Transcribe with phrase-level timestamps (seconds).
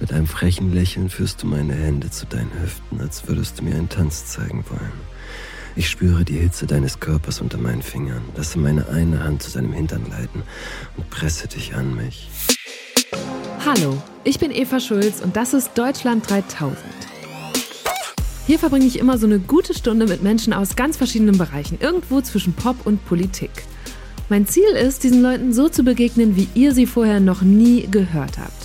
[0.00, 3.74] Mit einem frechen Lächeln führst du meine Hände zu deinen Hüften, als würdest du mir
[3.74, 4.92] einen Tanz zeigen wollen.
[5.76, 9.74] Ich spüre die Hitze deines Körpers unter meinen Fingern, lasse meine eine Hand zu deinem
[9.74, 10.42] Hintern leiten
[10.96, 12.30] und presse dich an mich.
[13.64, 16.78] Hallo, ich bin Eva Schulz und das ist Deutschland 3000.
[18.46, 22.22] Hier verbringe ich immer so eine gute Stunde mit Menschen aus ganz verschiedenen Bereichen, irgendwo
[22.22, 23.50] zwischen Pop und Politik.
[24.30, 28.38] Mein Ziel ist, diesen Leuten so zu begegnen, wie ihr sie vorher noch nie gehört
[28.38, 28.59] habt.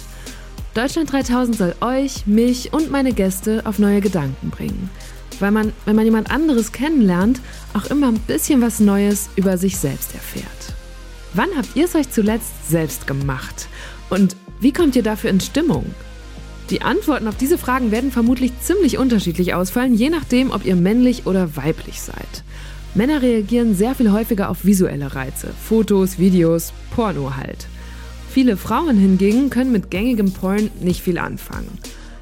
[0.76, 4.90] Deutschland 3000 soll euch, mich und meine Gäste auf neue Gedanken bringen.
[5.40, 7.40] Weil man, wenn man jemand anderes kennenlernt,
[7.74, 10.76] auch immer ein bisschen was Neues über sich selbst erfährt.
[11.34, 13.70] Wann habt ihr es euch zuletzt selbst gemacht?
[14.10, 15.86] Und wie kommt ihr dafür in Stimmung?
[16.70, 21.26] Die Antworten auf diese Fragen werden vermutlich ziemlich unterschiedlich ausfallen, je nachdem, ob ihr männlich
[21.26, 22.44] oder weiblich seid.
[22.96, 27.68] Männer reagieren sehr viel häufiger auf visuelle Reize, Fotos, Videos, Porno halt.
[28.36, 31.70] Viele Frauen hingegen können mit gängigem Porn nicht viel anfangen.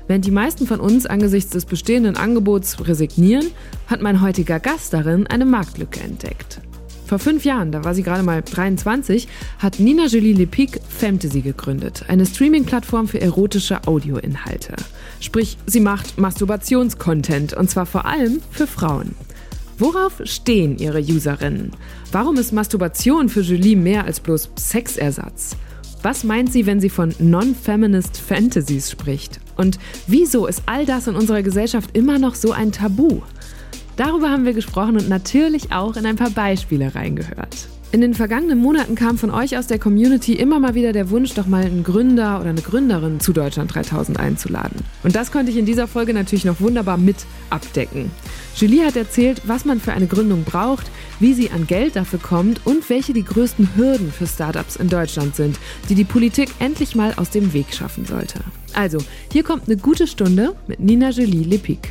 [0.08, 3.48] Während die meisten von uns angesichts des bestehenden Angebots resignieren,
[3.88, 6.62] hat mein heutiger Gast darin eine Marktlücke entdeckt.
[7.08, 12.06] Vor fünf Jahren, da war sie gerade mal 23, hat Nina Julie Lepic Fantasy gegründet,
[12.08, 14.76] eine Streaming-Plattform für erotische Audioinhalte.
[15.20, 19.16] Sprich, sie macht Masturbationscontent und zwar vor allem für Frauen.
[19.80, 21.72] Worauf stehen ihre Userinnen?
[22.12, 25.58] Warum ist Masturbation für Julie mehr als bloß Sexersatz?
[26.04, 29.40] Was meint sie, wenn sie von Non-Feminist Fantasies spricht?
[29.56, 33.22] Und wieso ist all das in unserer Gesellschaft immer noch so ein Tabu?
[33.96, 37.70] Darüber haben wir gesprochen und natürlich auch in ein paar Beispiele reingehört.
[37.94, 41.36] In den vergangenen Monaten kam von euch aus der Community immer mal wieder der Wunsch,
[41.36, 44.80] doch mal einen Gründer oder eine Gründerin zu Deutschland 3000 einzuladen.
[45.04, 47.18] Und das konnte ich in dieser Folge natürlich noch wunderbar mit
[47.52, 48.10] abdecken.
[48.56, 52.62] Julie hat erzählt, was man für eine Gründung braucht, wie sie an Geld dafür kommt
[52.66, 57.14] und welche die größten Hürden für Startups in Deutschland sind, die die Politik endlich mal
[57.18, 58.40] aus dem Weg schaffen sollte.
[58.74, 58.98] Also,
[59.32, 61.90] hier kommt eine gute Stunde mit Nina Julie Lepic.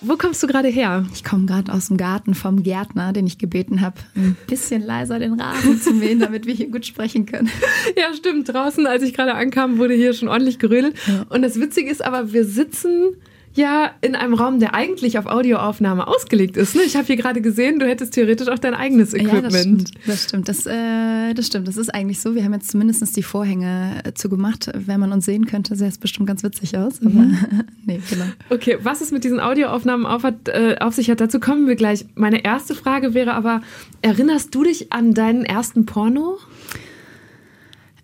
[0.00, 1.04] Wo kommst du gerade her?
[1.12, 5.18] Ich komme gerade aus dem Garten vom Gärtner, den ich gebeten habe, ein bisschen leiser
[5.18, 7.50] den Rasen zu mähen, damit wir hier gut sprechen können.
[7.96, 8.48] Ja, stimmt.
[8.48, 10.94] Draußen, als ich gerade ankam, wurde hier schon ordentlich gerödelt.
[11.06, 11.26] Ja.
[11.30, 13.16] Und das Witzige ist aber, wir sitzen
[13.58, 16.74] ja in einem Raum, der eigentlich auf Audioaufnahme ausgelegt ist.
[16.74, 16.82] Ne?
[16.82, 19.34] Ich habe hier gerade gesehen, du hättest theoretisch auch dein eigenes Equipment.
[19.34, 19.90] Ja, das stimmt.
[20.06, 20.48] Das stimmt.
[20.48, 21.68] Das, äh, das stimmt.
[21.68, 22.34] Das ist eigentlich so.
[22.34, 24.70] Wir haben jetzt zumindest die Vorhänge äh, zugemacht.
[24.74, 27.00] Wenn man uns sehen könnte, sähe es bestimmt ganz witzig aus.
[27.00, 27.38] Aber mhm.
[27.84, 28.24] nee, genau.
[28.48, 31.76] Okay, was es mit diesen Audioaufnahmen auf, hat, äh, auf sich hat, dazu kommen wir
[31.76, 32.06] gleich.
[32.14, 33.60] Meine erste Frage wäre aber,
[34.00, 36.38] erinnerst du dich an deinen ersten Porno?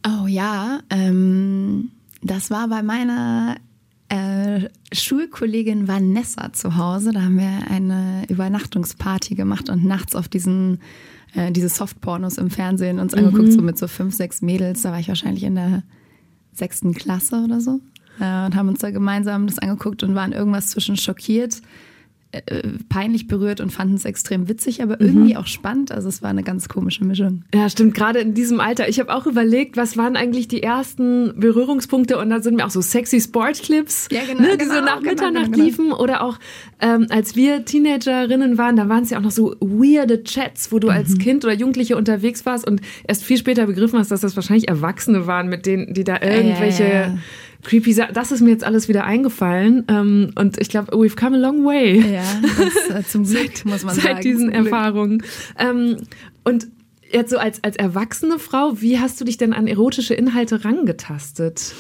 [0.07, 1.91] Oh ja, ähm,
[2.23, 3.57] das war bei meiner
[4.09, 7.13] äh, Schulkollegin Vanessa zu Hause.
[7.13, 10.81] Da haben wir eine Übernachtungsparty gemacht und nachts auf diesen
[11.35, 13.27] äh, diese Softpornos im Fernsehen uns mhm.
[13.27, 14.83] angeguckt, so mit so fünf, sechs Mädels.
[14.83, 15.83] Da war ich wahrscheinlich in der
[16.53, 17.81] sechsten Klasse oder so.
[18.21, 21.61] Äh, und haben uns da gemeinsam das angeguckt und waren irgendwas zwischen schockiert
[22.47, 25.07] äh, peinlich berührt und fanden es extrem witzig, aber mhm.
[25.07, 25.93] irgendwie auch spannend.
[25.93, 27.45] Also es war eine ganz komische Mischung.
[27.55, 27.95] Ja, stimmt.
[27.95, 28.89] Gerade in diesem Alter.
[28.89, 32.71] Ich habe auch überlegt, was waren eigentlich die ersten Berührungspunkte und da sind mir auch
[32.71, 35.93] so sexy Sportclips, ja, genau, ne, die genau, so nach genau, Mitternacht genau, genau, liefen
[35.93, 36.39] oder auch
[36.81, 40.79] ähm, als wir Teenagerinnen waren, da waren es ja auch noch so weirde Chats, wo
[40.79, 40.95] du mhm.
[40.95, 44.69] als Kind oder Jugendliche unterwegs warst und erst viel später begriffen hast, dass das wahrscheinlich
[44.69, 47.19] Erwachsene waren, mit denen, die da irgendwelche ja, ja,
[47.65, 49.85] creepy Das ist mir jetzt alles wieder eingefallen.
[49.89, 52.01] Ähm, und ich glaube, we've come a long way.
[52.01, 52.23] Ja,
[52.89, 54.17] das, äh, zum Glück, seit, muss man seit sagen.
[54.17, 55.23] Seit diesen Erfahrungen.
[55.59, 55.97] Ähm,
[56.45, 56.69] und
[57.11, 61.75] jetzt so als, als erwachsene Frau, wie hast du dich denn an erotische Inhalte rangetastet?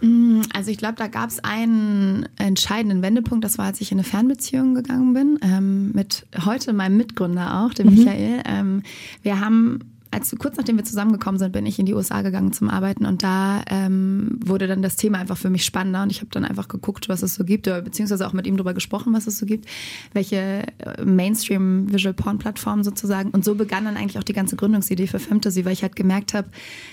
[0.00, 3.44] Mm, also ich glaube, da gab es einen entscheidenden Wendepunkt.
[3.44, 7.74] Das war, als ich in eine Fernbeziehung gegangen bin, ähm, mit heute meinem Mitgründer auch,
[7.74, 7.94] dem mhm.
[7.96, 8.42] Michael.
[8.46, 8.82] Ähm,
[9.22, 12.70] wir haben als kurz nachdem wir zusammengekommen sind, bin ich in die USA gegangen zum
[12.70, 16.30] Arbeiten und da ähm, wurde dann das Thema einfach für mich spannender und ich habe
[16.30, 19.26] dann einfach geguckt, was es so gibt, oder beziehungsweise auch mit ihm darüber gesprochen, was
[19.26, 19.66] es so gibt,
[20.12, 24.56] welche äh, Mainstream Visual Porn Plattformen sozusagen und so begann dann eigentlich auch die ganze
[24.56, 26.48] Gründungsidee für Fantasy, weil ich halt gemerkt habe,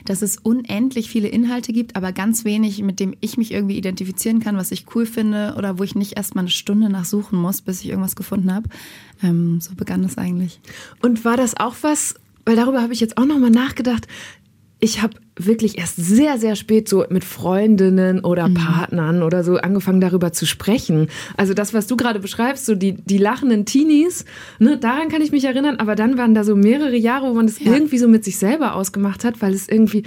[0.06, 4.40] dass es unendlich viele Inhalte gibt, aber ganz wenig, mit dem ich mich irgendwie identifizieren
[4.40, 7.62] kann, was ich cool finde oder wo ich nicht erst mal eine Stunde nachsuchen muss,
[7.62, 8.70] bis ich irgendwas gefunden habe.
[9.24, 10.60] Ähm, so begann das eigentlich.
[11.02, 14.08] Und war das auch was, weil darüber habe ich jetzt auch nochmal nachgedacht.
[14.80, 18.56] Ich habe wirklich erst sehr, sehr spät so mit Freundinnen oder mhm.
[18.56, 21.08] Partnern oder so angefangen darüber zu sprechen.
[21.38, 24.26] Also das, was du gerade beschreibst, so die, die lachenden Teenies,
[24.60, 27.48] ne, daran kann ich mich erinnern, aber dann waren da so mehrere Jahre, wo man
[27.48, 27.74] das ja.
[27.74, 30.04] irgendwie so mit sich selber ausgemacht hat, weil es irgendwie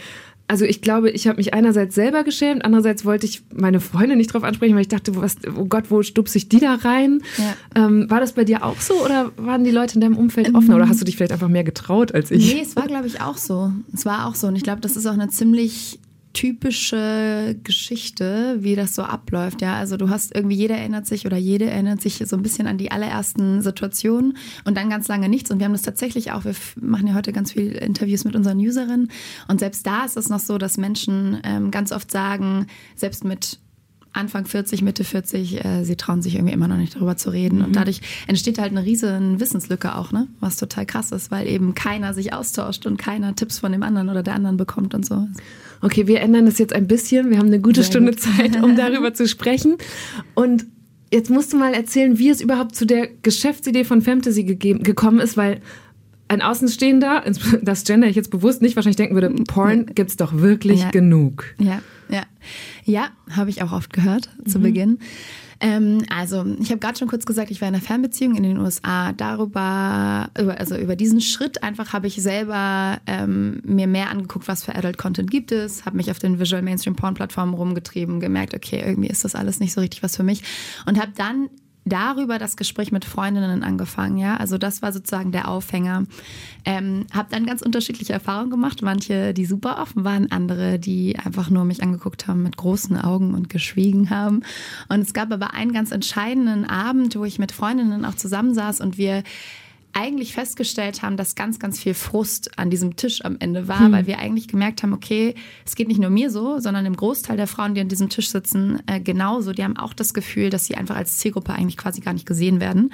[0.49, 4.33] also ich glaube, ich habe mich einerseits selber geschämt, andererseits wollte ich meine Freunde nicht
[4.33, 7.23] drauf ansprechen, weil ich dachte, was, oh Gott, wo stupse ich die da rein?
[7.37, 7.85] Ja.
[7.85, 10.73] Ähm, war das bei dir auch so oder waren die Leute in deinem Umfeld offen
[10.73, 12.55] oder hast du dich vielleicht einfach mehr getraut als ich?
[12.55, 13.73] Nee, es war, glaube ich, auch so.
[13.93, 15.99] Es war auch so und ich glaube, das ist auch eine ziemlich
[16.39, 19.61] typische Geschichte, wie das so abläuft.
[19.61, 22.69] Ja, also du hast irgendwie jeder erinnert sich oder jede erinnert sich so ein bisschen
[22.69, 25.51] an die allerersten Situationen und dann ganz lange nichts.
[25.51, 26.45] Und wir haben das tatsächlich auch.
[26.45, 29.11] Wir machen ja heute ganz viele Interviews mit unseren Userinnen
[29.49, 33.59] und selbst da ist es noch so, dass Menschen ähm, ganz oft sagen, selbst mit
[34.19, 37.59] Anfang 40, Mitte 40, äh, sie trauen sich irgendwie immer noch nicht darüber zu reden.
[37.59, 37.65] Mhm.
[37.65, 40.29] Und dadurch entsteht halt eine riesen Wissenslücke auch, ne?
[40.41, 44.09] Was total krass ist, weil eben keiner sich austauscht und keiner Tipps von dem anderen
[44.09, 45.27] oder der anderen bekommt und so.
[45.81, 47.31] Okay, wir ändern das jetzt ein bisschen.
[47.31, 48.21] Wir haben eine gute Sehr Stunde gut.
[48.21, 49.77] Zeit, um darüber zu sprechen.
[50.35, 50.67] Und
[51.13, 55.21] jetzt musst du mal erzählen, wie es überhaupt zu der Geschäftsidee von Fantasy gegeben, gekommen
[55.21, 55.61] ist, weil
[56.29, 57.25] ein Außenstehender,
[57.63, 60.91] das gender ich jetzt bewusst nicht, wahrscheinlich denken würde, Porn gibt's doch wirklich ja.
[60.91, 61.47] genug.
[61.59, 62.23] Ja, ja.
[62.85, 64.63] Ja, habe ich auch oft gehört zu mhm.
[64.63, 64.99] Beginn.
[65.61, 68.59] Ähm, also, ich habe gerade schon kurz gesagt, ich war in einer Fernbeziehung in den
[68.59, 69.13] USA.
[69.13, 74.65] Darüber, über, also über diesen Schritt einfach habe ich selber ähm, mir mehr angeguckt, was
[74.65, 78.55] für Adult Content gibt es, habe mich auf den Visual Mainstream Porn Plattformen rumgetrieben, gemerkt,
[78.55, 80.43] okay, irgendwie ist das alles nicht so richtig was für mich
[80.87, 81.49] und habe dann
[81.89, 84.37] darüber das Gespräch mit Freundinnen angefangen, ja.
[84.37, 86.05] Also das war sozusagen der Aufhänger.
[86.65, 88.83] Ähm, habe dann ganz unterschiedliche Erfahrungen gemacht.
[88.83, 93.35] Manche, die super offen waren, andere, die einfach nur mich angeguckt haben mit großen Augen
[93.35, 94.43] und geschwiegen haben.
[94.89, 98.99] Und es gab aber einen ganz entscheidenden Abend, wo ich mit Freundinnen auch zusammensaß und
[98.99, 99.23] wir
[99.93, 103.93] eigentlich festgestellt haben, dass ganz, ganz viel Frust an diesem Tisch am Ende war, hm.
[103.93, 105.35] weil wir eigentlich gemerkt haben, okay,
[105.67, 108.31] es geht nicht nur mir so, sondern im Großteil der Frauen, die an diesem Tisch
[108.31, 109.53] sitzen, äh, genauso.
[109.53, 112.61] Die haben auch das Gefühl, dass sie einfach als Zielgruppe eigentlich quasi gar nicht gesehen
[112.61, 112.93] werden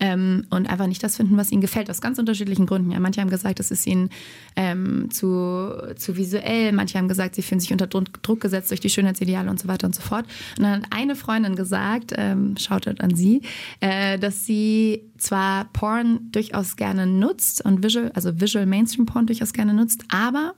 [0.00, 2.90] ähm, und einfach nicht das finden, was ihnen gefällt, aus ganz unterschiedlichen Gründen.
[2.90, 4.10] Ja, manche haben gesagt, es ist ihnen
[4.56, 8.90] ähm, zu, zu visuell, manche haben gesagt, sie fühlen sich unter Druck gesetzt durch die
[8.90, 10.26] Schönheitsideale und so weiter und so fort.
[10.56, 13.42] Und dann hat eine Freundin gesagt, ähm, schaut an sie,
[13.80, 19.52] äh, dass sie zwar Porn durchaus gerne nutzt und Visual, also Visual Mainstream Porn durchaus
[19.52, 20.54] gerne nutzt, aber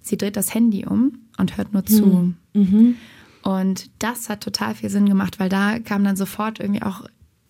[0.00, 2.04] sie dreht das Handy um und hört nur zu.
[2.04, 2.36] Hm.
[2.52, 2.96] Mhm.
[3.42, 7.02] Und das hat total viel Sinn gemacht, weil da kam dann sofort irgendwie auch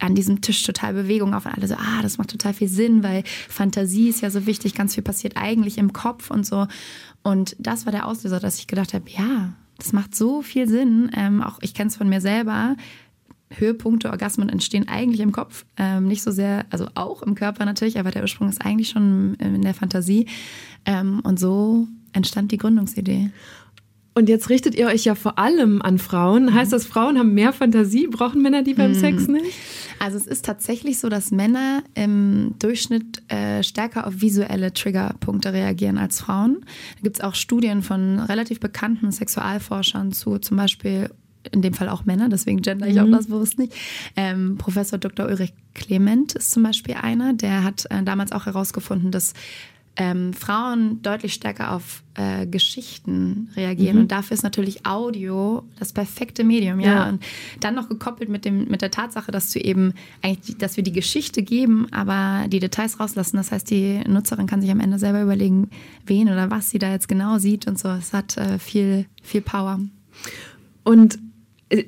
[0.05, 3.03] an diesem Tisch total Bewegung auf und alle so, ah, das macht total viel Sinn,
[3.03, 6.67] weil Fantasie ist ja so wichtig, ganz viel passiert eigentlich im Kopf und so.
[7.23, 11.11] Und das war der Auslöser, dass ich gedacht habe, ja, das macht so viel Sinn.
[11.17, 12.77] Ähm, auch ich kenne es von mir selber.
[13.51, 17.99] Höhepunkte, Orgasmen entstehen eigentlich im Kopf, ähm, nicht so sehr, also auch im Körper natürlich,
[17.99, 20.27] aber der Ursprung ist eigentlich schon in der Fantasie.
[20.85, 23.31] Ähm, und so entstand die Gründungsidee.
[24.15, 26.47] Und jetzt richtet ihr euch ja vor allem an Frauen.
[26.47, 26.55] Mhm.
[26.55, 28.07] Heißt das, Frauen haben mehr Fantasie?
[28.07, 28.95] Brauchen Männer die beim mhm.
[28.95, 29.53] Sex nicht?
[29.99, 35.99] Also es ist tatsächlich so, dass Männer im Durchschnitt äh, stärker auf visuelle Triggerpunkte reagieren
[35.99, 36.59] als Frauen.
[36.97, 41.11] Da gibt es auch Studien von relativ bekannten Sexualforschern zu zum Beispiel
[41.53, 43.13] in dem Fall auch Männer, deswegen gender ich auch mhm.
[43.13, 43.75] das bewusst nicht.
[44.17, 45.27] Ähm, Professor Dr.
[45.27, 49.35] Ulrich Clement ist zum Beispiel einer, der hat äh, damals auch herausgefunden, dass
[49.97, 53.97] ähm, Frauen deutlich stärker auf äh, Geschichten reagieren.
[53.97, 54.03] Mhm.
[54.03, 56.95] Und dafür ist natürlich Audio das perfekte Medium, ja?
[56.95, 57.09] ja.
[57.09, 57.23] Und
[57.61, 60.93] dann noch gekoppelt mit dem, mit der Tatsache, dass du eben eigentlich, dass wir die
[60.93, 63.37] Geschichte geben, aber die Details rauslassen.
[63.37, 65.71] Das heißt, die Nutzerin kann sich am Ende selber überlegen,
[66.07, 67.89] wen oder was sie da jetzt genau sieht und so.
[67.89, 69.81] Es hat äh, viel, viel Power.
[70.83, 71.19] Und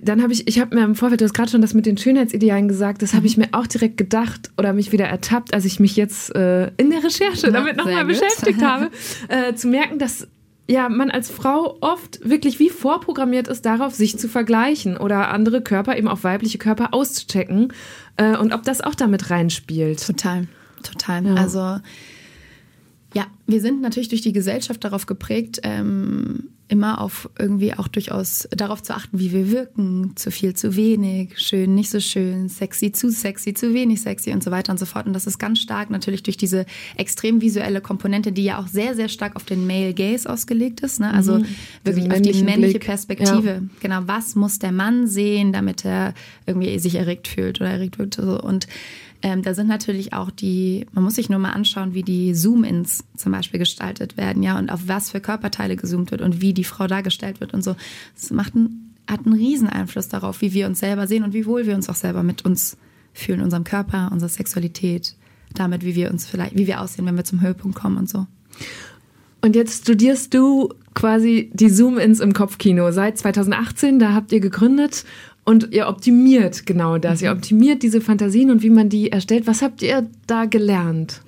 [0.03, 1.99] dann habe ich, ich habe mir im Vorfeld, du hast gerade schon das mit den
[1.99, 3.27] Schönheitsidealen gesagt, das habe mhm.
[3.27, 6.91] ich mir auch direkt gedacht oder mich wieder ertappt, als ich mich jetzt äh, in
[6.91, 8.91] der Recherche ja, damit nochmal beschäftigt habe,
[9.29, 10.29] äh, zu merken, dass
[10.69, 15.61] ja, man als Frau oft wirklich wie vorprogrammiert ist, darauf sich zu vergleichen oder andere
[15.63, 17.73] Körper, eben auch weibliche Körper auszuchecken
[18.17, 20.05] äh, und ob das auch damit reinspielt.
[20.05, 20.49] Total,
[20.83, 21.27] total.
[21.27, 21.35] Ja.
[21.35, 21.79] Also
[23.15, 28.49] ja, wir sind natürlich durch die Gesellschaft darauf geprägt, ähm, immer auf irgendwie auch durchaus
[28.51, 32.91] darauf zu achten, wie wir wirken, zu viel, zu wenig, schön, nicht so schön, sexy,
[32.91, 35.07] zu sexy, zu wenig sexy und so weiter und so fort.
[35.07, 38.97] Und das ist ganz stark natürlich durch diese extrem visuelle Komponente, die ja auch sehr,
[38.97, 40.99] sehr stark auf den Male Gaze ausgelegt ist.
[40.99, 41.13] Ne?
[41.13, 41.47] Also mhm.
[41.85, 42.87] wirklich auf die männliche Blick.
[42.87, 43.49] Perspektive.
[43.49, 43.61] Ja.
[43.81, 46.15] Genau, was muss der Mann sehen, damit er
[46.47, 48.19] irgendwie sich erregt fühlt oder erregt wird.
[48.19, 48.67] Und
[49.23, 53.05] ähm, da sind natürlich auch die, man muss sich nur mal anschauen, wie die Zoom-Ins
[53.17, 56.65] zum Beispiel gestaltet werden, ja, und auf was für Körperteile gezoomt wird und wie die
[56.65, 57.77] Frau dargestellt wird und so.
[58.15, 61.47] Das macht einen, hat einen riesen Einfluss darauf, wie wir uns selber sehen und wie
[61.47, 62.77] wohl wir uns auch selber mit uns
[63.15, 65.15] fühlen, unserem Körper, unserer Sexualität,
[65.55, 68.27] damit, wie wir uns vielleicht, wie wir aussehen, wenn wir zum Höhepunkt kommen und so.
[69.41, 73.99] Und jetzt studierst du quasi die Zoom-Ins im Kopfkino seit 2018.
[73.99, 75.05] Da habt ihr gegründet
[75.47, 77.21] und ihr optimiert genau das.
[77.21, 77.25] Mhm.
[77.25, 79.47] Ihr optimiert diese Fantasien und wie man die erstellt.
[79.47, 81.23] Was habt ihr da gelernt?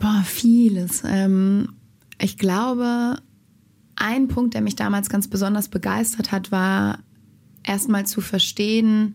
[0.00, 1.02] Boah, vieles.
[1.06, 1.68] Ähm,
[2.20, 3.16] ich glaube,
[3.94, 6.98] ein Punkt, der mich damals ganz besonders begeistert hat, war
[7.62, 9.14] erstmal zu verstehen,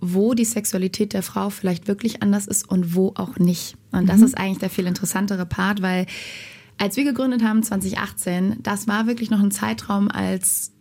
[0.00, 3.76] wo die Sexualität der Frau vielleicht wirklich anders ist und wo auch nicht.
[3.90, 4.24] Und das mhm.
[4.24, 6.06] ist eigentlich der viel interessantere Part, weil
[6.76, 10.72] als wir gegründet haben 2018, das war wirklich noch ein Zeitraum, als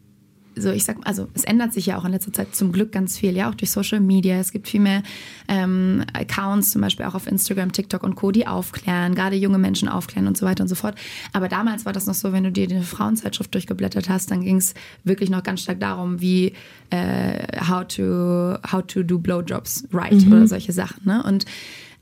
[0.57, 3.17] so, ich sag, also es ändert sich ja auch in letzter Zeit zum Glück ganz
[3.17, 4.35] viel, ja, auch durch Social Media.
[4.35, 5.03] Es gibt viel mehr
[5.47, 9.87] ähm, Accounts, zum Beispiel auch auf Instagram, TikTok und Co., die aufklären, gerade junge Menschen
[9.89, 10.95] aufklären und so weiter und so fort.
[11.33, 14.57] Aber damals war das noch so, wenn du dir die Frauenzeitschrift durchgeblättert hast, dann ging
[14.57, 14.73] es
[15.03, 16.53] wirklich noch ganz stark darum, wie
[16.89, 20.33] äh, how to how to do blowjobs right mhm.
[20.33, 21.05] oder solche Sachen.
[21.05, 21.23] Ne?
[21.23, 21.45] Und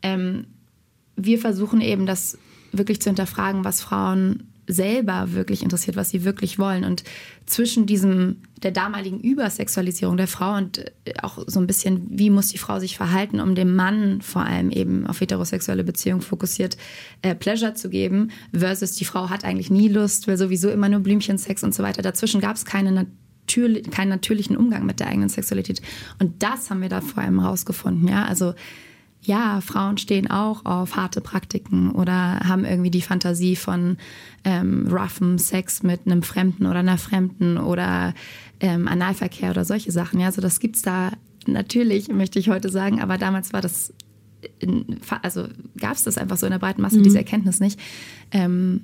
[0.01, 0.45] ähm,
[1.15, 2.37] wir versuchen eben das
[2.71, 6.83] wirklich zu hinterfragen, was Frauen selber wirklich interessiert, was sie wirklich wollen.
[6.83, 7.03] Und
[7.45, 12.47] zwischen diesem, der damaligen Übersexualisierung der Frau und äh, auch so ein bisschen, wie muss
[12.47, 16.77] die Frau sich verhalten, um dem Mann vor allem eben auf heterosexuelle Beziehungen fokussiert
[17.21, 21.01] äh, Pleasure zu geben, versus die Frau hat eigentlich nie Lust, will sowieso immer nur
[21.01, 22.01] Blümchensex und so weiter.
[22.01, 25.81] Dazwischen gab es keine natürlich, keinen natürlichen Umgang mit der eigenen Sexualität.
[26.19, 28.25] Und das haben wir da vor allem rausgefunden, ja.
[28.25, 28.53] Also
[29.25, 33.97] ja, Frauen stehen auch auf harte Praktiken oder haben irgendwie die Fantasie von
[34.43, 38.13] ähm, roughem Sex mit einem Fremden oder einer Fremden oder
[38.59, 40.19] ähm, Analverkehr oder solche Sachen.
[40.19, 41.11] Ja, also das gibt's da
[41.47, 43.93] natürlich, möchte ich heute sagen, aber damals war das,
[44.59, 47.03] in, also gab es das einfach so in der breiten Masse, mhm.
[47.03, 47.79] diese Erkenntnis nicht.
[48.31, 48.81] Ähm,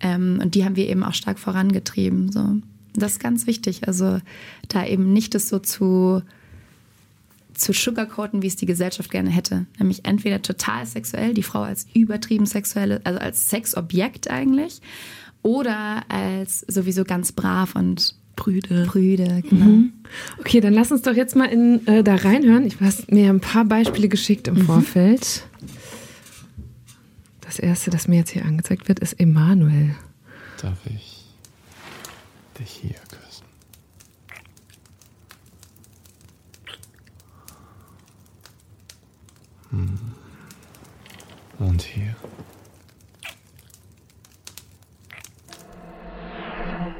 [0.00, 2.30] ähm, und die haben wir eben auch stark vorangetrieben.
[2.30, 2.56] So.
[2.94, 3.86] Das ist ganz wichtig.
[3.86, 4.20] Also
[4.68, 6.22] da eben nicht das so zu
[7.58, 9.66] zu sugarcoaten, wie es die Gesellschaft gerne hätte.
[9.78, 14.80] Nämlich entweder total sexuell, die Frau als übertrieben sexuelle, also als Sexobjekt eigentlich,
[15.42, 18.86] oder als sowieso ganz brav und Brüde.
[18.86, 19.64] Brüde, genau.
[19.64, 19.92] Mhm.
[20.38, 22.64] Okay, dann lass uns doch jetzt mal in, äh, da reinhören.
[22.64, 24.62] Ich habe mir ein paar Beispiele geschickt im mhm.
[24.62, 25.44] Vorfeld.
[27.40, 29.96] Das erste, das mir jetzt hier angezeigt wird, ist Emanuel.
[30.62, 31.24] Darf ich
[32.58, 33.18] dich hier Hm.
[41.58, 42.14] Und hier.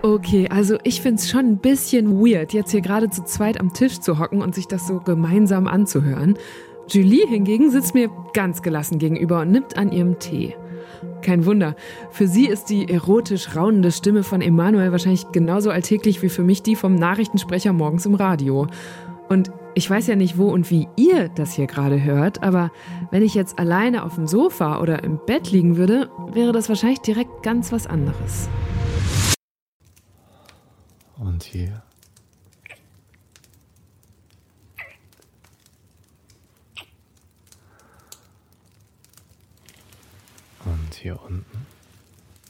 [0.03, 3.73] Okay, also ich finde es schon ein bisschen weird, jetzt hier gerade zu zweit am
[3.73, 6.39] Tisch zu hocken und sich das so gemeinsam anzuhören.
[6.89, 10.55] Julie hingegen sitzt mir ganz gelassen gegenüber und nimmt an ihrem Tee.
[11.21, 11.75] Kein Wunder.
[12.11, 16.63] Für sie ist die erotisch raunende Stimme von Emanuel wahrscheinlich genauso alltäglich wie für mich
[16.63, 18.69] die vom Nachrichtensprecher morgens im Radio.
[19.29, 22.71] Und ich weiß ja nicht, wo und wie ihr das hier gerade hört, aber
[23.11, 27.01] wenn ich jetzt alleine auf dem Sofa oder im Bett liegen würde, wäre das wahrscheinlich
[27.01, 28.49] direkt ganz was anderes.
[31.17, 31.83] Und hier.
[40.65, 41.48] Und hier unten.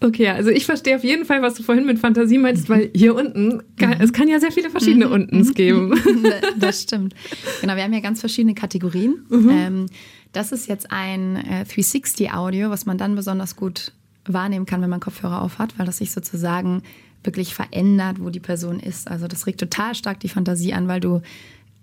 [0.01, 3.17] Okay, also ich verstehe auf jeden Fall, was du vorhin mit Fantasie meinst, weil hier
[3.17, 5.13] unten, kann, es kann ja sehr viele verschiedene mhm.
[5.13, 5.95] Untens geben.
[6.59, 7.15] Das stimmt.
[7.61, 9.25] Genau, wir haben ja ganz verschiedene Kategorien.
[9.29, 9.51] Mhm.
[9.51, 9.87] Ähm,
[10.33, 13.93] das ist jetzt ein 360-Audio, äh, was man dann besonders gut
[14.27, 16.83] wahrnehmen kann, wenn man Kopfhörer auf hat, weil das sich sozusagen
[17.25, 19.09] wirklich verändert, wo die Person ist.
[19.09, 21.23] Also das regt total stark die Fantasie an, weil du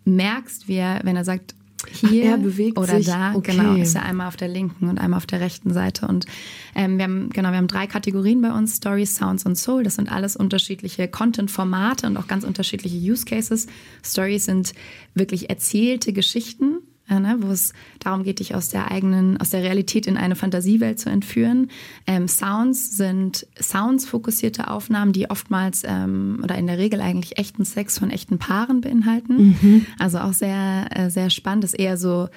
[0.05, 1.55] merkst, wie er, wenn er sagt,
[1.91, 3.07] hier Ach, oder sich.
[3.07, 3.35] da.
[3.35, 3.55] Okay.
[3.55, 6.07] Genau, ist er einmal auf der linken und einmal auf der rechten Seite.
[6.07, 6.25] Und
[6.73, 9.83] ähm, wir haben genau, wir haben drei Kategorien bei uns: Stories, Sounds und Soul.
[9.83, 13.67] Das sind alles unterschiedliche Content-Formate und auch ganz unterschiedliche Use Cases.
[14.03, 14.73] Stories sind
[15.13, 19.63] wirklich erzählte Geschichten äh, ne, wo es darum geht, dich aus der eigenen, aus der
[19.63, 21.69] Realität in eine Fantasiewelt zu entführen.
[22.07, 27.99] Ähm, Sounds sind Sounds-fokussierte Aufnahmen, die oftmals ähm, oder in der Regel eigentlich echten Sex
[27.99, 29.57] von echten Paaren beinhalten.
[29.61, 29.85] Mhm.
[29.99, 31.63] Also auch sehr, äh, sehr spannend.
[31.63, 32.27] Ist eher so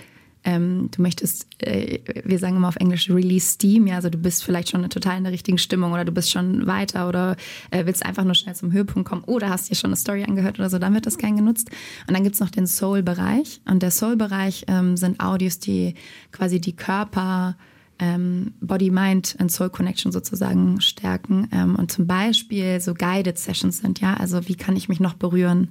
[0.45, 4.45] ähm, du möchtest, äh, wir sagen immer auf Englisch Release Steam, ja, also du bist
[4.45, 7.37] vielleicht schon total in der richtigen Stimmung oder du bist schon weiter oder
[7.71, 10.59] äh, willst einfach nur schnell zum Höhepunkt kommen oder hast dir schon eine Story angehört
[10.59, 11.71] oder so, dann wird das gern genutzt.
[12.07, 15.95] Und dann gibt's noch den Soul-Bereich und der Soul-Bereich ähm, sind Audios, die
[16.33, 17.57] quasi die Körper
[17.99, 23.79] ähm, Body, Mind and Soul Connection sozusagen stärken ähm, und zum Beispiel so Guided Sessions
[23.79, 25.69] sind, ja, also wie kann ich mich noch berühren,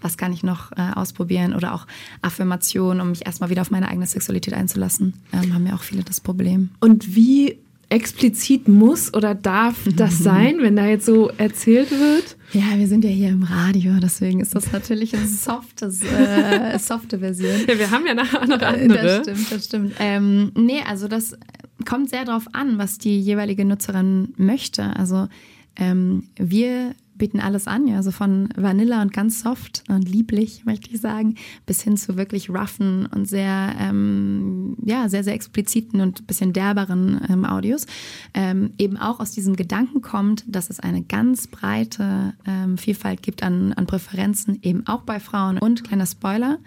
[0.00, 1.86] was kann ich noch äh, ausprobieren oder auch
[2.22, 6.04] Affirmationen, um mich erstmal wieder auf meine eigene Sexualität einzulassen, ähm, haben ja auch viele
[6.04, 6.70] das Problem.
[6.80, 12.36] Und wie explizit muss oder darf das sein, wenn da jetzt so erzählt wird?
[12.52, 17.18] Ja, wir sind ja hier im Radio, deswegen ist das natürlich eine softes, äh, softe
[17.18, 17.60] Version.
[17.66, 19.02] Ja, wir haben ja nachher noch andere.
[19.02, 19.94] Das stimmt, das stimmt.
[19.98, 21.36] Ähm, nee, also das
[21.84, 24.96] kommt sehr darauf an, was die jeweilige Nutzerin möchte.
[24.96, 25.28] Also
[25.76, 30.90] ähm, wir bieten alles an, ja, also von Vanilla und ganz soft und lieblich, möchte
[30.90, 36.26] ich sagen, bis hin zu wirklich roughen und sehr, ähm, ja, sehr, sehr expliziten und
[36.26, 37.86] bisschen derberen ähm, Audios.
[38.34, 43.42] Ähm, eben auch aus diesem Gedanken kommt, dass es eine ganz breite ähm, Vielfalt gibt
[43.42, 45.58] an, an Präferenzen, eben auch bei Frauen.
[45.58, 46.58] Und kleiner Spoiler,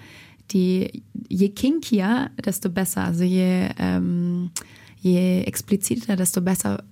[0.52, 3.04] die je kinkier, desto besser.
[3.04, 4.52] Also je, ähm,
[5.00, 6.84] je expliziter, desto besser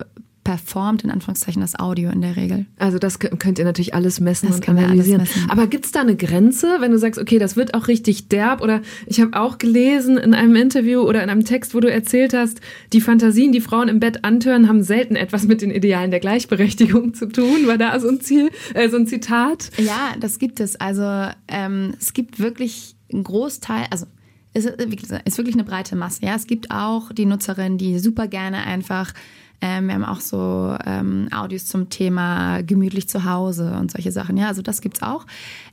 [0.46, 2.66] performt in Anführungszeichen das Audio in der Regel.
[2.78, 5.22] Also das könnt ihr natürlich alles messen Das und analysieren.
[5.22, 5.50] messen.
[5.50, 8.60] Aber gibt es da eine Grenze, wenn du sagst, okay, das wird auch richtig derb?
[8.62, 12.32] Oder ich habe auch gelesen in einem Interview oder in einem Text, wo du erzählt
[12.32, 12.60] hast,
[12.92, 17.12] die Fantasien, die Frauen im Bett antören, haben selten etwas mit den Idealen der Gleichberechtigung
[17.12, 17.66] zu tun.
[17.66, 19.70] War da so ein Ziel, äh, so ein Zitat?
[19.78, 20.76] Ja, das gibt es.
[20.76, 21.02] Also
[21.48, 24.06] ähm, es gibt wirklich einen Großteil, also
[24.52, 26.24] es ist, ist wirklich eine breite Masse.
[26.24, 29.12] Ja, es gibt auch die Nutzerinnen, die super gerne einfach
[29.60, 34.36] ähm, wir haben auch so ähm, Audios zum Thema gemütlich zu Hause und solche Sachen.
[34.36, 35.26] Ja, also das gibt's auch.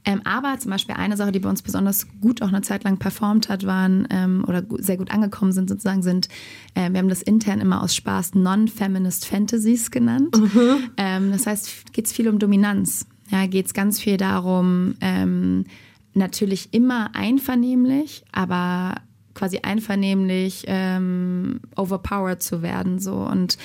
[0.05, 2.97] Ähm, aber zum Beispiel eine Sache, die bei uns besonders gut auch eine Zeit lang
[2.97, 6.27] performt hat, waren ähm, oder sehr gut angekommen sind sozusagen, sind,
[6.75, 10.35] äh, wir haben das intern immer aus Spaß Non-Feminist Fantasies genannt.
[10.97, 13.07] Ähm, das heißt, geht's viel um Dominanz.
[13.29, 15.65] Ja, geht's ganz viel darum, ähm,
[16.13, 18.95] natürlich immer einvernehmlich, aber
[19.33, 23.57] quasi einvernehmlich ähm, overpowered zu werden so und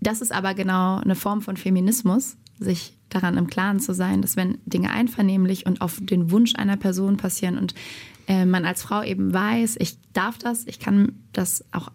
[0.00, 4.36] das ist aber genau eine Form von Feminismus, sich daran im Klaren zu sein, dass
[4.36, 7.74] wenn Dinge einvernehmlich und auf den Wunsch einer Person passieren und
[8.28, 11.90] äh, man als Frau eben weiß, ich darf das, ich kann das auch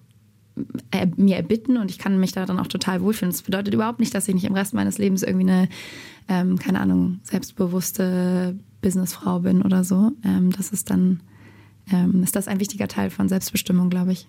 [0.91, 3.31] äh, mir erbitten und ich kann mich daran auch total wohlfühlen.
[3.31, 5.69] Das bedeutet überhaupt nicht, dass ich nicht im Rest meines Lebens irgendwie eine,
[6.27, 10.11] ähm, keine Ahnung, selbstbewusste Businessfrau bin oder so.
[10.23, 11.21] Ähm, das ist dann,
[11.91, 14.27] ähm, ist das ein wichtiger Teil von Selbstbestimmung, glaube ich.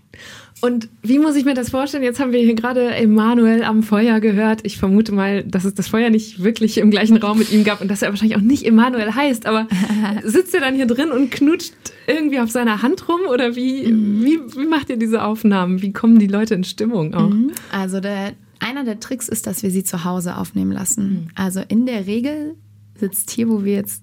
[0.61, 2.03] Und wie muss ich mir das vorstellen?
[2.03, 4.61] Jetzt haben wir hier gerade Emanuel am Feuer gehört.
[4.65, 7.81] Ich vermute mal, dass es das Feuer nicht wirklich im gleichen Raum mit ihm gab
[7.81, 9.47] und dass er wahrscheinlich auch nicht Emanuel heißt.
[9.47, 9.67] Aber
[10.25, 11.75] sitzt er dann hier drin und knutscht
[12.07, 13.21] irgendwie auf seiner Hand rum?
[13.31, 15.83] Oder wie, wie, wie macht ihr diese Aufnahmen?
[15.83, 17.33] Wie kommen die Leute in Stimmung auch?
[17.71, 21.31] Also der, einer der Tricks ist, dass wir sie zu Hause aufnehmen lassen.
[21.35, 22.57] Also in der Regel
[22.99, 24.03] sitzt hier, wo wir jetzt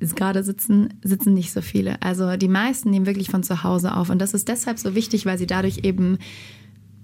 [0.00, 2.00] gerade sitzen, sitzen nicht so viele.
[2.02, 4.10] Also die meisten nehmen wirklich von zu Hause auf.
[4.10, 6.18] Und das ist deshalb so wichtig, weil sie dadurch eben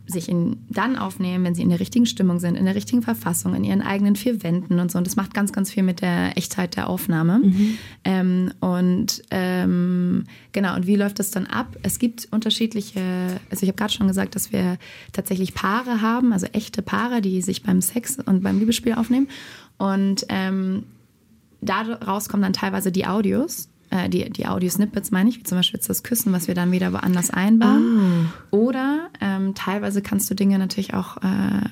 [0.09, 3.55] sich in, dann aufnehmen, wenn sie in der richtigen Stimmung sind, in der richtigen Verfassung,
[3.55, 4.99] in ihren eigenen vier Wänden und so.
[4.99, 7.41] Und das macht ganz, ganz viel mit der Echtheit der Aufnahme.
[8.05, 11.77] Ähm, und ähm, genau, und wie läuft das dann ab?
[11.83, 13.01] Es gibt unterschiedliche,
[13.51, 14.79] also ich habe gerade schon gesagt, dass wir
[15.12, 19.29] tatsächlich Paare haben, also echte Paare, die sich beim Sex und beim Liebesspiel aufnehmen.
[19.77, 20.85] Und ähm,
[21.61, 25.79] daraus kommen dann teilweise die Audios, äh, die, die Audio-Snippets meine ich, wie zum Beispiel
[25.79, 28.33] jetzt das Küssen, was wir dann wieder woanders einbauen.
[28.51, 31.21] Oder ähm, teilweise kannst du Dinge natürlich auch äh,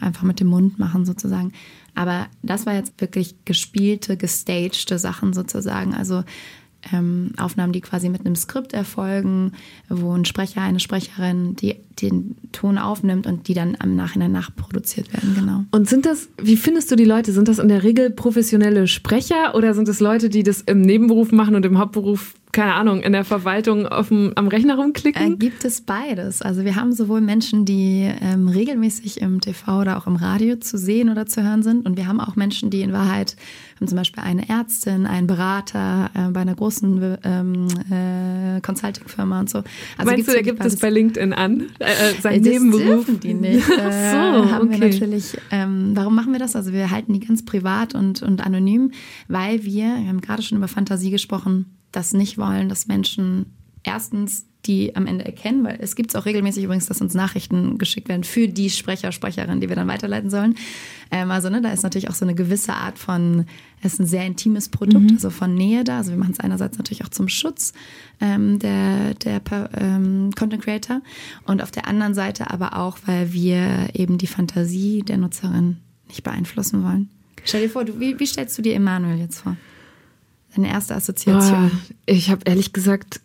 [0.01, 1.53] einfach mit dem Mund machen sozusagen.
[1.95, 5.95] Aber das war jetzt wirklich gespielte, gestagte Sachen sozusagen.
[5.95, 6.25] Also
[6.93, 9.53] ähm, Aufnahmen, die quasi mit einem Skript erfolgen,
[9.89, 15.13] wo ein Sprecher, eine Sprecherin die, den Ton aufnimmt und die dann am Nachhinein nachproduziert
[15.13, 15.65] werden, genau.
[15.71, 17.33] Und sind das, wie findest du die Leute?
[17.33, 21.33] Sind das in der Regel professionelle Sprecher oder sind es Leute, die das im Nebenberuf
[21.33, 25.39] machen und im Hauptberuf, keine Ahnung, in der Verwaltung auf dem, am Rechner Äh, rumklicken?
[25.39, 26.41] gibt es beides.
[26.41, 30.79] Also wir haben sowohl Menschen, die ähm, regelmäßig im TV oder auch im Radio zu
[30.79, 31.85] sehen oder zu hören sind.
[31.85, 33.37] Und wir haben auch Menschen, die in Wahrheit,
[33.75, 39.41] wir haben zum Beispiel eine Ärztin, einen Berater äh, bei einer großen ähm, äh, Consulting-Firma
[39.41, 39.59] und so.
[39.99, 41.65] Also Meinst du, da wirklich gibt es bei LinkedIn an?
[41.81, 42.85] Äh, äh, sein Das Nebenberuf?
[43.07, 43.65] dürfen die nicht.
[43.79, 44.91] Ach Äh, so, haben wir okay.
[44.91, 45.37] natürlich.
[45.51, 46.55] Ähm, warum machen wir das?
[46.57, 48.93] Also wir halten die ganz privat und, und anonym,
[49.29, 53.47] weil wir, wir haben gerade schon über Fantasie gesprochen, das nicht wollen, dass Menschen
[53.83, 57.79] erstens die am Ende erkennen, weil es gibt es auch regelmäßig übrigens, dass uns Nachrichten
[57.79, 60.55] geschickt werden für die Sprecher, Sprecherin, die wir dann weiterleiten sollen.
[61.11, 63.47] Ähm, also ne, da ist natürlich auch so eine gewisse Art von,
[63.83, 65.99] es ist ein sehr intimes Produkt, also von Nähe da.
[65.99, 67.73] Also wir machen es einerseits natürlich auch zum Schutz
[68.21, 69.43] ähm, der, der
[69.77, 71.03] ähm, Content Creator
[71.47, 75.79] und auf der anderen Seite aber auch, weil wir eben die Fantasie der Nutzerin
[76.09, 77.11] nicht beeinflussen wollen.
[77.45, 79.57] Stell dir vor, du, wie, wie stellst du dir Emanuel jetzt vor?
[80.57, 81.71] Deine erste Assoziation.
[81.71, 81.71] Boah,
[82.07, 83.21] ich habe ehrlich gesagt,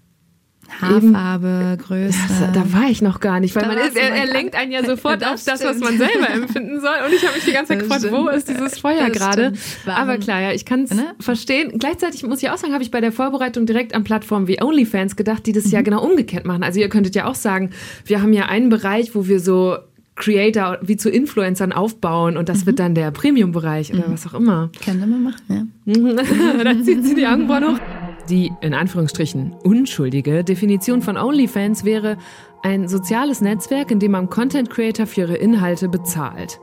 [0.82, 2.18] Haarfarbe, Größe.
[2.28, 4.72] das, da war ich noch gar nicht, weil Da man ist, er, er lenkt einen
[4.72, 5.82] ja sofort Das auf das, was stimmt.
[5.84, 6.94] man selber empfinden soll.
[7.08, 9.54] Und ich habe mich die ganze Zeit gefragt, wo ist dieses Feuer gerade?
[9.88, 11.13] Aber klar, ja, ich kann es Ne?
[11.20, 11.80] verstehen.
[11.80, 15.15] Gleichzeitig muss ich auch sagen, habe ich bei der Vorbereitung direkt an Plattformen wie OnlyFans
[15.15, 15.72] gedacht, die das Mhm.
[15.72, 16.63] ja genau umgekehrt machen.
[16.63, 17.72] Also ihr könntet ja auch sagen,
[18.06, 19.78] wir haben ja einen Bereich, wo wir so
[20.19, 22.45] Creator wie zu Influencern aufbauen und Mhm.
[22.53, 24.69] das wird dann der Premium-Bereich oder was auch immer.
[24.84, 25.93] Könnte man machen, ja.
[26.63, 27.79] da zieht sie die Augenbrauen hoch.
[28.29, 32.17] Die, in Anführungsstrichen, unschuldige Definition von OnlyFans wäre
[32.62, 36.60] ein soziales Netzwerk, in dem man Content Creator für ihre Inhalte bezahlt.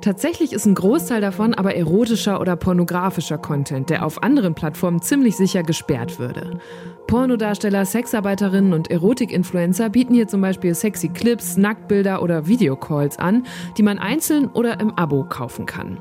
[0.00, 5.36] Tatsächlich ist ein Großteil davon aber erotischer oder pornografischer Content, der auf anderen Plattformen ziemlich
[5.36, 6.60] sicher gesperrt würde.
[7.06, 13.46] Pornodarsteller, Sexarbeiterinnen und Erotik-Influencer bieten hier zum Beispiel sexy Clips, Nacktbilder oder Videocalls an,
[13.78, 15.98] die man einzeln oder im Abo kaufen kann.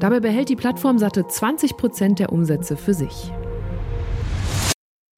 [0.00, 3.32] Dabei behält die Plattform satte 20 Prozent der Umsätze für sich.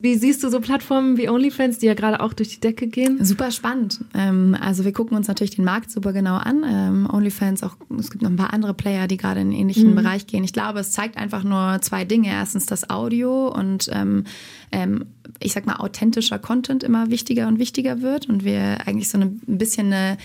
[0.03, 3.25] Wie siehst du so Plattformen wie OnlyFans, die ja gerade auch durch die Decke gehen?
[3.25, 4.01] Super spannend.
[4.15, 6.65] Ähm, also wir gucken uns natürlich den Markt super genau an.
[6.69, 9.91] Ähm, OnlyFans, auch es gibt noch ein paar andere Player, die gerade in einen ähnlichen
[9.91, 9.95] mhm.
[9.95, 10.43] Bereich gehen.
[10.43, 12.31] Ich glaube, es zeigt einfach nur zwei Dinge.
[12.31, 14.25] Erstens das Audio und ähm,
[14.73, 15.05] ähm
[15.38, 19.41] ich sag mal authentischer Content immer wichtiger und wichtiger wird und wir eigentlich so ein
[19.47, 20.19] bisschen eine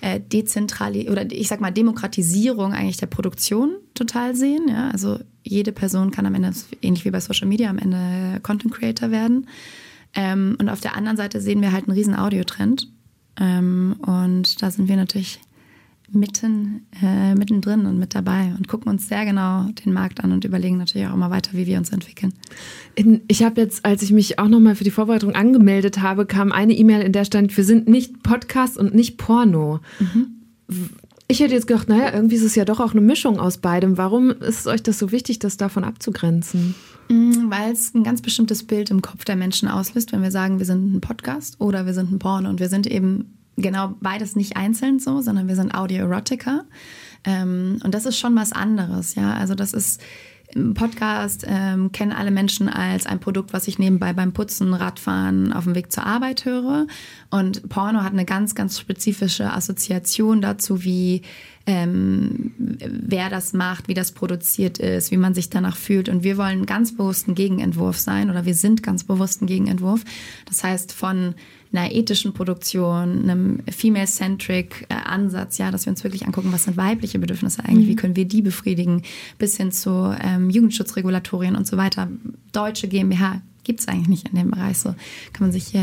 [0.00, 4.68] äh, Dezentrali oder ich sag mal Demokratisierung eigentlich der Produktion total sehen.
[4.68, 4.90] Ja?
[4.90, 9.10] Also jede Person kann am Ende, ähnlich wie bei Social Media, am Ende Content Creator
[9.10, 9.46] werden.
[10.14, 12.88] Ähm, und auf der anderen Seite sehen wir halt einen riesen Audiotrend.
[13.38, 15.40] Ähm, und da sind wir natürlich
[16.12, 20.44] mitten, äh, mittendrin und mit dabei und gucken uns sehr genau den Markt an und
[20.44, 22.32] überlegen natürlich auch immer weiter, wie wir uns entwickeln.
[22.96, 26.52] In, ich habe jetzt, als ich mich auch nochmal für die Vorbereitung angemeldet habe, kam
[26.52, 29.80] eine E-Mail, in der stand, wir sind nicht Podcast und nicht Porno.
[30.00, 30.36] Mhm.
[31.30, 33.96] Ich hätte jetzt gedacht, naja, irgendwie ist es ja doch auch eine Mischung aus beidem.
[33.96, 36.74] Warum ist euch das so wichtig, das davon abzugrenzen?
[37.08, 40.58] Mm, weil es ein ganz bestimmtes Bild im Kopf der Menschen auslöst, wenn wir sagen,
[40.58, 44.34] wir sind ein Podcast oder wir sind ein Porno und wir sind eben genau beides
[44.34, 46.64] nicht einzeln so, sondern wir sind Audio-Erotica.
[47.22, 49.32] Ähm, und das ist schon was anderes, ja.
[49.34, 50.00] Also das ist
[50.74, 55.64] Podcast ähm, kennen alle Menschen als ein Produkt, was ich nebenbei beim Putzen, Radfahren, auf
[55.64, 56.86] dem Weg zur Arbeit höre.
[57.30, 61.22] Und Porno hat eine ganz, ganz spezifische Assoziation dazu, wie
[61.66, 66.08] ähm, wer das macht, wie das produziert ist, wie man sich danach fühlt.
[66.08, 70.04] Und wir wollen ganz bewusst ein Gegenentwurf sein oder wir sind ganz bewusst ein Gegenentwurf.
[70.46, 71.34] Das heißt, von
[71.72, 76.76] einer ethischen Produktion, einem female-centric äh, Ansatz, ja, dass wir uns wirklich angucken, was sind
[76.76, 77.90] weibliche Bedürfnisse eigentlich, mhm.
[77.90, 79.02] wie können wir die befriedigen,
[79.38, 82.08] bis hin zu ähm, Jugendschutzregulatorien und so weiter.
[82.52, 84.78] Deutsche GmbH gibt es eigentlich nicht in dem Bereich.
[84.78, 84.90] So
[85.32, 85.78] kann man sich äh,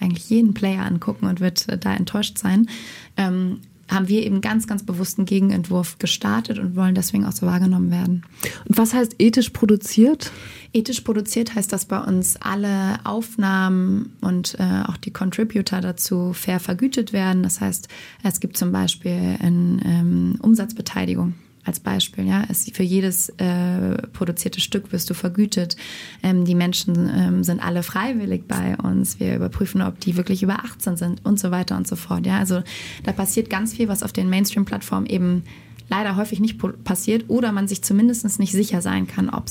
[0.00, 2.68] eigentlich jeden Player angucken und wird äh, da enttäuscht sein.
[3.16, 7.90] Ähm, haben wir eben ganz, ganz bewussten Gegenentwurf gestartet und wollen deswegen auch so wahrgenommen
[7.90, 8.24] werden.
[8.68, 10.30] Und was heißt ethisch produziert?
[10.72, 16.60] Ethisch produziert heißt, dass bei uns alle Aufnahmen und äh, auch die Contributor dazu fair
[16.60, 17.42] vergütet werden.
[17.42, 17.88] Das heißt,
[18.22, 22.26] es gibt zum Beispiel eine ähm, Umsatzbeteiligung als Beispiel.
[22.26, 25.76] Ja, es, für jedes äh, produzierte Stück wirst du vergütet.
[26.22, 29.18] Ähm, die Menschen ähm, sind alle freiwillig bei uns.
[29.20, 32.26] Wir überprüfen, ob die wirklich über 18 sind und so weiter und so fort.
[32.26, 32.62] Ja, also
[33.02, 35.44] da passiert ganz viel, was auf den Mainstream-Plattformen eben
[35.88, 39.46] leider häufig nicht passiert oder man sich zumindest nicht sicher sein kann, ob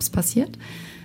[0.00, 0.58] es passiert.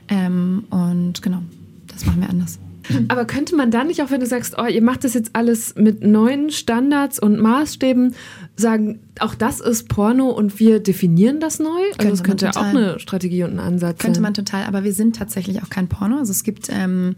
[0.07, 1.41] Ähm, und genau,
[1.87, 2.59] das machen wir anders.
[3.07, 5.75] Aber könnte man dann nicht, auch wenn du sagst, oh, ihr macht das jetzt alles
[5.75, 8.15] mit neuen Standards und Maßstäben,
[8.55, 11.69] sagen, auch das ist Porno und wir definieren das neu?
[11.97, 14.05] Also könnte das könnte auch eine Strategie und ein Ansatz könnte sein.
[14.05, 16.17] Könnte man total, aber wir sind tatsächlich auch kein Porno.
[16.17, 17.15] Also es gibt ähm,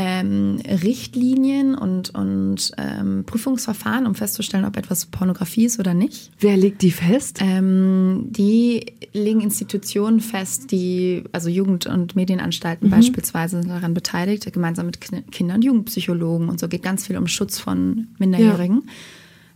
[0.00, 6.30] ähm, Richtlinien und, und ähm, Prüfungsverfahren, um festzustellen, ob etwas Pornografie ist oder nicht.
[6.38, 7.40] Wer legt die fest?
[7.42, 12.92] Ähm, die legen Institutionen fest, die, also Jugend- und Medienanstalten mhm.
[12.92, 17.26] beispielsweise sind daran beteiligt, gemeinsam mit Kinder- und Jugendpsychologen und so geht ganz viel um
[17.26, 18.84] Schutz von Minderjährigen.
[18.86, 18.92] Ja.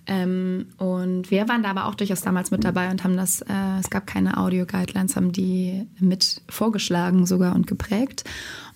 [0.08, 3.78] Ähm, und wir waren da aber auch durchaus damals mit dabei und haben das, äh,
[3.78, 8.24] es gab keine Audio-Guidelines, haben die mit vorgeschlagen sogar und geprägt.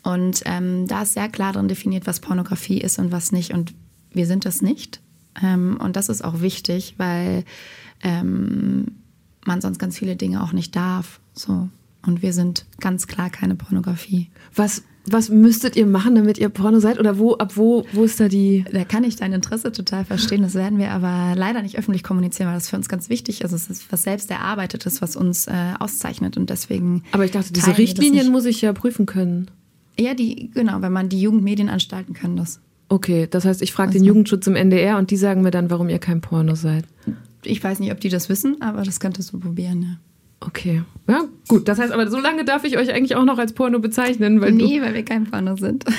[0.06, 3.52] Und ähm, da ist sehr klar drin definiert, was Pornografie ist und was nicht.
[3.52, 3.74] Und
[4.12, 5.00] wir sind das nicht.
[5.42, 7.42] Ähm, und das ist auch wichtig, weil
[8.04, 8.86] ähm,
[9.44, 11.18] man sonst ganz viele Dinge auch nicht darf.
[11.32, 11.68] So.
[12.06, 14.30] Und wir sind ganz klar keine Pornografie.
[14.54, 16.98] Was was müsstet ihr machen, damit ihr Porno seid?
[16.98, 18.64] Oder wo, ab wo, wo ist da die.
[18.72, 20.42] Da kann ich dein Interesse total verstehen.
[20.42, 23.52] Das werden wir aber leider nicht öffentlich kommunizieren, weil das für uns ganz wichtig ist.
[23.52, 26.36] Es ist was selbst erarbeitetes, was uns äh, auszeichnet.
[26.36, 27.04] Und deswegen.
[27.12, 29.48] Aber ich dachte, diese Richtlinien muss ich ja prüfen können.
[29.98, 32.60] Ja, die, genau, wenn man die Jugendmedienanstalten können das.
[32.88, 33.98] Okay, das heißt, ich frage also.
[33.98, 36.84] den Jugendschutz im NDR und die sagen mir dann, warum ihr kein Porno seid.
[37.42, 39.96] Ich weiß nicht, ob die das wissen, aber das könntest du probieren, ja.
[40.46, 40.82] Okay.
[41.08, 41.68] Ja, gut.
[41.68, 44.40] Das heißt aber, so lange darf ich euch eigentlich auch noch als Porno bezeichnen.
[44.40, 45.84] Weil nee, weil wir kein Porno sind.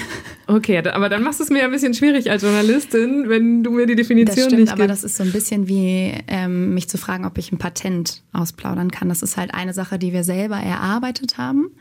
[0.50, 3.86] Okay, aber dann machst du es mir ein bisschen schwierig als Journalistin, wenn du mir
[3.86, 4.82] die Definition das stimmt, nicht gibst.
[4.82, 8.24] aber das ist so ein bisschen wie ähm, mich zu fragen, ob ich ein Patent
[8.32, 9.10] ausplaudern kann.
[9.10, 11.72] Das ist halt eine Sache, die wir selber erarbeitet haben,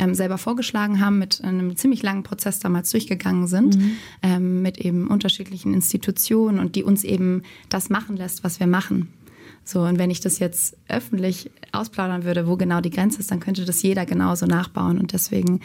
[0.00, 3.92] ähm, selber vorgeschlagen haben, mit einem ziemlich langen Prozess damals durchgegangen sind, mhm.
[4.24, 9.06] ähm, mit eben unterschiedlichen Institutionen und die uns eben das machen lässt, was wir machen.
[9.68, 13.40] So, und wenn ich das jetzt öffentlich ausplaudern würde, wo genau die Grenze ist, dann
[13.40, 14.96] könnte das jeder genauso nachbauen.
[14.96, 15.58] Und deswegen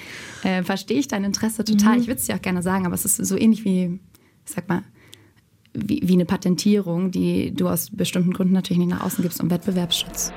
[0.44, 1.98] äh, verstehe ich dein Interesse total.
[1.98, 2.02] Mhm.
[2.02, 4.00] Ich würde es dir auch gerne sagen, aber es ist so ähnlich wie,
[4.44, 4.82] ich sag mal,
[5.76, 9.52] wie, wie eine Patentierung, die du aus bestimmten Gründen natürlich nicht nach außen gibst, um
[9.52, 10.34] Wettbewerbsschutz.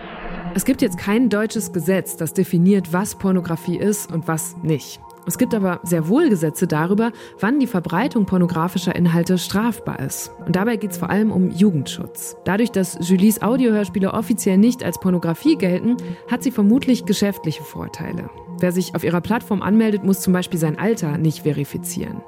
[0.55, 5.01] Es gibt jetzt kein deutsches Gesetz, das definiert, was Pornografie ist und was nicht.
[5.27, 10.31] Es gibt aber sehr wohl Gesetze darüber, wann die Verbreitung pornografischer Inhalte strafbar ist.
[10.47, 12.37] Und dabei geht es vor allem um Jugendschutz.
[12.45, 15.97] Dadurch, dass Julies Audiohörspiele offiziell nicht als Pornografie gelten,
[16.31, 18.29] hat sie vermutlich geschäftliche Vorteile.
[18.59, 22.21] Wer sich auf ihrer Plattform anmeldet, muss zum Beispiel sein Alter nicht verifizieren.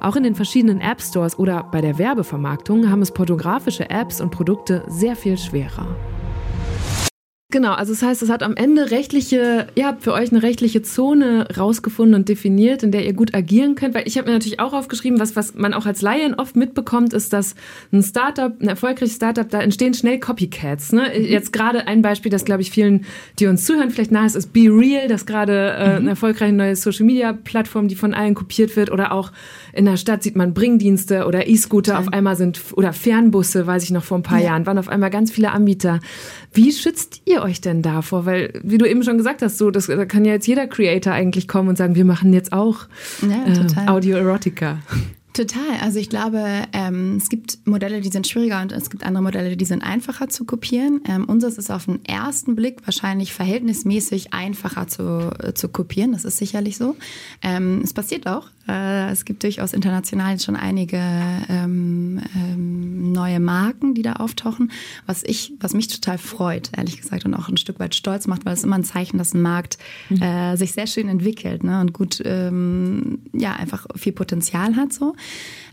[0.00, 4.30] Auch in den verschiedenen App Stores oder bei der Werbevermarktung haben es pornografische Apps und
[4.30, 5.96] Produkte sehr viel schwerer.
[7.52, 10.80] Genau, also das heißt, es hat am Ende rechtliche, ihr habt für euch eine rechtliche
[10.80, 14.58] Zone rausgefunden und definiert, in der ihr gut agieren könnt, weil ich habe mir natürlich
[14.58, 17.54] auch aufgeschrieben, was, was man auch als Laien oft mitbekommt, ist, dass
[17.92, 20.92] ein Startup, ein erfolgreiches Startup, da entstehen schnell Copycats.
[20.92, 21.12] Ne?
[21.14, 21.24] Mhm.
[21.26, 23.04] Jetzt gerade ein Beispiel, das glaube ich vielen,
[23.38, 25.96] die uns zuhören, vielleicht nahe ist, ist Be Real, das gerade äh, mhm.
[25.96, 29.30] eine erfolgreiche neue Social Media Plattform, die von allen kopiert wird oder auch
[29.72, 33.90] in der Stadt sieht man Bringdienste oder E-Scooter auf einmal sind oder Fernbusse, weiß ich
[33.90, 34.46] noch vor ein paar ja.
[34.46, 36.00] Jahren, waren auf einmal ganz viele Anbieter.
[36.52, 38.26] Wie schützt ihr euch denn davor?
[38.26, 41.12] Weil, wie du eben schon gesagt hast, so, das, da kann ja jetzt jeder Creator
[41.12, 42.86] eigentlich kommen und sagen, wir machen jetzt auch
[43.22, 44.78] ja, äh, Audio-Erotica.
[45.32, 45.78] Total.
[45.80, 49.56] Also ich glaube, ähm, es gibt Modelle, die sind schwieriger und es gibt andere Modelle,
[49.56, 51.00] die sind einfacher zu kopieren.
[51.08, 56.12] Ähm, unseres ist auf den ersten Blick wahrscheinlich verhältnismäßig einfacher zu, äh, zu kopieren.
[56.12, 56.96] Das ist sicherlich so.
[57.40, 58.48] Ähm, es passiert auch.
[58.68, 61.00] Äh, es gibt durchaus international schon einige
[61.48, 64.70] ähm, ähm, neue Marken, die da auftauchen,
[65.06, 68.44] was ich, was mich total freut, ehrlich gesagt, und auch ein Stück weit stolz macht,
[68.44, 70.22] weil es immer ein Zeichen, dass ein Markt mhm.
[70.22, 75.14] äh, sich sehr schön entwickelt ne, und gut, ähm, ja, einfach viel Potenzial hat so.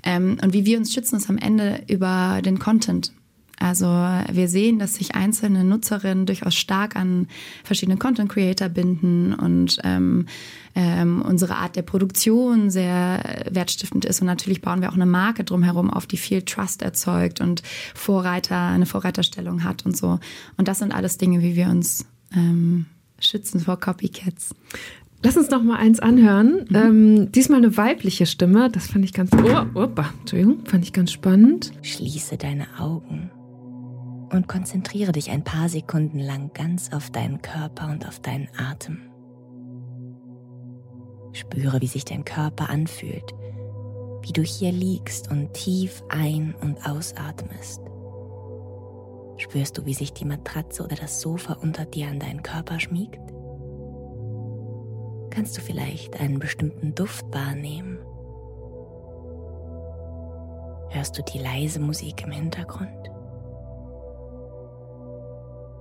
[0.04, 3.12] Ähm, und wie wir uns schützen, ist am Ende über den Content.
[3.60, 7.28] Also wir sehen, dass sich einzelne Nutzerinnen durchaus stark an
[7.64, 10.28] verschiedene Content Creator binden und ähm,
[10.76, 14.22] ähm, unsere Art der Produktion sehr wertstiftend ist.
[14.22, 17.62] Und natürlich bauen wir auch eine Marke drumherum auf, die viel Trust erzeugt und
[17.94, 20.20] Vorreiter, eine Vorreiterstellung hat und so.
[20.58, 22.86] Und das sind alles Dinge, wie wir uns ähm,
[23.20, 24.56] schützen vor Copycats.
[25.22, 26.66] Lass uns noch mal eins anhören.
[26.70, 26.76] Mhm.
[26.76, 28.70] Ähm, diesmal eine weibliche Stimme.
[28.70, 29.32] Das fand ich ganz.
[29.34, 31.74] Oh, opa, Entschuldigung, fand ich ganz spannend.
[31.82, 33.30] Schließe deine Augen
[34.32, 39.10] und konzentriere dich ein paar Sekunden lang ganz auf deinen Körper und auf deinen Atem.
[41.32, 43.34] Spüre, wie sich dein Körper anfühlt,
[44.22, 47.82] wie du hier liegst und tief ein- und ausatmest.
[49.38, 53.22] Spürst du, wie sich die Matratze oder das Sofa unter dir an deinen Körper schmiegt?
[55.30, 58.00] Kannst du vielleicht einen bestimmten Duft wahrnehmen?
[60.90, 63.12] Hörst du die leise Musik im Hintergrund?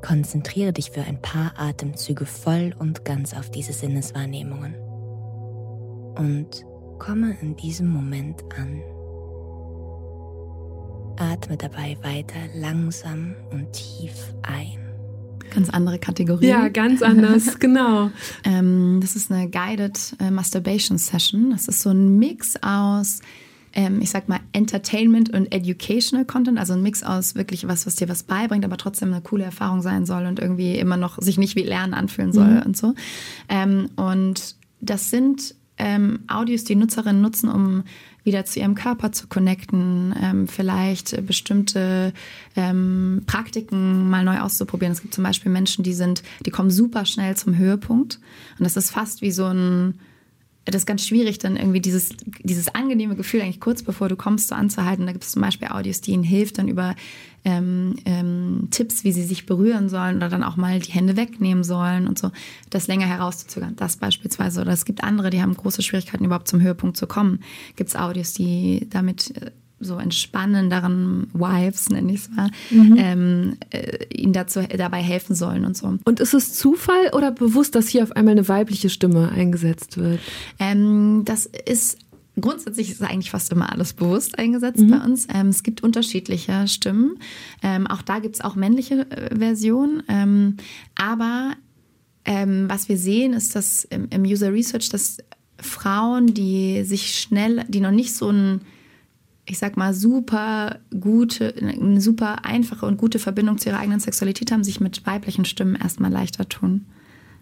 [0.03, 4.75] Konzentriere dich für ein paar Atemzüge voll und ganz auf diese Sinneswahrnehmungen
[6.17, 6.65] und
[6.99, 8.81] komme in diesem Moment an.
[11.17, 14.79] Atme dabei weiter langsam und tief ein.
[15.51, 16.47] Ganz andere Kategorie.
[16.47, 18.11] Ja, ganz anders, genau.
[18.45, 21.51] ähm, das ist eine Guided äh, Masturbation Session.
[21.51, 23.21] Das ist so ein Mix aus
[23.79, 27.95] ähm, ich sag mal, Entertainment und Educational Content, also ein Mix aus wirklich was, was
[27.95, 31.39] dir was beibringt, aber trotzdem eine coole Erfahrung sein soll und irgendwie immer noch sich
[31.39, 32.63] nicht wie Lernen anfühlen soll mhm.
[32.63, 32.95] und so.
[33.49, 37.85] Ähm, und das sind ähm, Audios, die Nutzerinnen nutzen, um
[38.25, 42.13] wieder zu ihrem Körper zu connecten, ähm, vielleicht bestimmte
[42.57, 44.93] ähm, Praktiken mal neu auszuprobieren.
[44.93, 48.19] Es gibt zum Beispiel Menschen, die sind, die kommen super schnell zum Höhepunkt
[48.59, 50.01] und das ist fast wie so ein
[50.71, 52.11] das ist ganz schwierig, dann irgendwie dieses,
[52.43, 55.07] dieses angenehme Gefühl eigentlich kurz bevor du kommst so anzuhalten.
[55.07, 56.95] Da gibt es zum Beispiel Audios, die ihnen hilft, dann über
[57.45, 61.65] ähm, ähm, Tipps, wie sie sich berühren sollen oder dann auch mal die Hände wegnehmen
[61.65, 62.31] sollen und so,
[62.71, 63.77] das länger herauszuzögern.
[63.77, 64.61] Das beispielsweise.
[64.61, 67.41] Oder es gibt andere, die haben große Schwierigkeiten, überhaupt zum Höhepunkt zu kommen.
[67.77, 69.51] Gibt es Audios, die damit äh,
[69.81, 72.97] so entspannenderen Wives, nenne ich es mal, mhm.
[72.99, 75.99] ähm, äh, ihnen dazu, dabei helfen sollen und so.
[76.05, 80.21] Und ist es Zufall oder bewusst, dass hier auf einmal eine weibliche Stimme eingesetzt wird?
[80.59, 81.99] Ähm, das ist
[82.41, 84.91] Grundsätzlich ist eigentlich fast immer alles bewusst eingesetzt mhm.
[84.91, 85.27] bei uns.
[85.33, 87.19] Ähm, es gibt unterschiedliche Stimmen.
[87.63, 90.03] Ähm, auch da gibt es auch männliche äh, Versionen.
[90.09, 90.57] Ähm,
[90.95, 91.55] aber
[92.25, 95.19] ähm, was wir sehen, ist, dass im, im User Research, dass
[95.61, 98.61] Frauen, die sich schnell, die noch nicht so ein
[99.49, 104.53] ich sag mal, super gute, eine super einfache und gute Verbindung zu ihrer eigenen Sexualität
[104.53, 106.87] haben, sich mit weiblichen Stimmen erstmal leichter tun.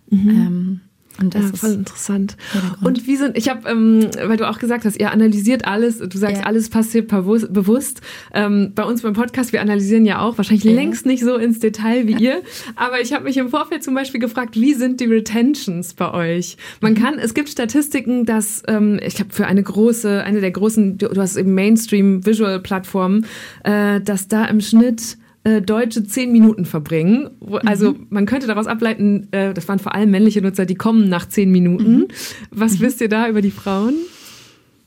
[0.09, 0.29] Mhm.
[0.29, 0.81] Ähm,
[1.20, 2.37] Und das ja, ist voll interessant.
[2.52, 2.83] der Grund.
[2.85, 6.18] Und wie sind, ich habe, ähm, weil du auch gesagt hast, ihr analysiert alles, du
[6.18, 6.46] sagst, Ja.
[6.46, 7.52] alles passiert bewusst.
[7.52, 8.00] bewusst.
[8.35, 10.72] Ähm, bei uns beim Podcast, wir analysieren ja auch, wahrscheinlich Ja.
[10.72, 12.42] längst nicht so ins Detail wie ihr,
[12.76, 16.57] aber ich habe mich im Vorfeld zum Beispiel gefragt, wie sind die Retentions bei euch?
[16.81, 16.96] Man Mhm.
[16.98, 21.09] kann, es gibt Statistiken, dass, ähm, ich glaube, für eine große, eine der großen, du,
[21.09, 23.26] du hast eben Mainstream-Visual-Plattformen,
[23.64, 27.30] äh, dass da im Schnitt äh, Deutsche zehn Minuten verbringen.
[27.38, 31.09] Wo, also man könnte daraus ableiten, äh, das waren vor allem männliche Nutzer, die kommen
[31.09, 32.09] nach zehn Minuten.
[32.50, 33.94] Was wisst ihr da über die Frauen?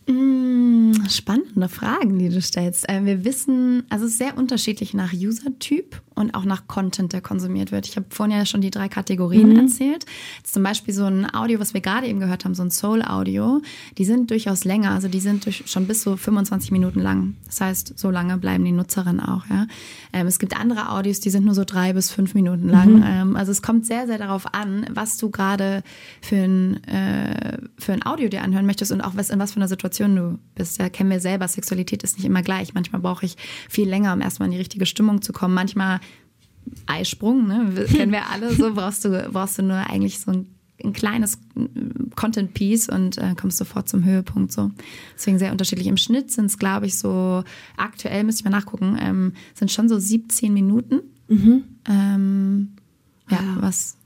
[0.08, 2.90] Mm, Spannende Fragen, die du stellst.
[2.90, 7.22] Äh, Wir wissen, also es ist sehr unterschiedlich nach User-Typ und auch nach Content, der
[7.22, 7.88] konsumiert wird.
[7.88, 10.06] Ich habe vorhin ja schon die drei Kategorien erzählt.
[10.38, 13.62] Jetzt zum Beispiel so ein Audio, was wir gerade eben gehört haben, so ein Soul-Audio,
[13.98, 17.36] die sind durchaus länger, also die sind durch, schon bis zu 25 Minuten lang.
[17.46, 19.46] Das heißt, so lange bleiben die Nutzerinnen auch.
[19.50, 19.68] Ja?
[20.12, 23.04] Ähm, es gibt andere Audios, die sind nur so drei bis fünf Minuten lang.
[23.06, 25.84] Ähm, also es kommt sehr, sehr darauf an, was du gerade
[26.22, 29.58] für ein, äh, für ein Audio dir anhören möchtest und auch was, in was für
[29.58, 30.80] einer Situation du bist.
[30.80, 32.74] Ja, kennen wir selber, Sexualität ist nicht immer gleich.
[32.74, 33.38] Manchmal brauche ich
[33.70, 35.54] viel länger, um erstmal in die richtige Stimmung zu kommen.
[35.54, 36.00] Manchmal
[36.86, 37.70] Eisprung, ne?
[37.74, 40.48] Wir- kennen wir alle so, brauchst du, brauchst du nur eigentlich so ein,
[40.84, 41.38] ein kleines
[42.16, 44.72] Content-Piece und äh, kommst sofort zum Höhepunkt so.
[45.16, 45.88] Deswegen sehr unterschiedlich.
[45.88, 47.44] Im Schnitt sind es, glaube ich, so,
[47.78, 51.02] aktuell müsste ich mal nachgucken, ähm, sind schon so 17 Minuten.
[51.88, 52.70] Ähm,
[53.30, 53.58] ja, Ah.
[53.60, 53.98] was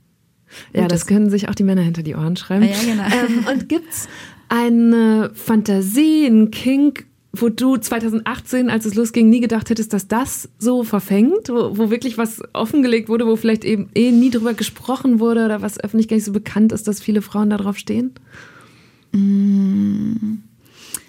[0.72, 1.06] Ja, das ist.
[1.06, 2.64] können sich auch die Männer hinter die Ohren schreiben.
[2.64, 3.04] Ah, ja, genau.
[3.26, 4.08] ähm, und gibt's
[4.48, 10.48] eine Fantasie, einen Kink, wo du 2018, als es losging, nie gedacht hättest, dass das
[10.58, 15.20] so verfängt, wo, wo wirklich was offengelegt wurde, wo vielleicht eben eh nie drüber gesprochen
[15.20, 18.12] wurde oder was öffentlich gar nicht so bekannt ist, dass viele Frauen da drauf stehen?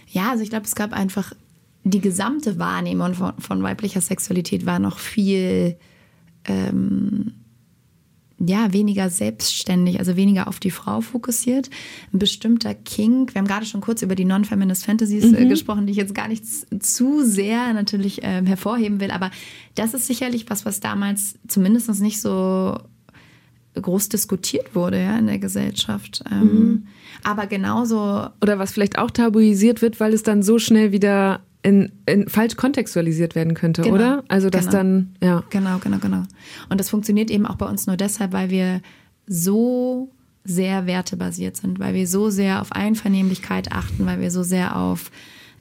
[0.09, 1.33] Ja, also ich glaube, es gab einfach
[1.83, 5.77] die gesamte Wahrnehmung von, von weiblicher Sexualität war noch viel
[6.45, 7.33] ähm,
[8.37, 11.69] ja, weniger selbstständig, also weniger auf die Frau fokussiert.
[12.13, 15.91] Ein bestimmter Kink, wir haben gerade schon kurz über die Non-Feminist Fantasies äh, gesprochen, die
[15.91, 16.45] ich jetzt gar nicht
[16.83, 19.31] zu sehr natürlich ähm, hervorheben will, aber
[19.75, 22.77] das ist sicherlich was, was damals zumindest nicht so
[23.81, 26.23] groß diskutiert wurde ja, in der Gesellschaft.
[26.31, 26.87] Ähm,
[27.23, 31.91] Aber genauso Oder was vielleicht auch tabuisiert wird, weil es dann so schnell wieder in,
[32.05, 34.23] in falsch kontextualisiert werden könnte, Genau, oder?
[34.27, 34.77] Also dass genau.
[34.77, 35.43] dann, ja.
[35.49, 36.23] Genau, genau, genau.
[36.69, 38.81] Und das funktioniert eben auch bei uns nur deshalb, weil wir
[39.25, 40.11] so
[40.43, 45.09] sehr wertebasiert sind, weil wir so sehr auf Einvernehmlichkeit achten, weil wir so sehr auf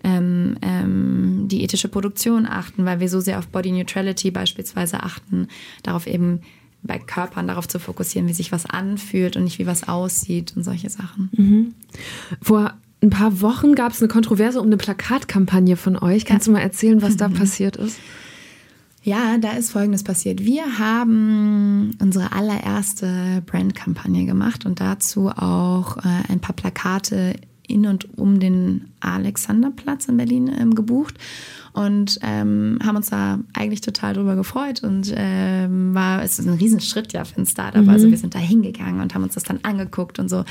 [0.03, 5.49] ähm, ähm, die ethische Produktion achten, weil wir so sehr auf Body Neutrality beispielsweise achten,
[5.83, 6.40] darauf eben
[6.83, 10.64] bei Körpern darauf zu fokussieren, wie sich was anfühlt und nicht wie was aussieht und
[10.64, 11.31] solche Sachen.
[12.43, 16.25] Vor ein paar Wochen gab es eine Kontroverse um eine Plakatkampagne von euch.
[16.25, 17.99] Kannst du mal erzählen, was da passiert ist?
[19.03, 20.43] Ja, da ist Folgendes passiert.
[20.45, 27.35] Wir haben unsere allererste Brandkampagne gemacht und dazu auch äh, ein paar Plakate
[27.66, 31.14] in und um den Alexanderplatz in Berlin ähm, gebucht
[31.72, 36.55] und ähm, haben uns da eigentlich total drüber gefreut und ähm, war es ist ein
[36.55, 37.87] Riesenschritt ja für ein Startup.
[37.88, 40.44] Also wir sind da hingegangen und haben uns das dann angeguckt und so.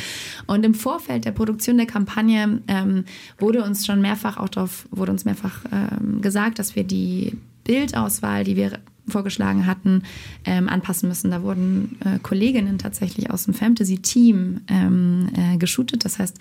[0.48, 3.06] Und im Vorfeld der Produktion der Kampagne ähm,
[3.38, 8.44] wurde uns schon mehrfach auch darauf wurde uns mehrfach ähm, gesagt, dass wir die Bildauswahl,
[8.44, 10.04] die wir vorgeschlagen hatten,
[10.46, 11.32] ähm, anpassen müssen.
[11.32, 16.06] Da wurden äh, Kolleginnen tatsächlich aus dem Fantasy-Team ähm, äh, geshootet.
[16.06, 16.40] Das heißt,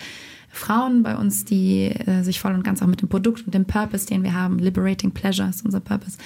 [0.55, 3.65] Frauen bei uns, die äh, sich voll und ganz auch mit dem Produkt und dem
[3.65, 6.19] Purpose, den wir haben, Liberating Pleasure ist unser Purpose,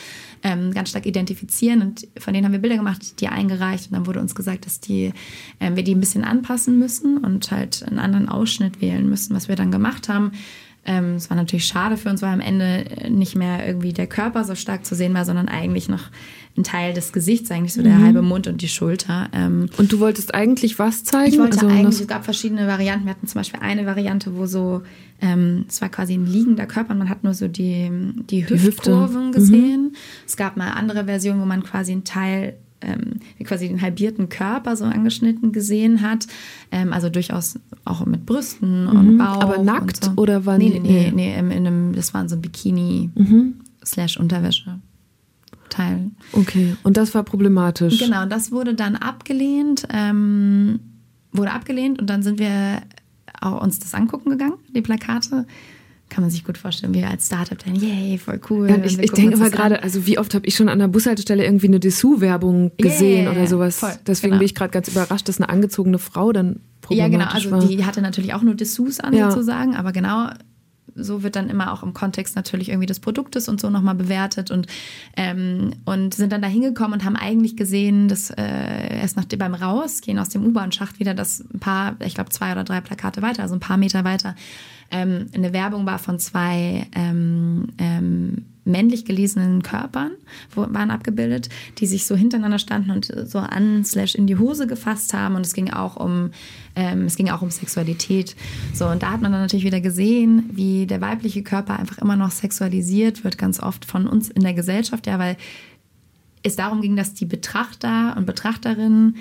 [0.42, 1.81] ähm, ganz stark identifizieren.
[1.81, 3.87] Und von denen haben wir Bilder gemacht, die eingereicht.
[3.87, 5.12] Und dann wurde uns gesagt, dass die,
[5.61, 9.49] ähm, wir die ein bisschen anpassen müssen und halt einen anderen Ausschnitt wählen müssen, was
[9.49, 10.33] wir dann gemacht haben.
[10.87, 14.44] Ähm, Es war natürlich schade für uns, weil am Ende nicht mehr irgendwie der Körper
[14.44, 16.05] so stark zu sehen war, sondern eigentlich noch
[16.57, 19.29] ein Teil des Gesichts, eigentlich so der halbe Mund und die Schulter.
[19.35, 21.31] Ähm, Und du wolltest eigentlich was zeigen?
[21.31, 23.05] ich wollte Also eigentlich, es gab verschiedene Varianten.
[23.05, 24.81] Wir hatten zum Beispiel eine Variante, wo so,
[25.20, 27.90] ähm, es war quasi ein liegender Körper und man hat nur so die,
[28.31, 28.62] die Hüfte.
[28.62, 29.96] Hüftkurven gesehen.
[30.27, 32.55] Es gab mal andere Versionen, wo man quasi einen Teil,
[32.87, 36.27] ähm, quasi den halbierten Körper so angeschnitten gesehen hat.
[36.70, 39.40] Ähm, also durchaus auch mit Brüsten und Bauch.
[39.40, 40.12] Aber nackt so.
[40.16, 43.11] oder waren nee, nee, nee, nee, in, in einem, das waren so Bikini
[43.85, 44.81] slash Unterwäsche.
[45.68, 46.11] Teil.
[46.33, 47.99] okay, und das war problematisch.
[47.99, 50.81] Genau, und das wurde dann abgelehnt, ähm,
[51.33, 52.83] wurde abgelehnt und dann sind wir
[53.40, 55.46] auch uns das angucken gegangen, die Plakate.
[56.09, 58.71] Kann man sich gut vorstellen, wir als Startup dann, yay, voll cool.
[58.71, 61.45] Ja, ich ich denke immer gerade, also wie oft habe ich schon an der Bushaltestelle
[61.45, 63.79] irgendwie eine Dessous-Werbung Ja, gesehen ja, ja, oder sowas.
[63.81, 64.38] voll, Deswegen genau.
[64.38, 67.77] bin ich gerade ganz überrascht, dass eine angezogene Frau dann Ja, problematisch genau, also war.
[67.77, 69.31] die hatte natürlich auch nur Dessous an Ja.
[69.31, 70.29] sozusagen, aber genau
[70.95, 74.51] so wird dann immer auch im Kontext natürlich irgendwie des Produktes und so nochmal bewertet
[74.51, 74.66] und,
[75.16, 79.55] ähm, und sind dann da hingekommen und haben eigentlich gesehen, dass äh, erst nach beim
[79.55, 83.42] Rausgehen aus dem U-Bahn-Schacht wieder das ein paar, ich glaube zwei oder drei Plakate weiter,
[83.42, 84.35] also ein paar Meter weiter,
[84.90, 90.12] ähm, eine Werbung war von zwei ähm, ähm, männlich gelesenen Körpern
[90.55, 94.66] wo, waren abgebildet, die sich so hintereinander standen und so an slash in die Hose
[94.66, 95.37] gefasst haben.
[95.37, 96.30] Und es ging auch um
[96.74, 98.37] ähm, es ging auch um Sexualität.
[98.74, 102.16] So und da hat man dann natürlich wieder gesehen, wie der weibliche Körper einfach immer
[102.16, 105.37] noch sexualisiert wird, ganz oft von uns in der Gesellschaft, ja, weil
[106.43, 109.16] es darum ging, dass die Betrachter und Betrachterinnen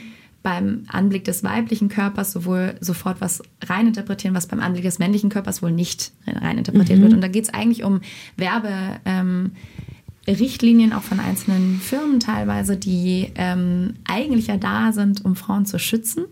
[0.46, 5.64] beim Anblick des weiblichen Körpers sowohl sofort was reininterpretieren, was beim Anblick des männlichen Körpers
[5.64, 7.04] wohl nicht reininterpretiert mhm.
[7.04, 7.14] wird.
[7.14, 8.02] Und da geht es eigentlich um
[8.38, 15.66] Werberichtlinien ähm, auch von einzelnen Firmen teilweise, die ähm, eigentlich ja da sind, um Frauen
[15.66, 16.26] zu schützen.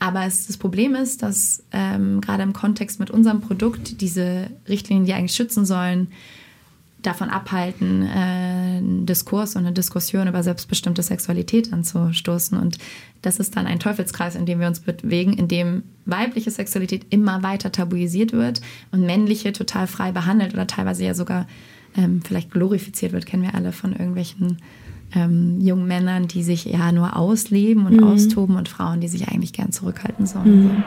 [0.00, 5.06] Aber es, das Problem ist, dass ähm, gerade im Kontext mit unserem Produkt diese Richtlinien,
[5.06, 6.08] die eigentlich schützen sollen,
[7.02, 12.58] davon abhalten, äh, einen Diskurs und eine Diskussion über selbstbestimmte Sexualität anzustoßen.
[12.58, 12.78] Und
[13.22, 17.42] das ist dann ein Teufelskreis, in dem wir uns bewegen, in dem weibliche Sexualität immer
[17.42, 21.46] weiter tabuisiert wird und männliche total frei behandelt oder teilweise ja sogar
[21.96, 24.58] ähm, vielleicht glorifiziert wird, kennen wir alle von irgendwelchen
[25.14, 28.04] ähm, jungen Männern, die sich ja nur ausleben und mhm.
[28.04, 30.64] austoben und Frauen, die sich eigentlich gern zurückhalten sollen.
[30.64, 30.84] Mhm.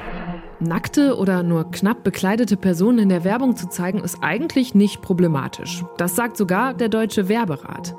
[0.60, 5.84] Nackte oder nur knapp bekleidete Personen in der Werbung zu zeigen, ist eigentlich nicht problematisch.
[5.98, 7.96] Das sagt sogar der Deutsche Werberat.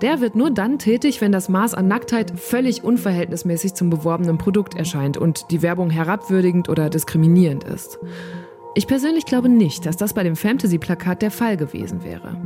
[0.00, 4.76] Der wird nur dann tätig, wenn das Maß an Nacktheit völlig unverhältnismäßig zum beworbenen Produkt
[4.76, 7.98] erscheint und die Werbung herabwürdigend oder diskriminierend ist.
[8.74, 12.36] Ich persönlich glaube nicht, dass das bei dem Fantasy-Plakat der Fall gewesen wäre.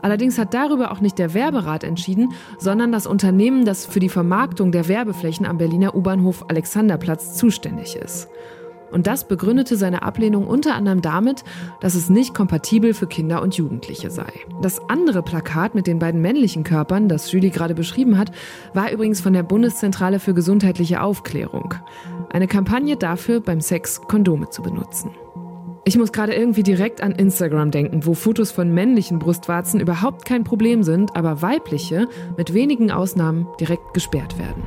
[0.00, 4.70] Allerdings hat darüber auch nicht der Werberat entschieden, sondern das Unternehmen, das für die Vermarktung
[4.70, 8.28] der Werbeflächen am Berliner U-Bahnhof Alexanderplatz zuständig ist.
[8.94, 11.42] Und das begründete seine Ablehnung unter anderem damit,
[11.80, 14.32] dass es nicht kompatibel für Kinder und Jugendliche sei.
[14.62, 18.30] Das andere Plakat mit den beiden männlichen Körpern, das Julie gerade beschrieben hat,
[18.72, 21.74] war übrigens von der Bundeszentrale für gesundheitliche Aufklärung.
[22.30, 25.10] Eine Kampagne dafür, beim Sex Kondome zu benutzen.
[25.84, 30.44] Ich muss gerade irgendwie direkt an Instagram denken, wo Fotos von männlichen Brustwarzen überhaupt kein
[30.44, 34.62] Problem sind, aber weibliche mit wenigen Ausnahmen direkt gesperrt werden.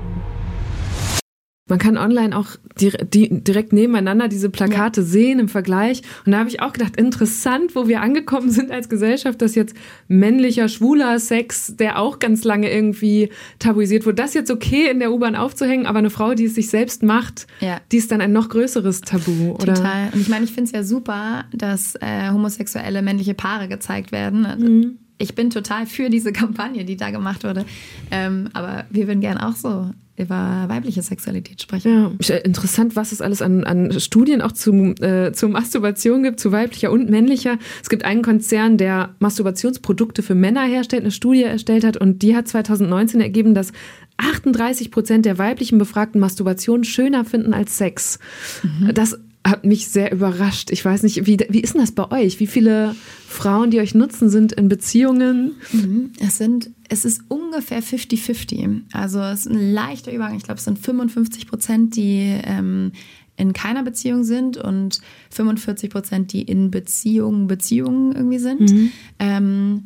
[1.67, 2.47] Man kann online auch
[2.79, 5.07] direkt nebeneinander diese Plakate ja.
[5.07, 6.01] sehen im Vergleich.
[6.25, 9.75] Und da habe ich auch gedacht, interessant, wo wir angekommen sind als Gesellschaft, dass jetzt
[10.07, 15.11] männlicher, schwuler Sex, der auch ganz lange irgendwie tabuisiert wurde, das jetzt okay in der
[15.11, 17.81] U-Bahn aufzuhängen, aber eine Frau, die es sich selbst macht, ja.
[17.91, 19.51] die ist dann ein noch größeres Tabu.
[19.53, 19.73] Oder?
[19.73, 20.09] Total.
[20.13, 24.41] Und ich meine, ich finde es ja super, dass äh, homosexuelle männliche Paare gezeigt werden.
[24.41, 24.99] Mhm.
[25.17, 27.65] Ich bin total für diese Kampagne, die da gemacht wurde.
[28.11, 32.17] Ähm, aber wir würden gern auch so über weibliche Sexualität sprechen.
[32.21, 36.51] Ja, interessant, was es alles an, an Studien auch zum, äh, zur Masturbation gibt, zu
[36.51, 37.59] weiblicher und männlicher.
[37.81, 42.35] Es gibt einen Konzern, der Masturbationsprodukte für Männer herstellt, eine Studie erstellt hat und die
[42.35, 43.71] hat 2019 ergeben, dass
[44.17, 48.17] 38 Prozent der weiblichen Befragten Masturbation schöner finden als Sex.
[48.63, 48.93] Mhm.
[48.95, 50.71] Das hat mich sehr überrascht.
[50.71, 52.39] Ich weiß nicht, wie, wie ist denn das bei euch?
[52.39, 52.95] Wie viele
[53.27, 55.55] Frauen, die euch nutzen, sind in Beziehungen?
[55.71, 56.11] Mhm.
[56.19, 58.81] Es sind, es ist ungefähr 50-50.
[58.93, 60.37] Also es ist ein leichter Übergang.
[60.37, 62.91] Ich glaube, es sind 55 Prozent, die ähm,
[63.37, 68.71] in keiner Beziehung sind und 45 Prozent, die in Beziehungen, Beziehungen irgendwie sind.
[68.71, 68.91] Mhm.
[69.19, 69.83] Ähm,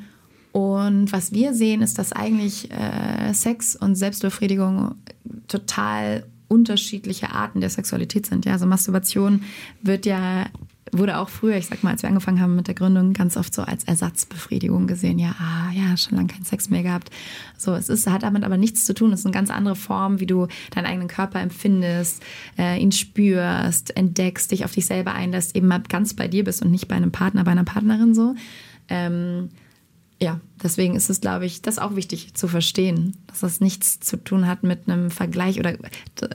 [0.53, 4.95] und was wir sehen, ist, dass eigentlich äh, Sex und Selbstbefriedigung
[5.47, 8.45] total unterschiedliche Arten der Sexualität sind.
[8.45, 9.43] Ja, also Masturbation
[9.81, 10.45] wird ja
[10.93, 13.53] wurde auch früher, ich sag mal, als wir angefangen haben mit der Gründung, ganz oft
[13.53, 15.19] so als Ersatzbefriedigung gesehen.
[15.19, 17.09] Ja, ah, ja, schon lange keinen Sex mehr gehabt.
[17.57, 19.13] So, es ist, hat damit aber nichts zu tun.
[19.13, 22.21] Es ist eine ganz andere Form, wie du deinen eigenen Körper empfindest,
[22.57, 26.61] äh, ihn spürst, entdeckst, dich auf dich selber einlässt, eben mal ganz bei dir bist
[26.61, 28.35] und nicht bei einem Partner, bei einer Partnerin so.
[28.89, 29.49] Ähm,
[30.21, 34.17] ja, deswegen ist es, glaube ich, das auch wichtig zu verstehen, dass das nichts zu
[34.17, 35.73] tun hat mit einem Vergleich oder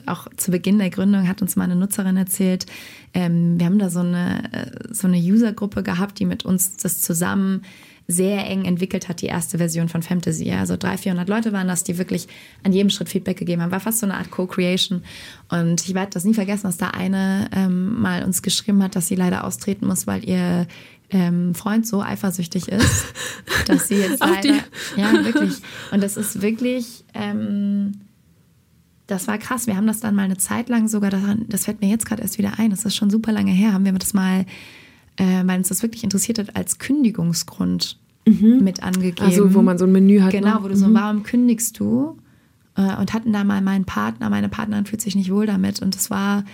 [0.06, 2.66] auch zu Beginn der Gründung hat uns mal eine Nutzerin erzählt,
[3.14, 7.00] ähm, wir haben da so eine, äh, so eine Usergruppe gehabt, die mit uns das
[7.00, 7.62] zusammen
[8.08, 10.52] sehr eng entwickelt hat, die erste Version von Fantasy.
[10.52, 12.28] Also 300, 400 Leute waren das, die wirklich
[12.62, 13.72] an jedem Schritt Feedback gegeben haben.
[13.72, 15.02] War fast so eine Art Co-Creation.
[15.48, 19.08] Und ich werde das nie vergessen, dass da eine ähm, mal uns geschrieben hat, dass
[19.08, 20.68] sie leider austreten muss, weil ihr
[21.10, 23.06] ähm, Freund so eifersüchtig ist,
[23.66, 24.54] dass sie jetzt leider,
[24.96, 25.54] ja wirklich,
[25.92, 27.92] und das ist wirklich, ähm,
[29.06, 29.66] das war krass.
[29.66, 32.22] Wir haben das dann mal eine Zeit lang sogar, daran, das fällt mir jetzt gerade
[32.22, 34.46] erst wieder ein, das ist schon super lange her, haben wir das mal,
[35.16, 38.60] äh, weil uns das wirklich interessiert hat, als Kündigungsgrund mhm.
[38.62, 39.26] mit angegeben.
[39.26, 40.32] Also wo man so ein Menü hat.
[40.32, 40.58] Genau, ne?
[40.62, 40.78] wo du mhm.
[40.78, 42.18] so, warum kündigst du?
[42.76, 45.94] Äh, und hatten da mal meinen Partner, meine Partnerin fühlt sich nicht wohl damit und
[45.94, 46.44] das war,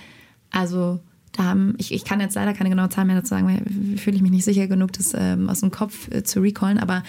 [0.51, 1.01] also
[1.33, 4.17] da haben, ich, ich kann jetzt leider keine genaue Zahl mehr dazu sagen, weil fühle
[4.17, 7.03] ich mich nicht sicher genug, das ähm, aus dem Kopf äh, zu recallen, aber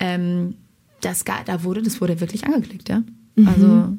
[0.00, 0.54] ähm,
[1.00, 3.02] das, da wurde, das wurde wirklich angeklickt, ja.
[3.36, 3.48] Mhm.
[3.48, 3.96] Also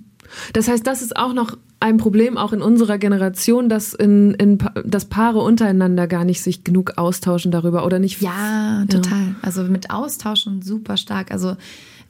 [0.54, 4.58] das heißt, das ist auch noch ein Problem, auch in unserer Generation, dass, in, in,
[4.86, 8.22] dass Paare untereinander gar nicht sich genug austauschen darüber oder nicht.
[8.22, 9.20] Ja, total.
[9.20, 9.36] Ja.
[9.42, 11.32] Also mit Austauschen super stark.
[11.32, 11.58] Also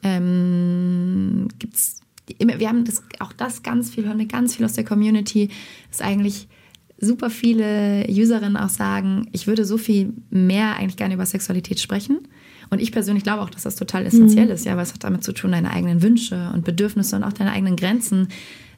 [0.02, 2.00] ähm, gibt's
[2.38, 5.50] wir haben das, auch das ganz viel, hören wir ganz viel aus der Community,
[5.90, 6.48] dass eigentlich
[6.98, 12.20] super viele Userinnen auch sagen, ich würde so viel mehr eigentlich gerne über Sexualität sprechen.
[12.70, 14.52] Und ich persönlich glaube auch, dass das total essentiell mhm.
[14.52, 17.32] ist, ja, weil es hat damit zu tun, deine eigenen Wünsche und Bedürfnisse und auch
[17.32, 18.28] deine eigenen Grenzen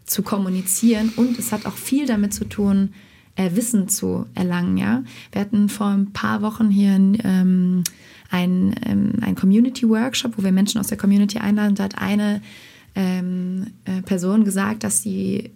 [0.04, 1.12] zu kommunizieren.
[1.16, 2.90] Und es hat auch viel damit zu tun,
[3.36, 5.04] äh, Wissen zu erlangen, ja.
[5.30, 7.84] Wir hatten vor ein paar Wochen hier ähm,
[8.30, 11.74] ein, ähm, ein Community-Workshop, wo wir Menschen aus der Community einladen.
[11.74, 12.40] Da hat eine
[12.94, 15.50] ähm, äh, Person gesagt, dass sie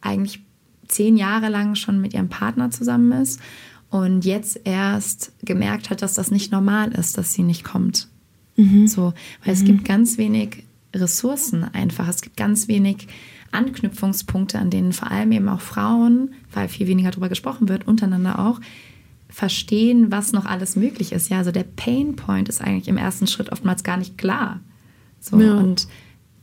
[0.00, 0.40] eigentlich
[0.88, 3.40] zehn Jahre lang schon mit ihrem Partner zusammen ist
[3.90, 8.08] und jetzt erst gemerkt hat, dass das nicht normal ist, dass sie nicht kommt.
[8.56, 8.86] Mhm.
[8.86, 9.14] So,
[9.44, 9.60] weil mhm.
[9.60, 10.64] es gibt ganz wenig
[10.94, 12.08] Ressourcen einfach.
[12.08, 13.08] Es gibt ganz wenig
[13.52, 18.38] Anknüpfungspunkte, an denen vor allem eben auch Frauen, weil viel weniger darüber gesprochen wird, untereinander
[18.38, 18.60] auch,
[19.28, 21.28] verstehen, was noch alles möglich ist.
[21.28, 24.60] Ja, also der Pain Point ist eigentlich im ersten Schritt oftmals gar nicht klar.
[25.20, 25.54] So, ja.
[25.54, 25.88] und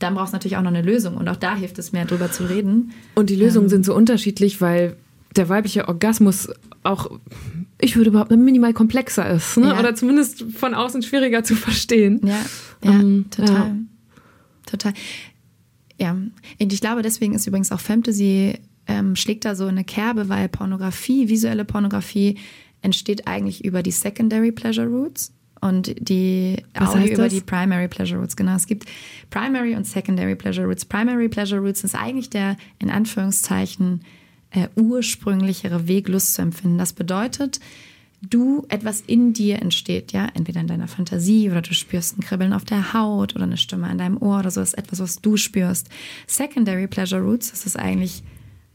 [0.02, 1.16] dann brauchst du natürlich auch noch eine Lösung.
[1.16, 2.92] Und auch da hilft es mehr, drüber zu reden.
[3.14, 4.96] Und die Lösungen ähm, sind so unterschiedlich, weil
[5.36, 6.48] der weibliche Orgasmus
[6.82, 7.10] auch,
[7.80, 9.56] ich würde überhaupt minimal komplexer ist.
[9.56, 9.68] Ne?
[9.68, 9.78] Ja.
[9.78, 12.20] Oder zumindest von außen schwieriger zu verstehen.
[12.24, 12.40] Ja,
[12.84, 13.54] ja ähm, total.
[13.54, 13.76] Ja.
[14.66, 14.92] Total.
[15.98, 20.28] Ja, und ich glaube, deswegen ist übrigens auch Fantasy ähm, schlägt da so eine Kerbe,
[20.28, 22.38] weil Pornografie, visuelle Pornografie,
[22.80, 25.32] entsteht eigentlich über die Secondary Pleasure Routes
[25.62, 28.36] und die Was Audio über die Primary Pleasure Routes.
[28.36, 28.86] Genau, es gibt
[29.30, 30.84] Primary und Secondary Pleasure Routes.
[30.84, 34.02] Primary Pleasure Routes ist eigentlich der in Anführungszeichen
[34.50, 36.78] äh, ursprünglichere Weg, Lust zu empfinden.
[36.78, 37.60] Das bedeutet,
[38.22, 42.52] du etwas in dir entsteht, ja, entweder in deiner Fantasie oder du spürst ein Kribbeln
[42.52, 45.20] auf der Haut oder eine Stimme in deinem Ohr oder so, das ist etwas, was
[45.20, 45.88] du spürst.
[46.26, 48.24] Secondary Pleasure Routes, das ist eigentlich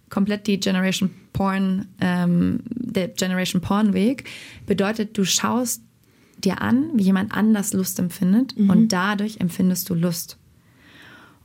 [0.10, 4.24] komplett die Generation Porn, ähm, der Generation Porn Weg,
[4.66, 5.82] bedeutet, du schaust
[6.38, 8.70] dir an, wie jemand anders Lust empfindet mhm.
[8.70, 10.38] und dadurch empfindest du Lust.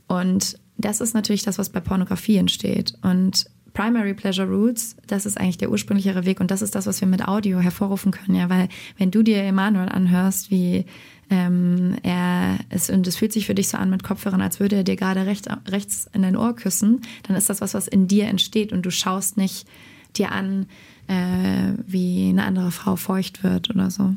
[0.07, 2.93] Und das ist natürlich das, was bei Pornografie entsteht.
[3.01, 7.01] Und Primary Pleasure Roots, das ist eigentlich der ursprünglichere Weg und das ist das, was
[7.01, 10.85] wir mit Audio hervorrufen können, ja, weil wenn du dir Emanuel anhörst, wie
[11.29, 14.77] ähm, er es und es fühlt sich für dich so an mit Kopfhörern, als würde
[14.77, 18.07] er dir gerade recht, rechts in dein Ohr küssen, dann ist das was, was in
[18.07, 19.67] dir entsteht und du schaust nicht
[20.15, 20.67] dir an,
[21.07, 24.15] äh, wie eine andere Frau feucht wird oder so.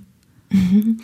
[0.51, 0.99] Mhm.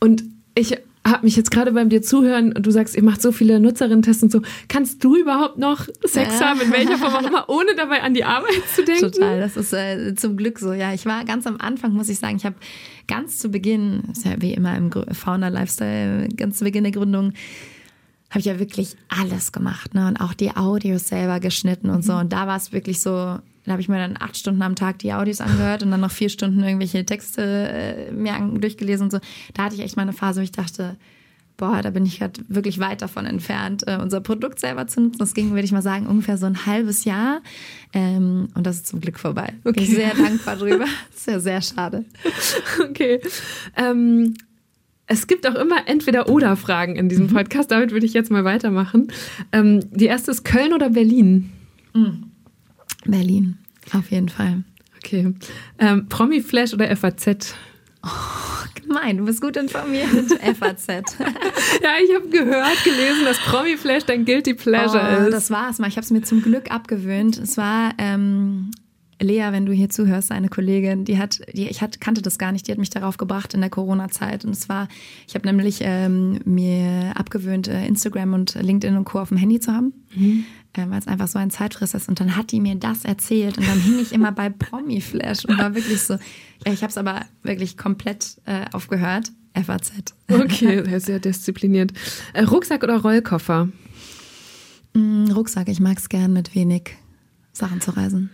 [0.00, 0.24] Und
[0.54, 0.76] ich
[1.06, 4.22] habe mich jetzt gerade beim dir zuhören und du sagst, ihr macht so viele Nutzerinnen-Tests
[4.22, 4.42] und so.
[4.68, 6.50] Kannst du überhaupt noch Sex ja.
[6.50, 9.10] haben, in welcher Form auch immer, ohne dabei an die Arbeit zu denken?
[9.10, 10.72] Total, das ist äh, zum Glück so.
[10.72, 12.54] Ja, ich war ganz am Anfang, muss ich sagen, ich habe
[13.08, 17.32] ganz zu Beginn, ist ja wie immer im Founder-Lifestyle, ganz zu Beginn der Gründung,
[18.30, 20.06] habe ich ja wirklich alles gemacht ne?
[20.06, 22.12] und auch die Audios selber geschnitten und so.
[22.12, 22.20] Mhm.
[22.20, 24.98] Und da war es wirklich so, da habe ich mir dann acht Stunden am Tag
[24.98, 29.20] die Audios angehört und dann noch vier Stunden irgendwelche Texte äh, mir durchgelesen und so.
[29.54, 30.96] Da hatte ich echt mal eine Phase, wo ich dachte,
[31.56, 35.18] boah, da bin ich gerade wirklich weit davon entfernt, äh, unser Produkt selber zu nutzen.
[35.18, 37.40] Das ging, würde ich mal sagen, ungefähr so ein halbes Jahr.
[37.92, 39.52] Ähm, und das ist zum Glück vorbei.
[39.62, 39.72] Okay.
[39.74, 40.86] Bin ich sehr dankbar drüber.
[41.14, 42.04] Ist ja sehr schade.
[42.82, 43.20] Okay.
[43.76, 44.34] Ähm,
[45.06, 47.34] es gibt auch immer Entweder-Oder-Fragen in diesem mhm.
[47.34, 47.70] Podcast.
[47.70, 49.12] Damit würde ich jetzt mal weitermachen.
[49.52, 51.52] Ähm, die erste ist Köln oder Berlin?
[51.94, 52.31] Mhm.
[53.04, 53.58] Berlin,
[53.92, 54.64] auf jeden Fall.
[54.98, 55.34] Okay.
[55.78, 57.54] Ähm, Promi-Flash oder FAZ?
[58.04, 58.08] Oh,
[58.74, 60.08] gemein, du bist gut informiert.
[60.58, 60.86] FAZ.
[60.88, 65.32] ja, ich habe gehört, gelesen, dass Promi-Flash dein Guilty Pleasure oh, ist.
[65.32, 65.88] Das war es mal.
[65.88, 67.38] Ich habe es mir zum Glück abgewöhnt.
[67.38, 68.70] Es war ähm,
[69.22, 72.52] Lea, wenn du hier zuhörst, eine Kollegin, die hat, die, ich hat, kannte das gar
[72.52, 74.44] nicht, die hat mich darauf gebracht in der Corona-Zeit.
[74.44, 74.88] Und es war,
[75.26, 79.20] ich habe nämlich ähm, mir abgewöhnt, äh, Instagram und LinkedIn und Co.
[79.20, 79.92] auf dem Handy zu haben.
[80.14, 80.44] Mhm.
[80.74, 82.08] Äh, weil es einfach so ein Zeitfriss ist.
[82.08, 85.58] Und dann hat die mir das erzählt und dann hing ich immer bei Promi-Flash und
[85.58, 86.14] war wirklich so,
[86.64, 89.32] ja, ich habe es aber wirklich komplett äh, aufgehört.
[89.54, 89.92] FAZ.
[90.28, 91.92] Okay, sehr diszipliniert.
[92.32, 93.68] Äh, Rucksack oder Rollkoffer?
[94.94, 96.96] Mm, Rucksack, ich mag es gern mit wenig
[97.52, 98.30] Sachen zu reisen.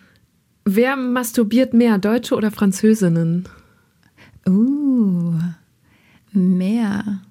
[0.64, 3.49] Wer masturbiert mehr, Deutsche oder Französinnen?
[4.47, 5.34] Uh,
[6.32, 7.22] mehr.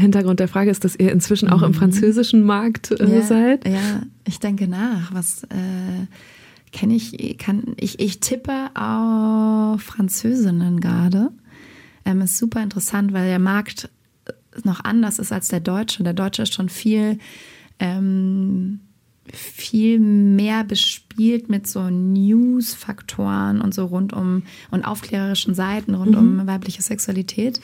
[0.00, 1.74] Hintergrund der Frage ist, dass ihr inzwischen auch im mhm.
[1.74, 3.66] französischen Markt äh, ja, seid.
[3.66, 5.14] Ja, ich denke nach.
[5.14, 6.06] Was äh,
[6.72, 7.38] kenne ich?
[7.38, 8.00] Kann ich?
[8.00, 11.30] Ich tippe auf Französinnen gerade.
[12.04, 13.90] Ähm, ist super interessant, weil der Markt
[14.64, 16.02] noch anders ist als der deutsche.
[16.02, 17.18] Der deutsche ist schon viel
[17.78, 18.80] ähm,
[19.32, 26.40] viel mehr bespielt mit so News-Faktoren und so rund um und aufklärerischen Seiten rund Mhm.
[26.40, 27.60] um weibliche Sexualität.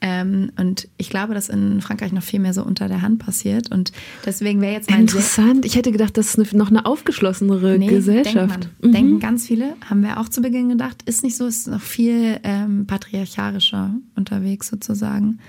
[0.00, 3.72] Ähm, und ich glaube, dass in Frankreich noch viel mehr so unter der Hand passiert.
[3.72, 3.90] Und
[4.24, 5.64] deswegen wäre jetzt mein Interessant.
[5.64, 8.64] Ich hätte gedacht, das ist noch eine aufgeschlossenere Nee, Gesellschaft.
[8.64, 8.84] Denkt.
[8.84, 8.92] Mhm.
[8.92, 11.02] Denken ganz viele, haben wir auch zu Beginn gedacht.
[11.06, 15.40] Ist nicht so, ist noch viel ähm, patriarchalischer unterwegs sozusagen.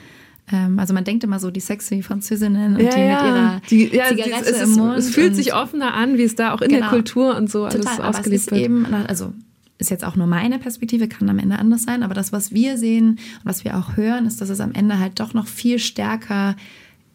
[0.51, 3.27] Ähm, also man denkt immer so, die sexy Französinnen und ja, die mit ja.
[3.27, 4.97] ihrer Die- ja, Zigarette es, ist, im Mund.
[4.97, 6.89] es fühlt sich offener an, wie es da auch in der Genau.
[6.89, 8.61] Kultur und so alles Total, aber es ausgelebt ist wird.
[8.61, 9.31] eben, also
[9.79, 12.77] ist jetzt auch nur meine Perspektive, kann am Ende anders sein, aber das, was wir
[12.77, 15.79] sehen und was wir auch hören, ist, dass es am Ende halt doch noch viel
[15.79, 16.55] stärker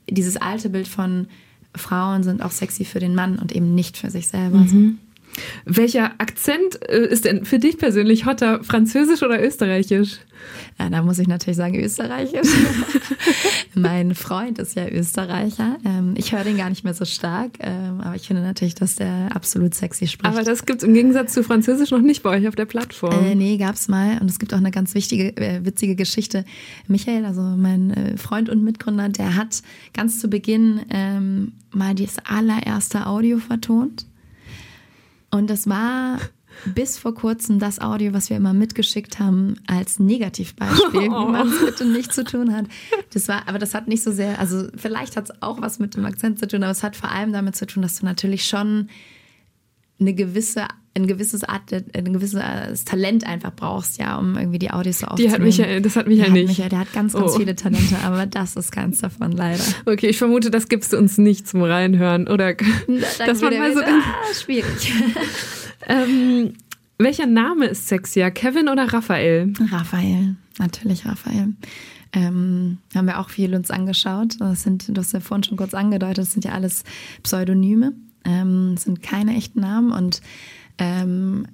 [0.09, 1.27] dieses alte Bild von
[1.75, 4.59] Frauen sind auch sexy für den Mann und eben nicht für sich selber.
[4.59, 4.99] Mhm.
[5.65, 8.63] Welcher Akzent äh, ist denn für dich persönlich hotter?
[8.63, 10.19] Französisch oder österreichisch?
[10.79, 12.49] Ja, da muss ich natürlich sagen, österreichisch.
[13.75, 15.77] mein Freund ist ja Österreicher.
[15.85, 18.97] Ähm, ich höre den gar nicht mehr so stark, ähm, aber ich finde natürlich, dass
[18.97, 20.33] der absolut sexy spricht.
[20.33, 23.25] Aber das gibt es im Gegensatz zu Französisch noch nicht bei euch auf der Plattform.
[23.25, 24.19] Äh, nee, gab's mal.
[24.21, 26.45] Und es gibt auch eine ganz wichtige, äh, witzige Geschichte.
[26.89, 29.63] Michael, also mein äh, Freund und Mitgründer, der hat
[29.93, 34.07] ganz zu Beginn ähm, mal das allererste Audio vertont.
[35.35, 36.21] Und das war
[36.65, 41.59] bis vor kurzem das Audio, was wir immer mitgeschickt haben als Negativbeispiel, wie man es
[41.59, 42.67] bitte nicht zu tun hat.
[43.13, 45.97] Das war, aber das hat nicht so sehr, also vielleicht hat es auch was mit
[45.97, 48.47] dem Akzent zu tun, aber es hat vor allem damit zu tun, dass du natürlich
[48.47, 48.89] schon
[49.99, 55.01] eine gewisse ein gewisses Art, ein gewisses Talent einfach brauchst, ja, um irgendwie die Audios
[55.01, 55.35] so Die aufzunehmen.
[55.35, 56.49] hat Michael, das hat Michael Der hat nicht.
[56.49, 57.39] Michael, der hat ganz, ganz Oh.
[57.39, 59.63] viele Talente, aber das ist keins davon leider.
[59.87, 62.29] Okay, ich vermute, das gibst du uns nicht zum Reinhören.
[62.29, 62.55] Oder
[63.19, 64.03] dass man mal so ah,
[64.35, 64.93] schwierig.
[65.89, 66.53] ähm,
[66.99, 68.31] welcher Name ist sexier?
[68.31, 69.53] Kevin oder Raphael?
[69.71, 71.55] Raphael, natürlich Raphael.
[72.13, 74.37] Ähm, haben wir auch viel uns angeschaut.
[74.39, 76.85] Das sind, du hast ja vorhin schon kurz angedeutet, das sind ja alles
[77.25, 77.95] Pseudonyme.
[78.25, 80.21] Ähm, das sind keine echten Namen und
[80.79, 81.47] ähm,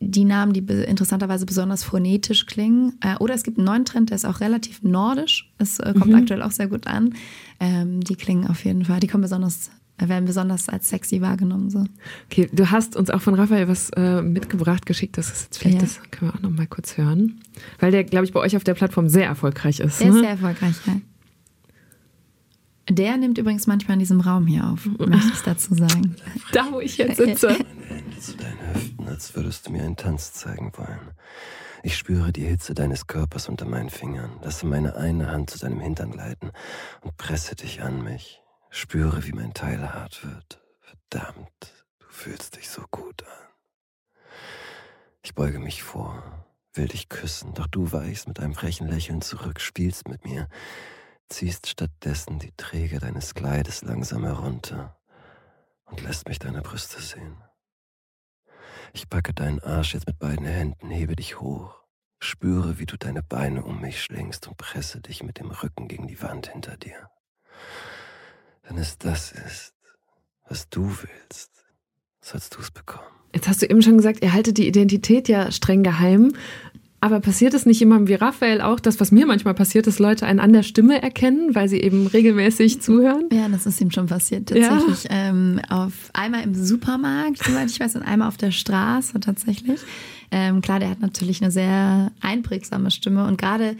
[0.00, 2.98] die Namen, die interessanterweise besonders phonetisch klingen.
[3.00, 5.52] Äh, oder es gibt einen neuen Trend, der ist auch relativ nordisch.
[5.58, 7.14] Das äh, kommt aktuell auch sehr gut an.
[7.60, 11.70] Ähm, die klingen auf jeden Fall, die kommen besonders, äh, werden besonders als sexy wahrgenommen.
[11.70, 11.84] So.
[12.30, 15.16] Okay, du hast uns auch von Raphael was äh, mitgebracht, geschickt.
[15.16, 15.82] Das ist jetzt vielleicht, Ja.
[15.82, 17.40] das können wir auch noch mal kurz hören.
[17.78, 20.00] Weil der, glaube ich, bei euch auf der Plattform sehr erfolgreich ist.
[20.00, 20.14] Der ne?
[20.14, 21.00] ist sehr erfolgreich, ja.
[22.88, 26.16] Der nimmt übrigens manchmal in diesem Raum hier auf, möchte ich dazu sagen.
[26.52, 27.48] da, wo ich jetzt sitze.
[27.48, 31.10] Meine Hände zu deinen Hüften, als würdest du mir einen Tanz zeigen wollen.
[31.82, 35.80] Ich spüre die Hitze deines Körpers unter meinen Fingern, lasse meine eine Hand zu deinem
[35.80, 36.50] Hintern gleiten
[37.02, 38.40] und presse dich an mich.
[38.70, 40.60] Spüre, wie mein Teil hart wird.
[40.80, 43.46] Verdammt, du fühlst dich so gut an.
[45.22, 46.22] Ich beuge mich vor,
[46.74, 50.48] will dich küssen, doch du weichst mit einem frechen Lächeln zurück, spielst mit mir,
[51.28, 54.96] ziehst stattdessen die Träger deines Kleides langsam herunter
[55.84, 57.36] und lässt mich deine Brüste sehen.
[58.92, 61.82] Ich packe deinen Arsch jetzt mit beiden Händen, hebe dich hoch,
[62.18, 66.06] spüre, wie du deine Beine um mich schlingst und presse dich mit dem Rücken gegen
[66.06, 67.10] die Wand hinter dir.
[68.62, 69.74] Wenn es das ist,
[70.48, 71.66] was du willst,
[72.20, 73.06] sollst du es bekommen.
[73.34, 76.32] Jetzt hast du eben schon gesagt, ihr haltet die Identität ja streng geheim.
[77.00, 80.26] Aber passiert es nicht jemandem wie Raphael auch, das, was mir manchmal passiert, dass Leute
[80.26, 83.28] einen an der Stimme erkennen, weil sie eben regelmäßig zuhören?
[83.32, 84.50] Ja, das ist ihm schon passiert.
[84.50, 84.68] Ja.
[84.68, 85.06] Tatsächlich.
[85.10, 89.80] Ähm, auf einmal im Supermarkt, soweit ich weiß, und einmal auf der Straße tatsächlich.
[90.30, 93.76] Ähm, klar, der hat natürlich eine sehr einprägsame Stimme und gerade,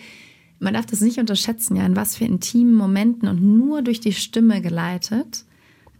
[0.61, 4.13] man darf das nicht unterschätzen, ja, in was für intimen Momenten und nur durch die
[4.13, 5.46] Stimme geleitet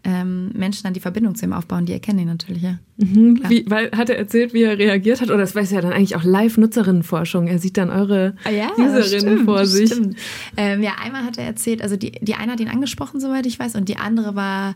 [0.07, 2.79] ähm, Menschen dann die Verbindung zu ihm aufbauen, die erkennen ihn natürlich, ja.
[2.97, 3.49] Klar.
[3.49, 5.27] Wie, weil hat er erzählt, wie er reagiert hat?
[5.27, 7.47] Oder das weiß ja dann eigentlich auch Live-Nutzerinnenforschung.
[7.47, 8.33] Er sieht dann eure
[8.77, 9.91] Userinnen vor sich.
[9.91, 10.17] Ah Stimmt.
[10.55, 13.59] Ähm, ja, einmal hat er erzählt, also die, die eine hat ihn angesprochen, soweit ich
[13.59, 14.75] weiß, und die andere war,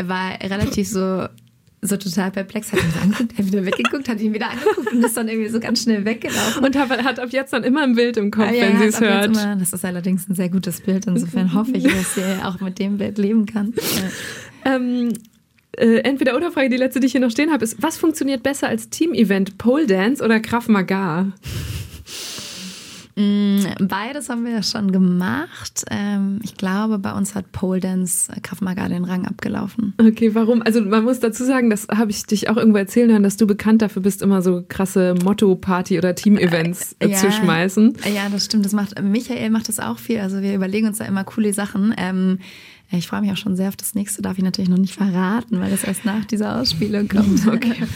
[0.00, 1.26] war relativ so,
[1.82, 5.04] so total perplex, hat ihn so angeguckt, hat wieder weggeguckt, hat ihn wieder angeguckt und
[5.04, 6.64] ist dann irgendwie so ganz schnell weggelaufen.
[6.64, 8.84] Und hat, hat ab jetzt dann immer ein Bild im Kopf, Ah, ja, wenn sie
[8.86, 9.26] es hört.
[9.26, 12.78] Immer, das ist allerdings ein sehr gutes Bild, insofern hoffe ich, dass sie auch mit
[12.78, 13.74] dem Bild leben kann.
[14.64, 15.12] Ähm,
[15.76, 18.42] äh, entweder oder Frage, die letzte, die ich hier noch stehen habe, ist, was funktioniert
[18.42, 19.58] besser als Team-Event?
[19.58, 21.32] Pole Dance oder Krav Maga?
[23.16, 25.84] Mm, Beides haben wir ja schon gemacht.
[25.90, 29.92] Ähm, ich glaube, bei uns hat Pole Dance äh, Krav Maga den Rang abgelaufen.
[29.98, 30.62] Okay, warum?
[30.62, 33.46] Also man muss dazu sagen, das habe ich dich auch irgendwo erzählen hören, dass du
[33.48, 37.16] bekannt dafür bist, immer so krasse Motto-Party- oder Team-Events äh, Ja.
[37.18, 37.96] zu schmeißen.
[38.14, 38.64] Ja, das stimmt.
[38.64, 40.20] Das macht Michael macht das auch viel.
[40.20, 41.92] Also wir überlegen uns da immer coole Sachen.
[41.98, 42.38] Ähm,
[42.90, 44.22] ich freue mich auch schon sehr auf das nächste.
[44.22, 47.46] Darf ich natürlich noch nicht verraten, weil das erst nach dieser Ausspielung kommt.
[47.46, 47.86] Okay.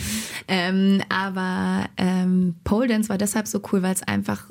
[0.48, 4.50] ähm, aber ähm, Pole Dance war deshalb so cool, weil es einfach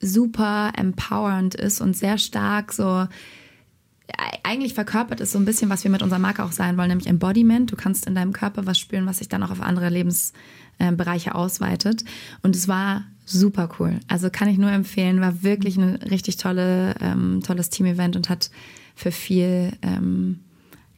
[0.00, 3.06] super empowernd ist und sehr stark so
[4.42, 7.08] eigentlich verkörpert es so ein bisschen, was wir mit unserer Marke auch sein wollen, nämlich
[7.08, 7.72] Embodiment.
[7.72, 12.04] Du kannst in deinem Körper was spüren, was sich dann auch auf andere Lebensbereiche ausweitet.
[12.42, 14.00] Und es war super cool.
[14.06, 18.50] Also kann ich nur empfehlen, war wirklich ein richtig tolle, ähm, tolles Team-Event und hat
[18.94, 20.40] für viel, ähm,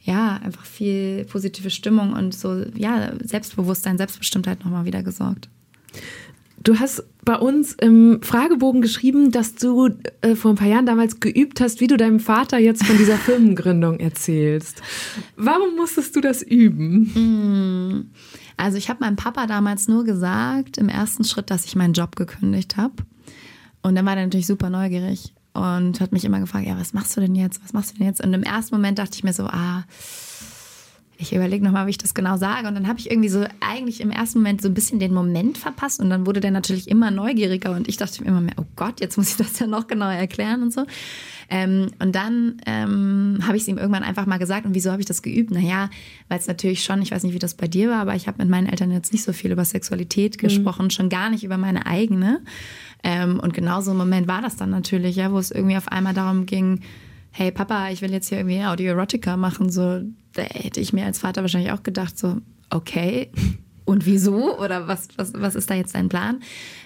[0.01, 5.49] ja, einfach viel positive Stimmung und so, ja, Selbstbewusstsein, Selbstbestimmtheit nochmal wieder gesorgt.
[6.63, 9.89] Du hast bei uns im Fragebogen geschrieben, dass du
[10.21, 13.17] äh, vor ein paar Jahren damals geübt hast, wie du deinem Vater jetzt von dieser
[13.17, 14.81] Firmengründung erzählst.
[15.35, 17.11] Warum musstest du das üben?
[17.13, 18.11] Mm.
[18.57, 22.15] Also ich habe meinem Papa damals nur gesagt, im ersten Schritt, dass ich meinen Job
[22.15, 22.95] gekündigt habe.
[23.83, 27.17] Und dann war er natürlich super neugierig und hat mich immer gefragt, ja, was machst
[27.17, 27.63] du denn jetzt?
[27.63, 28.23] Was machst du denn jetzt?
[28.23, 29.83] Und im ersten Moment dachte ich mir so, ah,
[31.19, 32.67] ich überlege nochmal, wie ich das genau sage.
[32.67, 35.57] Und dann habe ich irgendwie so eigentlich im ersten Moment so ein bisschen den Moment
[35.57, 35.99] verpasst.
[35.99, 37.71] Und dann wurde der natürlich immer neugieriger.
[37.71, 40.13] Und ich dachte mir immer mehr, oh Gott, jetzt muss ich das ja noch genauer
[40.13, 40.85] erklären und so.
[41.49, 44.65] Ähm, und dann ähm, habe ich es ihm irgendwann einfach mal gesagt.
[44.65, 45.51] Und wieso habe ich das geübt?
[45.51, 45.89] Naja,
[46.27, 48.37] weil es natürlich schon, ich weiß nicht, wie das bei dir war, aber ich habe
[48.39, 50.41] mit meinen Eltern jetzt nicht so viel über Sexualität mhm.
[50.41, 52.41] gesprochen, schon gar nicht über meine eigene.
[53.07, 55.87] Ähm, und genau so ein Moment war das dann natürlich, ja, wo es irgendwie auf
[55.87, 56.81] einmal darum ging,
[57.31, 60.01] hey Papa, ich will jetzt hier irgendwie Audio-Erotica machen, so,
[60.33, 63.31] da hätte ich mir als Vater wahrscheinlich auch gedacht, so, okay,
[63.85, 64.59] und wieso?
[64.59, 66.41] Oder was, was, was ist da jetzt dein Plan?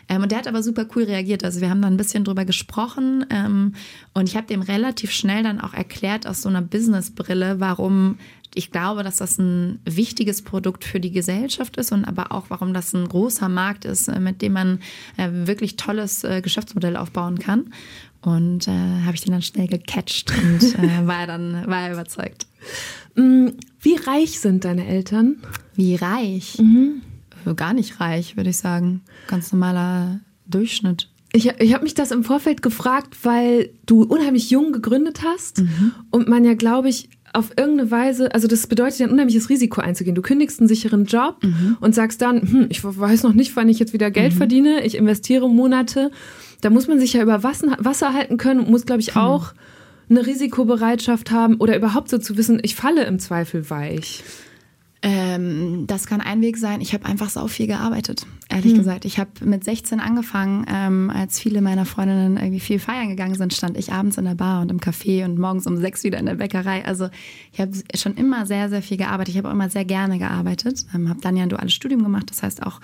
[0.07, 1.43] Ähm, und der hat aber super cool reagiert.
[1.43, 3.73] Also wir haben da ein bisschen drüber gesprochen ähm,
[4.13, 8.19] und ich habe dem relativ schnell dann auch erklärt aus so einer Businessbrille, warum
[8.53, 12.73] ich glaube, dass das ein wichtiges Produkt für die Gesellschaft ist und aber auch, warum
[12.73, 14.79] das ein großer Markt ist, äh, mit dem man
[15.17, 17.73] äh, wirklich tolles äh, Geschäftsmodell aufbauen kann.
[18.21, 22.45] Und äh, habe ich den dann schnell gecatcht und äh, war dann war er überzeugt.
[23.15, 23.47] Mm,
[23.79, 25.37] wie reich sind deine Eltern?
[25.75, 26.59] Wie reich?
[26.59, 27.01] Mhm.
[27.45, 29.01] Äh, gar nicht reich, würde ich sagen.
[29.27, 31.07] Ganz normaler Durchschnitt.
[31.33, 35.93] Ich, ich habe mich das im Vorfeld gefragt, weil du unheimlich jung gegründet hast mhm.
[36.11, 39.81] und man ja, glaube ich, auf irgendeine Weise, also das bedeutet ja ein unheimliches Risiko
[39.81, 40.15] einzugehen.
[40.15, 41.77] Du kündigst einen sicheren Job mhm.
[41.79, 44.37] und sagst dann, hm, ich weiß noch nicht, wann ich jetzt wieder Geld mhm.
[44.37, 46.11] verdiene, ich investiere Monate
[46.61, 49.53] da muss man sich ja über Wasser halten können und muss, glaube ich, auch
[50.09, 54.23] eine Risikobereitschaft haben oder überhaupt so zu wissen, ich falle im Zweifel weich.
[55.01, 56.79] Ähm, das kann ein Weg sein.
[56.79, 58.79] Ich habe einfach sau viel gearbeitet, ehrlich hm.
[58.79, 59.05] gesagt.
[59.05, 63.53] Ich habe mit 16 angefangen, ähm, als viele meiner Freundinnen irgendwie viel feiern gegangen sind,
[63.53, 66.25] stand ich abends in der Bar und im Café und morgens um sechs wieder in
[66.25, 66.85] der Bäckerei.
[66.85, 67.09] Also
[67.51, 69.33] ich habe schon immer sehr, sehr viel gearbeitet.
[69.33, 70.85] Ich habe auch immer sehr gerne gearbeitet.
[70.93, 72.79] Ähm, habe dann ja ein duales Studium gemacht, das heißt auch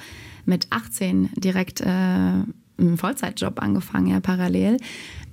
[0.45, 4.77] mit 18 direkt äh, einen Vollzeitjob angefangen, ja, parallel.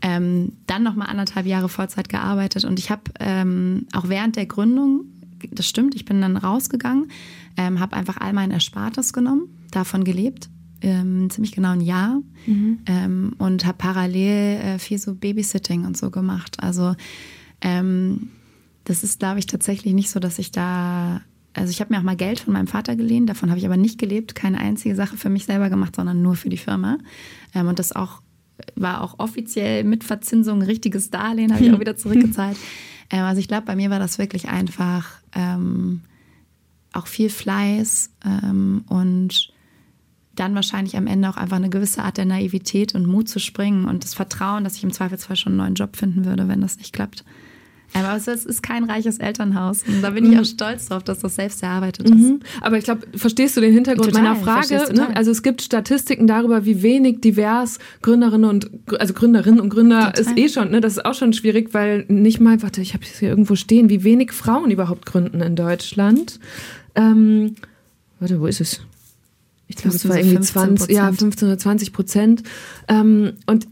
[0.03, 5.07] Ähm, dann nochmal anderthalb Jahre Vollzeit gearbeitet und ich habe ähm, auch während der Gründung,
[5.53, 7.09] das stimmt, ich bin dann rausgegangen,
[7.57, 10.49] ähm, habe einfach all mein Erspartes genommen, davon gelebt,
[10.81, 12.79] ähm, ziemlich genau ein Jahr mhm.
[12.87, 16.63] ähm, und habe parallel äh, viel so Babysitting und so gemacht.
[16.63, 16.95] Also
[17.61, 18.31] ähm,
[18.85, 21.23] das ist, glaube ich, tatsächlich nicht so, dass ich da
[21.55, 23.77] also ich habe mir auch mal Geld von meinem Vater geliehen, davon habe ich aber
[23.77, 26.99] nicht gelebt, keine einzige Sache für mich selber gemacht, sondern nur für die Firma.
[27.55, 28.23] Ähm, und das auch
[28.77, 32.57] war auch offiziell mit Verzinsung ein richtiges Darlehen, habe ich auch wieder zurückgezahlt.
[33.11, 36.03] Ähm, also ich glaube, bei mir war das wirklich einfach ähm,
[36.93, 39.53] auch viel Fleiß ähm, und
[40.35, 43.85] dann wahrscheinlich am Ende auch einfach eine gewisse Art der Naivität und Mut zu springen
[43.85, 46.79] und das Vertrauen, dass ich im Zweifelsfall schon einen neuen Job finden würde, wenn das
[46.79, 47.25] nicht klappt.
[47.95, 49.83] Aber es ist kein reiches Elternhaus.
[49.87, 50.41] Und da bin ich mhm.
[50.41, 52.15] auch stolz drauf, dass das selbst erarbeitet ist.
[52.15, 52.41] Mhm.
[52.61, 54.93] Aber ich glaube, verstehst du den Hintergrund total, meiner Frage?
[54.93, 55.17] Ne?
[55.17, 60.21] Also es gibt Statistiken darüber, wie wenig divers Gründerinnen und also Gründerinnen und Gründer total.
[60.21, 60.71] ist eh schon.
[60.71, 60.81] Ne?
[60.81, 63.89] Das ist auch schon schwierig, weil nicht mal, warte, ich habe es hier irgendwo stehen,
[63.89, 66.41] wie wenig Frauen überhaupt gründen in Deutschland.
[66.97, 67.55] Ähm,
[68.19, 68.81] warte, wo ist es?
[69.67, 72.43] Ich glaube, es war irgendwie 20, ja, 15 oder 20 Prozent.
[72.89, 73.67] Ähm, und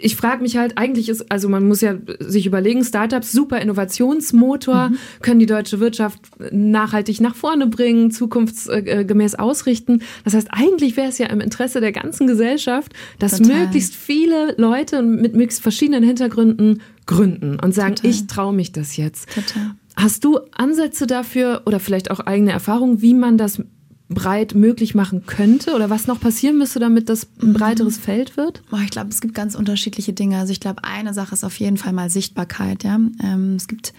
[0.00, 4.90] ich frage mich halt, eigentlich ist, also man muss ja sich überlegen, Startups, super Innovationsmotor,
[4.90, 4.98] mhm.
[5.22, 6.20] können die deutsche Wirtschaft
[6.50, 10.02] nachhaltig nach vorne bringen, zukunftsgemäß ausrichten.
[10.24, 13.64] Das heißt, eigentlich wäre es ja im Interesse der ganzen Gesellschaft, dass Total.
[13.64, 18.10] möglichst viele Leute mit möglichst verschiedenen Hintergründen gründen und sagen, Total.
[18.10, 19.28] ich traue mich das jetzt.
[19.32, 19.74] Total.
[19.96, 23.62] Hast du Ansätze dafür oder vielleicht auch eigene Erfahrungen, wie man das
[24.08, 27.54] breit möglich machen könnte oder was noch passieren müsste, damit das ein mhm.
[27.54, 28.62] breiteres Feld wird?
[28.84, 30.38] ich glaube, es gibt ganz unterschiedliche Dinge.
[30.38, 32.84] Also ich glaube, eine Sache ist auf jeden Fall mal Sichtbarkeit.
[32.84, 33.92] Ja, ähm, es gibt,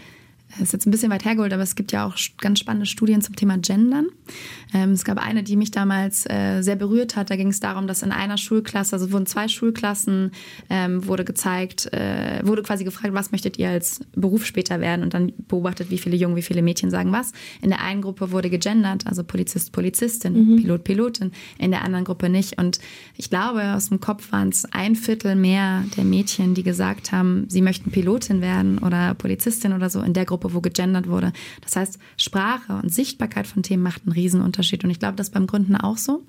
[0.60, 3.36] ist jetzt ein bisschen weit hergeholt, aber es gibt ja auch ganz spannende Studien zum
[3.36, 4.08] Thema Gendern.
[4.74, 7.30] Ähm, es gab eine, die mich damals äh, sehr berührt hat.
[7.30, 10.32] Da ging es darum, dass in einer Schulklasse, also wurden zwei Schulklassen,
[10.70, 15.14] ähm, wurde gezeigt, äh, wurde quasi gefragt, was möchtet ihr als Beruf später werden und
[15.14, 17.32] dann beobachtet, wie viele Jungen, wie viele Mädchen sagen was.
[17.62, 20.56] In der einen Gruppe wurde gegendert, also Polizist, Polizistin, mhm.
[20.58, 22.58] Pilot, Pilotin, in der anderen Gruppe nicht.
[22.58, 22.80] Und
[23.16, 27.46] ich glaube, aus dem Kopf waren es ein Viertel mehr der Mädchen, die gesagt haben,
[27.50, 31.34] sie möchten Pilotin werden oder Polizistin oder so in der Gruppe, wo gegendert wurde.
[31.62, 34.84] Das heißt, Sprache und Sichtbarkeit von Themen macht einen Riesenunterschied.
[34.84, 36.24] Und ich glaube, das beim Gründen auch so.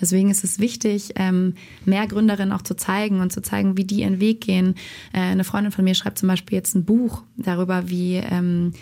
[0.00, 1.54] Deswegen ist es wichtig, ähm,
[1.84, 4.74] mehr Gründerinnen auch zu zeigen und zu zeigen, wie die ihren Weg gehen.
[5.12, 8.72] Äh, eine Freundin von mir schreibt zum Beispiel jetzt ein Buch darüber, wie ähm,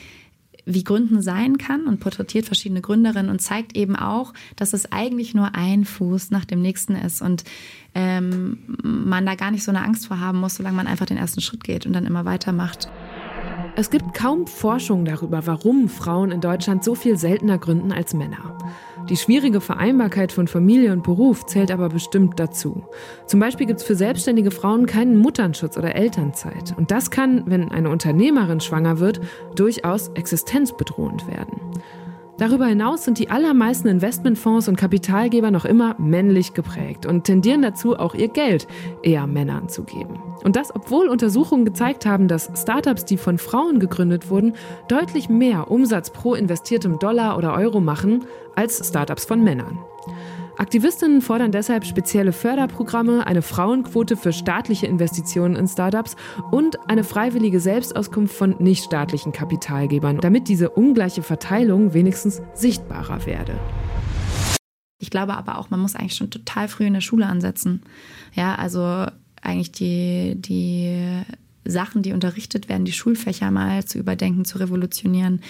[0.66, 5.34] wie Gründen sein kann und porträtiert verschiedene Gründerinnen und zeigt eben auch, dass es eigentlich
[5.34, 7.44] nur ein Fuß nach dem nächsten ist und
[7.94, 11.16] ähm, man da gar nicht so eine Angst vor haben muss, solange man einfach den
[11.16, 12.88] ersten Schritt geht und dann immer weitermacht.
[13.76, 18.58] Es gibt kaum Forschung darüber, warum Frauen in Deutschland so viel seltener gründen als Männer.
[19.08, 22.84] Die schwierige Vereinbarkeit von Familie und Beruf zählt aber bestimmt dazu.
[23.26, 26.74] Zum Beispiel gibt es für selbstständige Frauen keinen Mutternschutz oder Elternzeit.
[26.76, 29.20] Und das kann, wenn eine Unternehmerin schwanger wird,
[29.56, 31.60] durchaus existenzbedrohend werden.
[32.40, 37.98] Darüber hinaus sind die allermeisten Investmentfonds und Kapitalgeber noch immer männlich geprägt und tendieren dazu,
[37.98, 38.66] auch ihr Geld
[39.02, 40.18] eher Männern zu geben.
[40.42, 44.54] Und das, obwohl Untersuchungen gezeigt haben, dass Startups, die von Frauen gegründet wurden,
[44.88, 48.24] deutlich mehr Umsatz pro investiertem Dollar oder Euro machen
[48.54, 49.78] als Startups von Männern.
[50.60, 56.16] Aktivistinnen fordern deshalb spezielle Förderprogramme, eine Frauenquote für staatliche Investitionen in Startups
[56.50, 63.58] und eine freiwillige Selbstauskunft von nichtstaatlichen Kapitalgebern, damit diese ungleiche Verteilung wenigstens sichtbarer werde.
[64.98, 67.80] Ich glaube aber auch, man muss eigentlich schon total früh in der Schule ansetzen.
[68.34, 69.06] Ja, also
[69.40, 71.22] eigentlich die, die
[71.64, 75.40] Sachen, die unterrichtet werden, die Schulfächer mal zu überdenken, zu revolutionieren,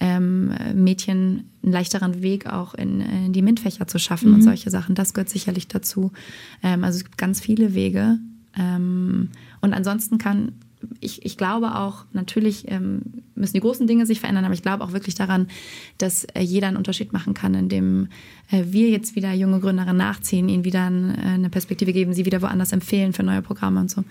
[0.00, 4.36] ähm, Mädchen einen leichteren Weg auch in, in die MINT-Fächer zu schaffen mhm.
[4.36, 4.94] und solche Sachen.
[4.94, 6.12] Das gehört sicherlich dazu.
[6.62, 8.18] Ähm, also es gibt ganz viele Wege.
[8.56, 9.28] Ähm,
[9.60, 10.52] und ansonsten kann
[11.00, 13.02] ich, ich glaube auch, natürlich ähm,
[13.34, 15.48] müssen die großen Dinge sich verändern, aber ich glaube auch wirklich daran,
[15.98, 18.08] dass äh, jeder einen Unterschied machen kann, indem
[18.50, 22.26] äh, wir jetzt wieder junge Gründerinnen nachziehen, ihnen wieder ein, äh, eine Perspektive geben, sie
[22.26, 24.04] wieder woanders empfehlen für neue Programme und so.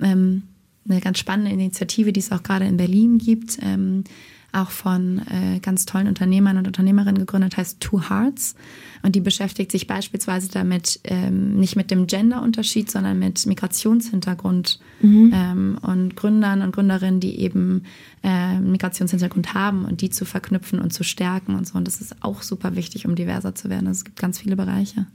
[0.00, 0.42] Ähm,
[0.88, 4.04] eine ganz spannende Initiative, die es auch gerade in Berlin gibt, ähm,
[4.52, 8.54] auch von äh, ganz tollen Unternehmern und Unternehmerinnen gegründet, heißt Two Hearts.
[9.02, 15.32] Und die beschäftigt sich beispielsweise damit, ähm, nicht mit dem Genderunterschied, sondern mit Migrationshintergrund mhm.
[15.34, 17.84] ähm, und Gründern und Gründerinnen, die eben
[18.22, 21.78] äh, Migrationshintergrund haben und die zu verknüpfen und zu stärken und so.
[21.78, 23.86] Und das ist auch super wichtig, um diverser zu werden.
[23.86, 25.06] Also es gibt ganz viele Bereiche.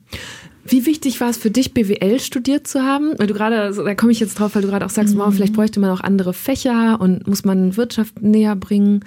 [0.68, 3.14] Wie wichtig war es für dich, BWL studiert zu haben?
[3.18, 5.20] Weil du gerade, also da komme ich jetzt drauf, weil du gerade auch sagst, mhm.
[5.20, 9.06] wow, vielleicht bräuchte man auch andere Fächer und muss man Wirtschaft näher bringen?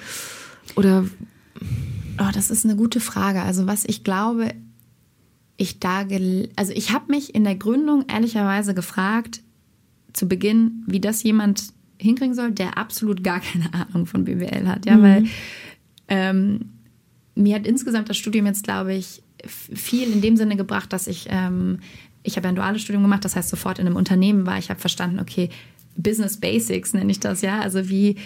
[0.76, 1.04] Oder
[2.20, 3.40] Oh, das ist eine gute Frage.
[3.42, 4.52] Also was ich glaube,
[5.56, 6.04] ich da,
[6.56, 9.40] also ich habe mich in der Gründung ehrlicherweise gefragt,
[10.12, 14.84] zu Beginn, wie das jemand hinkriegen soll, der absolut gar keine Ahnung von BWL hat.
[14.84, 15.02] Ja, mhm.
[15.02, 15.24] weil
[16.08, 16.70] ähm,
[17.34, 21.26] mir hat insgesamt das Studium jetzt, glaube ich, viel in dem Sinne gebracht, dass ich,
[21.30, 21.80] ähm,
[22.22, 24.58] ich habe ein duales Studium gemacht, das heißt sofort in einem Unternehmen war.
[24.58, 25.48] Ich habe verstanden, okay,
[25.96, 27.60] Business Basics nenne ich das ja.
[27.60, 28.16] Also wie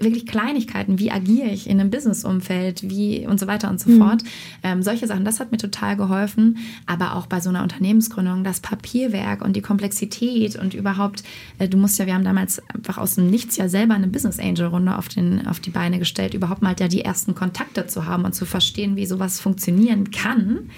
[0.00, 3.98] wirklich Kleinigkeiten, wie agiere ich in einem Businessumfeld, wie und so weiter und so mhm.
[3.98, 4.22] fort.
[4.62, 6.58] Ähm, solche Sachen, das hat mir total geholfen.
[6.86, 11.22] Aber auch bei so einer Unternehmensgründung, das Papierwerk und die Komplexität und überhaupt,
[11.58, 14.38] äh, du musst ja, wir haben damals einfach aus dem Nichts ja selber eine Business
[14.38, 18.06] Angel Runde auf, den, auf die Beine gestellt, überhaupt mal ja die ersten Kontakte zu
[18.06, 20.70] haben und zu verstehen, wie sowas funktionieren kann.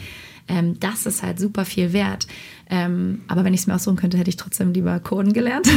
[0.49, 2.27] Ähm, das ist halt super viel wert.
[2.75, 5.69] Ähm, aber wenn ich es mir aussuchen könnte, hätte ich trotzdem lieber Coden gelernt.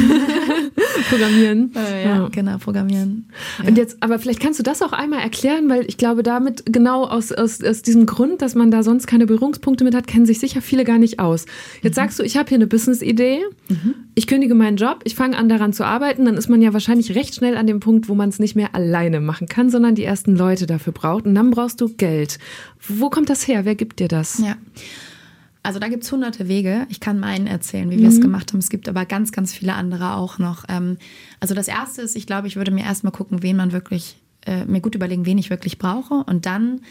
[1.10, 1.74] programmieren.
[1.86, 3.30] Äh, ja, ja, genau, programmieren.
[3.62, 3.68] Ja.
[3.68, 7.04] Und jetzt, aber vielleicht kannst du das auch einmal erklären, weil ich glaube, damit genau
[7.06, 10.40] aus, aus, aus diesem Grund, dass man da sonst keine Berührungspunkte mit hat, kennen sich
[10.40, 11.46] sicher viele gar nicht aus.
[11.82, 12.02] Jetzt mhm.
[12.02, 13.96] sagst du, ich habe hier eine Business-Idee, mhm.
[14.16, 17.14] ich kündige meinen Job, ich fange an daran zu arbeiten, dann ist man ja wahrscheinlich
[17.14, 20.06] recht schnell an dem Punkt, wo man es nicht mehr alleine machen kann, sondern die
[20.06, 21.26] ersten Leute dafür braucht.
[21.26, 22.40] Und dann brauchst du Geld.
[22.88, 23.66] Wo kommt das her?
[23.66, 24.40] Wer gibt dir das?
[24.40, 24.56] Ja.
[25.66, 26.86] Also da gibt es hunderte Wege.
[26.90, 28.22] Ich kann meinen erzählen, wie wir es mhm.
[28.22, 28.60] gemacht haben.
[28.60, 30.64] Es gibt aber ganz, ganz viele andere auch noch.
[30.70, 30.98] Ähm,
[31.40, 34.66] also das Erste ist, ich glaube, ich würde mir erstmal gucken, wen man wirklich, äh,
[34.66, 36.14] mir gut überlegen, wen ich wirklich brauche.
[36.14, 36.82] Und dann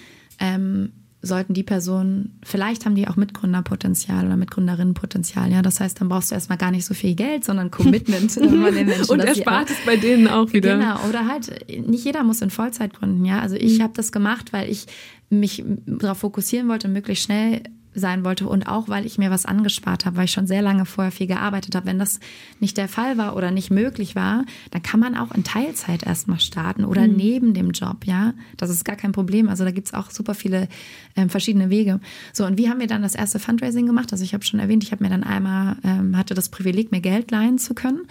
[0.41, 0.91] ähm,
[1.23, 5.53] sollten die Personen, vielleicht haben die auch Mitgründerpotenzial oder Mitgründerinnenpotenzial.
[5.53, 8.51] Ja, das heißt, dann brauchst du erstmal gar nicht so viel Geld, sondern Commitment von
[8.51, 9.11] den Menschen.
[9.11, 10.77] Und erspart es bei denen auch wieder.
[10.77, 13.25] Genau, oder halt, nicht jeder muss in Vollzeit gründen.
[13.25, 13.83] Ja, also ich mhm.
[13.85, 14.87] habe das gemacht, weil ich
[15.31, 17.63] mich darauf fokussieren wollte, möglichst schnell
[17.95, 20.85] sein wollte und auch, weil ich mir was angespart habe, weil ich schon sehr lange
[20.85, 21.87] vorher viel gearbeitet habe.
[21.87, 22.21] Wenn das
[22.61, 26.41] nicht der Fall war oder nicht möglich war, dann kann man auch in Teilzeit erstmal
[26.41, 27.17] starten oder mhm.
[27.17, 28.35] neben dem Job, ja.
[28.57, 29.49] Das ist gar kein Problem.
[29.49, 30.69] Also da gibt's auch super viele
[31.17, 32.01] ähm, verschiedene Wege.
[32.33, 34.13] So, und wie haben wir dann das erste Fundraising gemacht?
[34.13, 37.01] Also ich habe schon erwähnt, ich habe mir dann einmal, ähm, hatte das Privileg, mir
[37.01, 38.03] Geld leihen zu können.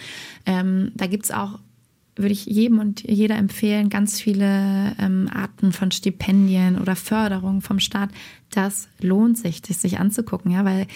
[0.46, 1.60] Ähm, da gibt's auch
[2.16, 7.80] würde ich jedem und jeder empfehlen, ganz viele ähm, Arten von Stipendien oder Förderung vom
[7.80, 8.10] Staat.
[8.52, 10.88] Das lohnt sich, das sich anzugucken, ja, weil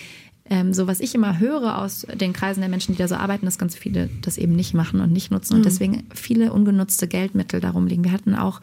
[0.50, 3.46] ähm, so was ich immer höre aus den Kreisen der Menschen, die da so arbeiten,
[3.46, 5.66] dass ganz viele das eben nicht machen und nicht nutzen und mhm.
[5.66, 8.04] deswegen viele ungenutzte Geldmittel darum liegen.
[8.04, 8.62] Wir hatten auch,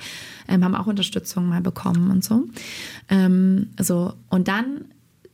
[0.49, 2.45] ähm, haben auch Unterstützung mal bekommen und so.
[3.11, 4.87] Ähm, so und dann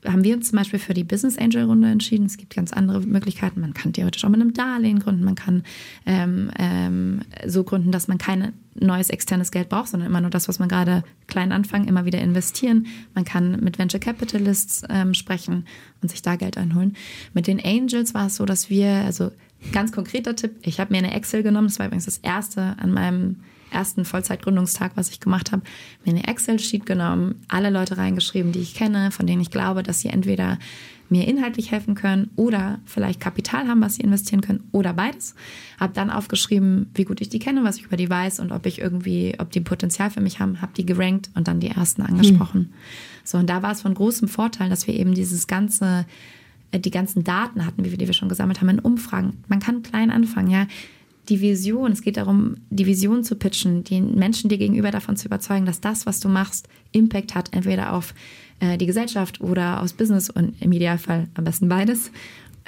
[0.06, 2.26] haben wir uns zum Beispiel für die Business Angel Runde entschieden.
[2.26, 3.60] Es gibt ganz andere Möglichkeiten.
[3.60, 5.24] Man kann theoretisch auch mit einem Darlehen gründen.
[5.24, 5.62] Man kann
[6.06, 10.48] ähm, ähm, so gründen, dass man kein neues externes Geld braucht, sondern immer nur das,
[10.48, 12.86] was man gerade klein anfangen, immer wieder investieren.
[13.14, 15.66] Man kann mit Venture Capitalists ähm, sprechen
[16.02, 16.96] und sich da Geld einholen.
[17.34, 19.30] Mit den Angels war es so, dass wir, also
[19.72, 21.68] ganz konkreter Tipp, ich habe mir eine Excel genommen.
[21.68, 23.36] Das war übrigens das erste an meinem
[23.70, 25.62] ersten Vollzeitgründungstag, was ich gemacht habe,
[26.04, 30.00] mir eine Excel-Sheet genommen, alle Leute reingeschrieben, die ich kenne, von denen ich glaube, dass
[30.00, 30.58] sie entweder
[31.10, 35.34] mir inhaltlich helfen können oder vielleicht Kapital haben, was sie investieren können oder beides.
[35.78, 38.64] Habe dann aufgeschrieben, wie gut ich die kenne, was ich über die weiß und ob
[38.64, 42.02] ich irgendwie, ob die Potenzial für mich haben, habe die gerankt und dann die ersten
[42.02, 42.60] angesprochen.
[42.60, 42.72] Hm.
[43.24, 46.06] So und da war es von großem Vorteil, dass wir eben dieses ganze
[46.70, 49.42] äh, die ganzen Daten hatten, wie wir die wir schon gesammelt haben in Umfragen.
[49.48, 50.66] Man kann klein anfangen, ja
[51.30, 55.26] die Vision, es geht darum, die Vision zu pitchen, den Menschen dir gegenüber davon zu
[55.26, 58.14] überzeugen, dass das, was du machst, Impact hat, entweder auf
[58.58, 62.10] äh, die Gesellschaft oder aufs Business und im Idealfall am besten beides.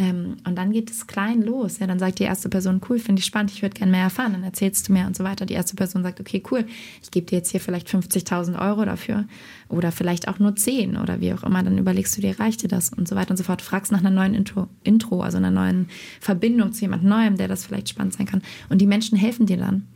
[0.02, 1.78] Ähm, und dann geht es klein los.
[1.78, 4.32] Ja, dann sagt die erste Person, cool, finde ich spannend, ich würde gerne mehr erfahren.
[4.32, 5.46] Dann erzählst du mehr und so weiter.
[5.46, 6.64] Die erste Person sagt, okay, cool,
[7.00, 9.26] ich gebe dir jetzt hier vielleicht 50.000 Euro dafür
[9.68, 11.62] oder vielleicht auch nur 10 oder wie auch immer.
[11.62, 13.62] Dann überlegst du dir, reicht dir das und so weiter und so fort.
[13.62, 15.88] Fragst nach einer neuen Intro, Intro also einer neuen
[16.20, 18.42] Verbindung zu jemand Neuem, der das vielleicht spannend sein kann.
[18.68, 19.86] Und die Menschen helfen dir dann.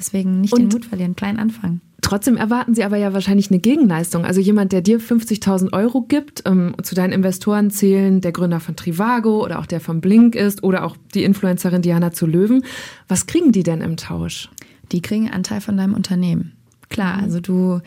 [0.00, 1.82] Deswegen nicht und den Mut verlieren, klein anfangen.
[2.00, 4.24] Trotzdem erwarten Sie aber ja wahrscheinlich eine Gegenleistung.
[4.24, 8.74] Also jemand, der dir 50.000 Euro gibt, ähm, zu deinen Investoren zählen der Gründer von
[8.76, 12.64] Trivago oder auch der von Blink ist oder auch die Influencerin Diana zu Löwen.
[13.08, 14.48] Was kriegen die denn im Tausch?
[14.90, 16.52] Die kriegen einen Anteil von deinem Unternehmen.
[16.88, 17.24] Klar, mhm.
[17.24, 17.80] also du,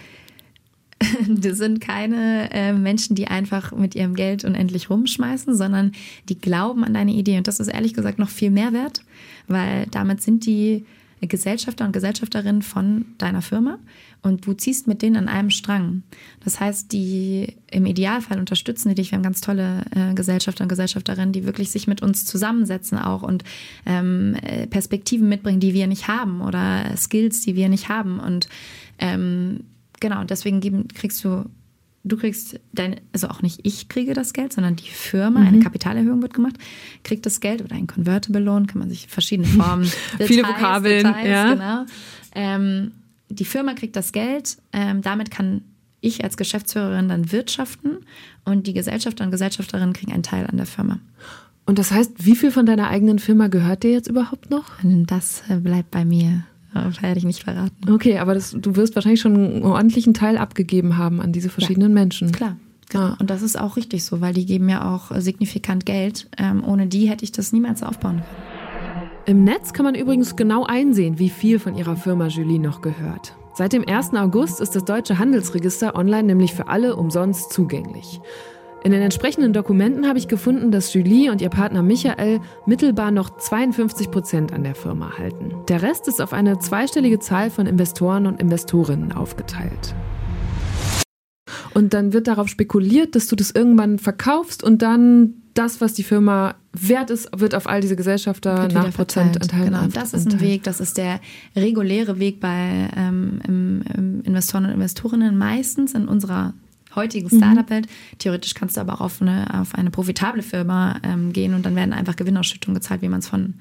[1.27, 5.93] das sind keine äh, Menschen, die einfach mit ihrem Geld unendlich rumschmeißen, sondern
[6.29, 7.37] die glauben an deine Idee.
[7.37, 9.01] Und das ist ehrlich gesagt noch viel mehr wert,
[9.47, 10.85] weil damit sind die
[11.27, 13.79] Gesellschafter und Gesellschafterinnen von deiner Firma
[14.21, 16.03] und du ziehst mit denen an einem Strang.
[16.43, 19.11] Das heißt, die im Idealfall unterstützen die dich.
[19.11, 23.23] Wir haben ganz tolle äh, Gesellschafter und Gesellschafterinnen, die wirklich sich mit uns zusammensetzen auch
[23.23, 23.43] und
[23.85, 28.19] ähm, äh, Perspektiven mitbringen, die wir nicht haben oder Skills, die wir nicht haben.
[28.19, 28.47] Und
[28.99, 29.65] ähm,
[29.99, 31.45] genau, deswegen geben, kriegst du
[32.03, 35.47] du kriegst dein, also auch nicht ich kriege das Geld, sondern die Firma, mhm.
[35.47, 36.55] eine Kapitalerhöhung wird gemacht,
[37.03, 41.05] kriegt das Geld oder ein Convertible Loan, kann man sich verschiedene Formen, Details, viele Vokabeln,
[41.05, 41.53] Details, ja.
[41.53, 41.85] genau.
[42.35, 42.91] Ähm,
[43.29, 45.61] die Firma kriegt das Geld, ähm, damit kann
[46.01, 47.99] ich als Geschäftsführerin dann wirtschaften
[48.43, 50.99] und die Gesellschafter und Gesellschafterinnen kriegen einen Teil an der Firma.
[51.65, 54.65] Und das heißt, wie viel von deiner eigenen Firma gehört dir jetzt überhaupt noch?
[54.83, 56.43] Das äh, bleibt bei mir.
[56.73, 57.91] Werde ich nicht verraten.
[57.91, 61.91] Okay, aber das, du wirst wahrscheinlich schon einen ordentlichen Teil abgegeben haben an diese verschiedenen
[61.91, 62.31] ja, Menschen.
[62.31, 62.57] Klar.
[62.89, 63.05] Genau.
[63.05, 63.17] Ah.
[63.19, 66.29] Und das ist auch richtig so, weil die geben ja auch signifikant Geld.
[66.37, 68.53] Ähm, ohne die hätte ich das niemals aufbauen können.
[69.25, 73.35] Im Netz kann man übrigens genau einsehen, wie viel von ihrer Firma Julie noch gehört.
[73.53, 74.13] Seit dem 1.
[74.15, 78.19] August ist das deutsche Handelsregister online nämlich für alle umsonst zugänglich.
[78.83, 83.37] In den entsprechenden Dokumenten habe ich gefunden, dass Julie und ihr Partner Michael mittelbar noch
[83.37, 85.53] 52 Prozent an der Firma halten.
[85.69, 89.95] Der Rest ist auf eine zweistellige Zahl von Investoren und Investorinnen aufgeteilt.
[91.73, 96.03] Und dann wird darauf spekuliert, dass du das irgendwann verkaufst und dann das, was die
[96.03, 99.65] Firma wert ist, wird auf all diese Gesellschafter nach Prozentanteilen.
[99.65, 101.21] Genau, das ist ein Weg, das ist der
[101.55, 106.53] reguläre Weg bei ähm, im, im Investoren und Investorinnen meistens in unserer
[106.95, 107.37] heutigen mhm.
[107.37, 107.87] Startup-Welt.
[108.19, 111.75] Theoretisch kannst du aber auch auf eine, auf eine profitable Firma ähm, gehen und dann
[111.75, 113.55] werden einfach Gewinnausschüttungen gezahlt, wie man es von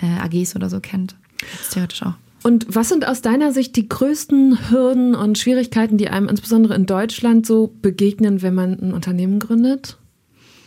[0.00, 1.16] äh, AGs oder so kennt.
[1.40, 2.14] Das ist theoretisch auch.
[2.42, 6.86] Und was sind aus deiner Sicht die größten Hürden und Schwierigkeiten, die einem insbesondere in
[6.86, 9.98] Deutschland so begegnen, wenn man ein Unternehmen gründet?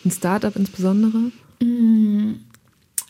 [0.04, 1.32] Ein Startup insbesondere?
[1.62, 2.34] Mm,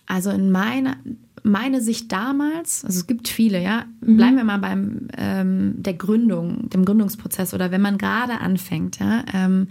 [0.05, 0.97] also in meiner,
[1.43, 4.17] meine Sicht damals, also es gibt viele, ja, mhm.
[4.17, 9.23] bleiben wir mal beim ähm, der Gründung, dem Gründungsprozess oder wenn man gerade anfängt, ja,
[9.33, 9.67] ähm,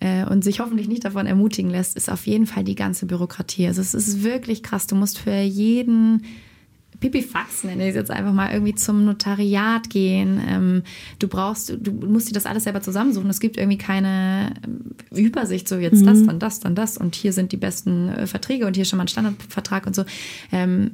[0.00, 3.66] äh, und sich hoffentlich nicht davon ermutigen lässt, ist auf jeden Fall die ganze Bürokratie.
[3.66, 4.86] Also es ist wirklich krass.
[4.86, 6.22] Du musst für jeden
[7.00, 10.40] Pipifax nenne ich es jetzt einfach mal, irgendwie zum Notariat gehen.
[10.48, 10.82] Ähm,
[11.18, 13.28] du brauchst, du musst dir das alles selber zusammensuchen.
[13.30, 16.06] Es gibt irgendwie keine ähm, Übersicht, so jetzt mhm.
[16.06, 18.96] das, dann das, dann das und hier sind die besten äh, Verträge und hier schon
[18.96, 20.04] mal ein Standardvertrag und so.
[20.52, 20.92] Ähm,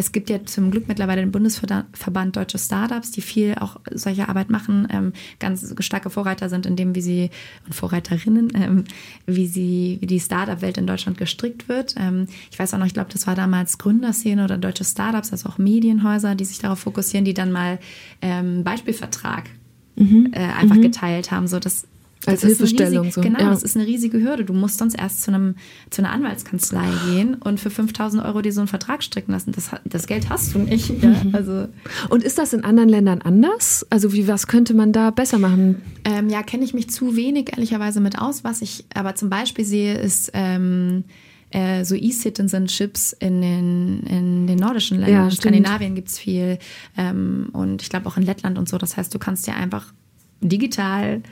[0.00, 4.48] es gibt ja zum Glück mittlerweile den Bundesverband Deutsche Startups, die viel auch solche Arbeit
[4.48, 7.30] machen, ähm, ganz starke Vorreiter sind in dem, wie sie
[7.66, 8.84] und Vorreiterinnen, ähm,
[9.26, 11.96] wie sie, wie die Startup-Welt in Deutschland gestrickt wird.
[11.98, 15.50] Ähm, ich weiß auch noch, ich glaube, das war damals Gründerszene oder deutsche Startups, also
[15.50, 17.78] auch Medienhäuser, die sich darauf fokussieren, die dann mal
[18.22, 19.50] ähm, Beispielvertrag
[19.96, 20.30] mhm.
[20.32, 20.82] äh, einfach mhm.
[20.82, 21.86] geteilt haben, so dass
[22.26, 23.06] als Hilfestellung.
[23.06, 23.20] Riesig, so.
[23.20, 23.50] Genau, ja.
[23.50, 24.44] das ist eine riesige Hürde.
[24.44, 25.54] Du musst sonst erst zu, einem,
[25.90, 29.52] zu einer Anwaltskanzlei gehen und für 5000 Euro dir so einen Vertrag stricken lassen.
[29.52, 30.90] Das, das Geld hast du nicht.
[31.02, 31.08] Ja?
[31.08, 31.34] Mhm.
[31.34, 31.68] Also,
[32.10, 33.86] und ist das in anderen Ländern anders?
[33.90, 35.80] Also wie, was könnte man da besser machen?
[36.04, 38.44] Ähm, ja, kenne ich mich zu wenig ehrlicherweise mit aus.
[38.44, 40.30] Was ich aber zum Beispiel sehe, ist...
[40.34, 41.04] Ähm,
[41.52, 45.16] äh, so E-Citizenships in den, in den nordischen Ländern.
[45.16, 46.60] Ja, in Skandinavien gibt es viel
[46.96, 48.78] ähm, und ich glaube auch in Lettland und so.
[48.78, 49.92] Das heißt, du kannst ja einfach
[50.40, 51.22] digital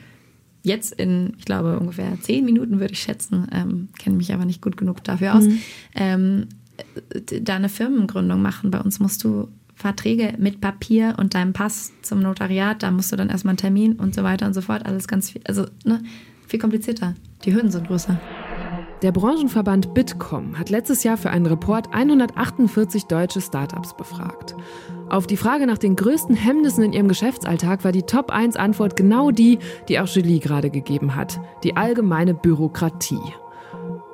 [0.63, 4.61] jetzt in, ich glaube, ungefähr zehn Minuten würde ich schätzen, ähm, kenne mich aber nicht
[4.61, 5.59] gut genug dafür aus, mhm.
[5.95, 6.47] ähm,
[7.41, 8.71] da eine Firmengründung machen.
[8.71, 13.15] Bei uns musst du Verträge mit Papier und deinem Pass zum Notariat, da musst du
[13.15, 14.85] dann erstmal einen Termin und so weiter und so fort.
[14.85, 16.03] Alles ganz viel, also ne,
[16.47, 17.15] viel komplizierter.
[17.45, 18.19] Die Hürden sind größer.
[19.01, 24.55] Der Branchenverband Bitkom hat letztes Jahr für einen Report 148 deutsche Startups befragt.
[25.09, 29.57] Auf die Frage nach den größten Hemmnissen in ihrem Geschäftsalltag war die Top-1-Antwort genau die,
[29.87, 33.33] die auch Julie gerade gegeben hat: die allgemeine Bürokratie.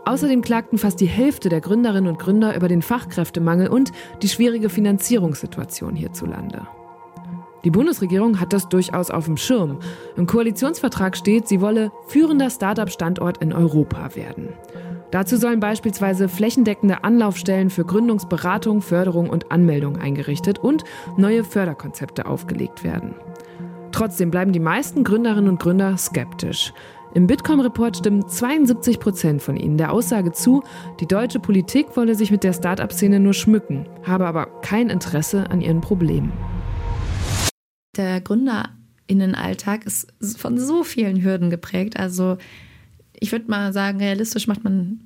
[0.06, 3.92] Außerdem klagten fast die Hälfte der Gründerinnen und Gründer über den Fachkräftemangel und
[4.22, 6.68] die schwierige Finanzierungssituation hierzulande.
[7.66, 9.80] Die Bundesregierung hat das durchaus auf dem Schirm.
[10.16, 14.50] Im Koalitionsvertrag steht, sie wolle führender Start-up-Standort in Europa werden.
[15.16, 20.84] Dazu sollen beispielsweise flächendeckende Anlaufstellen für Gründungsberatung, Förderung und Anmeldung eingerichtet und
[21.16, 23.16] neue Förderkonzepte aufgelegt werden.
[23.94, 26.74] Trotzdem bleiben die meisten Gründerinnen und Gründer skeptisch.
[27.14, 30.64] Im Bitkom-Report stimmen 72 Prozent von ihnen der Aussage zu,
[31.00, 35.62] die deutsche Politik wolle sich mit der Start-up-Szene nur schmücken, habe aber kein Interesse an
[35.62, 36.34] ihren Problemen.
[37.96, 41.98] Der Gründerinnenalltag ist von so vielen Hürden geprägt.
[41.98, 42.36] Also
[43.18, 45.00] ich würde mal sagen, realistisch macht man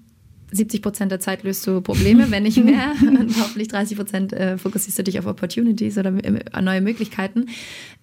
[0.51, 2.93] 70 Prozent der Zeit löst du Probleme, wenn nicht mehr.
[3.01, 7.47] Und hoffentlich 30 Prozent äh, fokussierst du dich auf Opportunities oder äh, neue Möglichkeiten.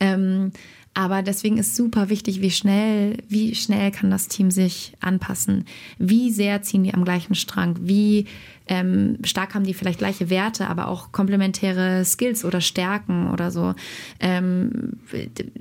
[0.01, 0.53] Ähm,
[0.97, 5.66] aber deswegen ist super wichtig, wie schnell, wie schnell kann das Team sich anpassen?
[5.99, 7.76] Wie sehr ziehen die am gleichen Strang?
[7.82, 8.24] Wie
[8.66, 13.74] ähm, stark haben die vielleicht gleiche Werte, aber auch komplementäre Skills oder Stärken oder so?
[14.20, 14.94] Ähm,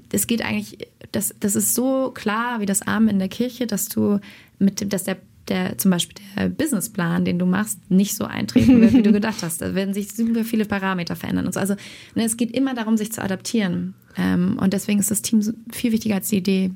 [0.10, 3.90] es geht eigentlich, das, das ist so klar wie das Arm in der Kirche, dass
[3.90, 4.22] du
[4.58, 5.18] mit dem, dass der
[5.48, 9.42] der zum Beispiel der Businessplan, den du machst, nicht so eintreten wird, wie du gedacht
[9.42, 9.62] hast.
[9.62, 11.60] Da werden sich super viele Parameter verändern und so.
[11.60, 11.76] Also
[12.16, 13.94] ne, es geht immer darum, sich zu adaptieren.
[14.18, 15.42] Ähm, und deswegen ist das Team
[15.72, 16.72] viel wichtiger als die Idee.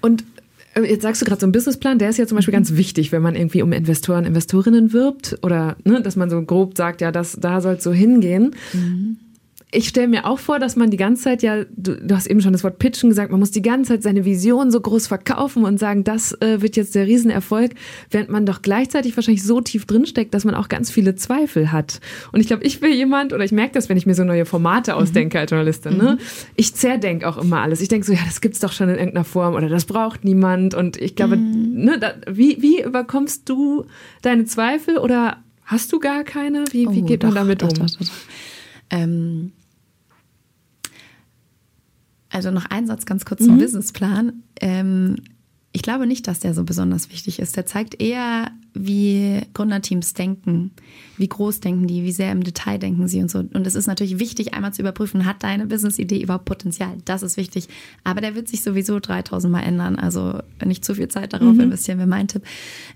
[0.00, 0.24] Und
[0.74, 3.12] äh, Jetzt sagst du gerade so ein Businessplan, der ist ja zum Beispiel ganz wichtig,
[3.12, 7.12] wenn man irgendwie um Investoren, Investorinnen wirbt oder ne, dass man so grob sagt, ja,
[7.12, 8.54] das, da soll es so hingehen.
[8.72, 9.18] Mhm
[9.76, 12.40] ich stelle mir auch vor, dass man die ganze Zeit ja, du, du, hast eben
[12.40, 15.64] schon das Wort Pitchen gesagt, man muss die ganze Zeit seine Vision so groß verkaufen
[15.64, 17.72] und sagen, das äh, wird jetzt der Riesenerfolg,
[18.10, 22.00] während man doch gleichzeitig wahrscheinlich so tief drinsteckt, dass man auch ganz viele Zweifel hat.
[22.32, 24.46] Und ich glaube, ich will jemand, oder ich merke das, wenn ich mir so neue
[24.46, 24.98] Formate mhm.
[24.98, 26.12] ausdenke als Journalistin, ne?
[26.18, 26.24] Mhm.
[26.56, 27.82] ich zerdenke auch immer alles.
[27.82, 30.72] Ich denke so, ja, das gibt's doch schon in irgendeiner Form oder das braucht niemand.
[30.72, 31.84] Und ich glaube, mhm.
[31.84, 33.84] ne, da, wie, wie überkommst du
[34.22, 36.64] deine Zweifel oder hast du gar keine?
[36.70, 37.68] Wie, wie oh, geht man damit um?
[37.68, 38.10] Doch, doch, doch.
[38.88, 39.52] Ähm,
[42.36, 43.60] also noch ein Satz ganz kurz zum mhm.
[43.60, 44.42] Businessplan.
[44.60, 45.16] Ähm,
[45.72, 47.56] ich glaube nicht, dass der so besonders wichtig ist.
[47.56, 50.70] Der zeigt eher, wie Gründerteams denken,
[51.16, 53.38] wie groß denken die, wie sehr im Detail denken sie und so.
[53.38, 56.98] Und es ist natürlich wichtig, einmal zu überprüfen, hat deine Business-Idee überhaupt Potenzial?
[57.06, 57.68] Das ist wichtig.
[58.04, 59.96] Aber der wird sich sowieso 3000 Mal ändern.
[59.96, 61.60] Also ich zu viel Zeit darauf mhm.
[61.60, 62.42] investieren, wäre mein Tipp.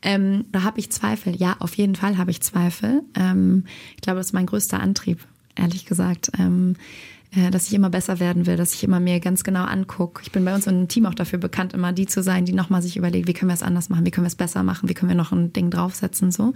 [0.02, 1.34] Ähm, da habe ich Zweifel.
[1.34, 3.02] Ja, auf jeden Fall habe ich Zweifel.
[3.14, 3.64] Ähm,
[3.96, 5.18] ich glaube, das ist mein größter Antrieb,
[5.54, 6.30] ehrlich gesagt.
[6.38, 7.19] Ähm, äh,
[7.52, 10.20] dass ich immer besser werden will, dass ich immer mir ganz genau angucke.
[10.24, 12.82] Ich bin bei uns im Team auch dafür bekannt, immer die zu sein, die nochmal
[12.82, 14.94] sich überlegt, wie können wir es anders machen, wie können wir es besser machen, wie
[14.94, 16.54] können wir noch ein Ding draufsetzen, so.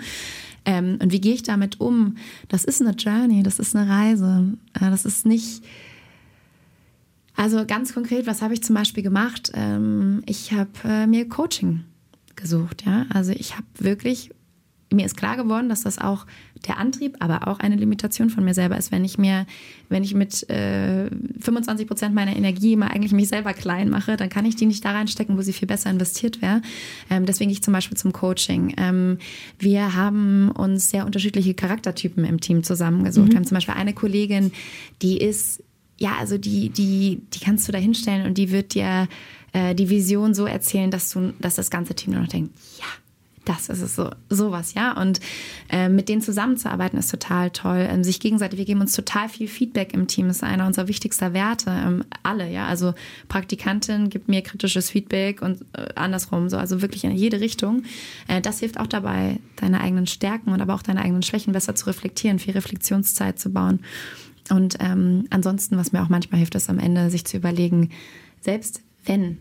[0.64, 2.16] Ähm, und wie gehe ich damit um?
[2.48, 4.54] Das ist eine Journey, das ist eine Reise.
[4.74, 5.62] Äh, das ist nicht,
[7.36, 9.52] also ganz konkret, was habe ich zum Beispiel gemacht?
[9.54, 11.84] Ähm, ich habe äh, mir Coaching
[12.36, 13.06] gesucht, ja.
[13.10, 14.30] Also ich habe wirklich
[14.94, 16.26] mir ist klar geworden, dass das auch
[16.66, 19.46] der Antrieb, aber auch eine Limitation von mir selber ist, wenn ich mir,
[19.88, 24.28] wenn ich mit äh, 25 Prozent meiner Energie mal eigentlich mich selber klein mache, dann
[24.28, 26.62] kann ich die nicht da reinstecken, wo sie viel besser investiert wäre.
[27.10, 28.74] Ähm, deswegen gehe ich zum Beispiel zum Coaching.
[28.78, 29.18] Ähm,
[29.58, 33.28] wir haben uns sehr unterschiedliche Charaktertypen im Team zusammengesucht.
[33.28, 33.30] Mhm.
[33.32, 34.52] Wir haben zum Beispiel eine Kollegin,
[35.02, 35.62] die ist,
[35.98, 39.08] ja, also die, die, die kannst du da hinstellen und die wird dir
[39.52, 42.86] äh, die Vision so erzählen, dass du, dass das ganze Team nur noch denkt, ja,
[43.44, 45.00] das ist es so, sowas, ja.
[45.00, 45.20] Und
[45.70, 47.86] äh, mit denen zusammenzuarbeiten ist total toll.
[47.88, 51.34] Ähm, sich gegenseitig, wir geben uns total viel Feedback im Team, ist einer unserer wichtigsten
[51.34, 51.70] Werte.
[51.70, 52.66] Ähm, alle, ja.
[52.66, 52.94] Also
[53.28, 57.82] Praktikantin gibt mir kritisches Feedback und äh, andersrum, so, also wirklich in jede Richtung.
[58.28, 61.74] Äh, das hilft auch dabei, deine eigenen Stärken und aber auch deine eigenen Schwächen besser
[61.74, 63.80] zu reflektieren, viel Reflexionszeit zu bauen.
[64.50, 67.90] Und ähm, ansonsten, was mir auch manchmal hilft, ist am Ende sich zu überlegen,
[68.40, 69.38] selbst wenn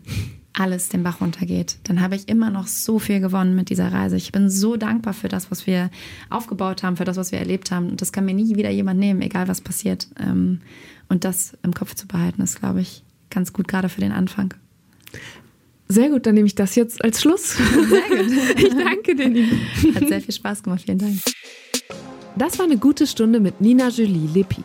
[0.54, 4.16] alles den Bach runtergeht, dann habe ich immer noch so viel gewonnen mit dieser Reise.
[4.18, 5.90] Ich bin so dankbar für das, was wir
[6.30, 7.90] aufgebaut haben, für das, was wir erlebt haben.
[7.90, 10.08] Und das kann mir nie wieder jemand nehmen, egal was passiert.
[10.20, 10.62] Ähm,
[11.10, 14.54] und das im Kopf zu behalten, ist, glaube ich, ganz gut, gerade für den Anfang.
[15.88, 17.58] Sehr gut, dann nehme ich das jetzt als Schluss.
[17.58, 18.32] Sehr gut.
[18.58, 19.46] Ich danke dir.
[19.96, 20.84] Hat sehr viel Spaß gemacht.
[20.86, 21.16] Vielen Dank.
[22.38, 24.64] Das war eine gute Stunde mit Nina Julie Lepic.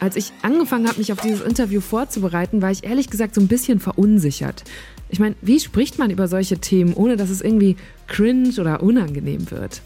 [0.00, 3.48] Als ich angefangen habe, mich auf dieses Interview vorzubereiten, war ich ehrlich gesagt so ein
[3.48, 4.64] bisschen verunsichert.
[5.10, 7.76] Ich meine, wie spricht man über solche Themen, ohne dass es irgendwie
[8.06, 9.82] cringe oder unangenehm wird?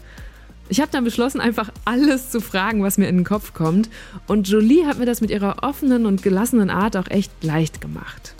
[0.69, 3.89] Ich habe dann beschlossen, einfach alles zu fragen, was mir in den Kopf kommt.
[4.27, 8.33] Und Jolie hat mir das mit ihrer offenen und gelassenen Art auch echt leicht gemacht.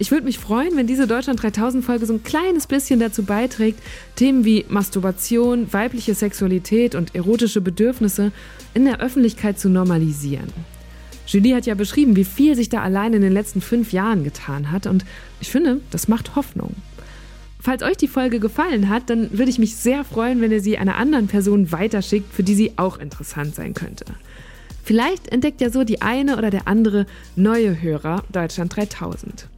[0.00, 3.80] Ich würde mich freuen, wenn diese Deutschland 3000 Folge so ein kleines bisschen dazu beiträgt,
[4.14, 8.30] Themen wie Masturbation, weibliche Sexualität und erotische Bedürfnisse
[8.74, 10.52] in der Öffentlichkeit zu normalisieren.
[11.28, 14.72] Julie hat ja beschrieben, wie viel sich da allein in den letzten fünf Jahren getan
[14.72, 15.04] hat und
[15.40, 16.74] ich finde, das macht Hoffnung.
[17.60, 20.78] Falls euch die Folge gefallen hat, dann würde ich mich sehr freuen, wenn ihr sie
[20.78, 24.06] einer anderen Person weiterschickt, für die sie auch interessant sein könnte.
[24.84, 27.04] Vielleicht entdeckt ja so die eine oder der andere
[27.36, 29.48] neue Hörer Deutschland 3000.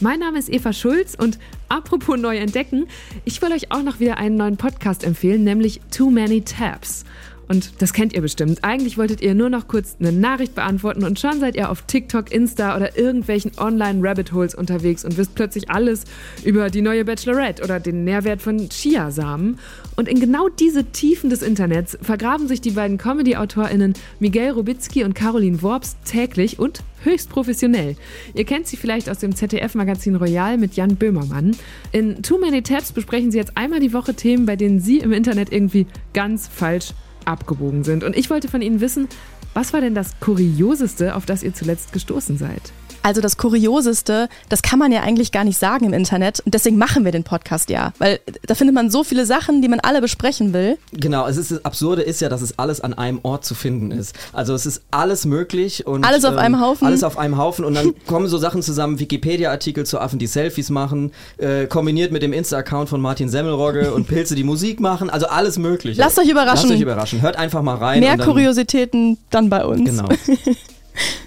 [0.00, 1.38] Mein Name ist Eva Schulz und
[1.70, 2.88] apropos neu entdecken,
[3.24, 7.06] ich will euch auch noch wieder einen neuen Podcast empfehlen, nämlich Too Many Tabs.
[7.48, 8.64] Und das kennt ihr bestimmt.
[8.64, 12.32] Eigentlich wolltet ihr nur noch kurz eine Nachricht beantworten und schon seid ihr auf TikTok,
[12.32, 16.04] Insta oder irgendwelchen Online-Rabbit-Holes unterwegs und wisst plötzlich alles
[16.44, 19.58] über die neue Bachelorette oder den Nährwert von Chiasamen.
[19.94, 25.14] Und in genau diese Tiefen des Internets vergraben sich die beiden Comedy-AutorInnen Miguel Robitzky und
[25.14, 27.96] Caroline Worps täglich und höchst professionell.
[28.34, 31.56] Ihr kennt sie vielleicht aus dem ZDF-Magazin Royal mit Jan Böhmermann.
[31.92, 35.12] In Too Many Tabs besprechen sie jetzt einmal die Woche Themen, bei denen sie im
[35.12, 36.92] Internet irgendwie ganz falsch
[37.26, 38.04] abgebogen sind.
[38.04, 39.08] Und ich wollte von Ihnen wissen,
[39.54, 42.72] was war denn das Kurioseste, auf das ihr zuletzt gestoßen seid?
[43.06, 46.40] Also das Kurioseste, das kann man ja eigentlich gar nicht sagen im Internet.
[46.40, 47.92] Und deswegen machen wir den Podcast ja.
[47.98, 50.76] Weil da findet man so viele Sachen, die man alle besprechen will.
[50.90, 53.92] Genau, es ist, das Absurde ist ja, dass es alles an einem Ort zu finden
[53.92, 54.12] ist.
[54.32, 56.84] Also es ist alles möglich und alles auf ähm, einem Haufen.
[56.84, 60.70] Alles auf einem Haufen und dann kommen so Sachen zusammen, Wikipedia-Artikel zu Affen, die Selfies
[60.70, 65.10] machen, äh, kombiniert mit dem Insta-Account von Martin Semmelrogge und Pilze, die Musik machen.
[65.10, 66.00] Also alles mögliche.
[66.00, 66.70] Lasst euch überraschen.
[66.70, 67.22] Lasst euch überraschen.
[67.22, 68.00] Hört einfach mal rein.
[68.00, 69.88] Mehr dann, Kuriositäten dann bei uns.
[69.88, 70.08] Genau.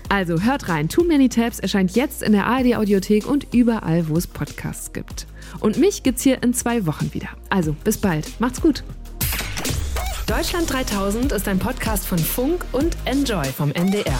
[0.10, 0.90] Also hört rein.
[0.90, 5.28] Too Many Tabs erscheint jetzt in der ARD Audiothek und überall, wo es Podcasts gibt.
[5.60, 7.30] Und mich gibt's hier in zwei Wochen wieder.
[7.50, 8.40] Also bis bald.
[8.40, 8.84] Macht's gut.
[10.26, 14.20] Deutschland 3000 ist ein Podcast von Funk und Enjoy vom NDR.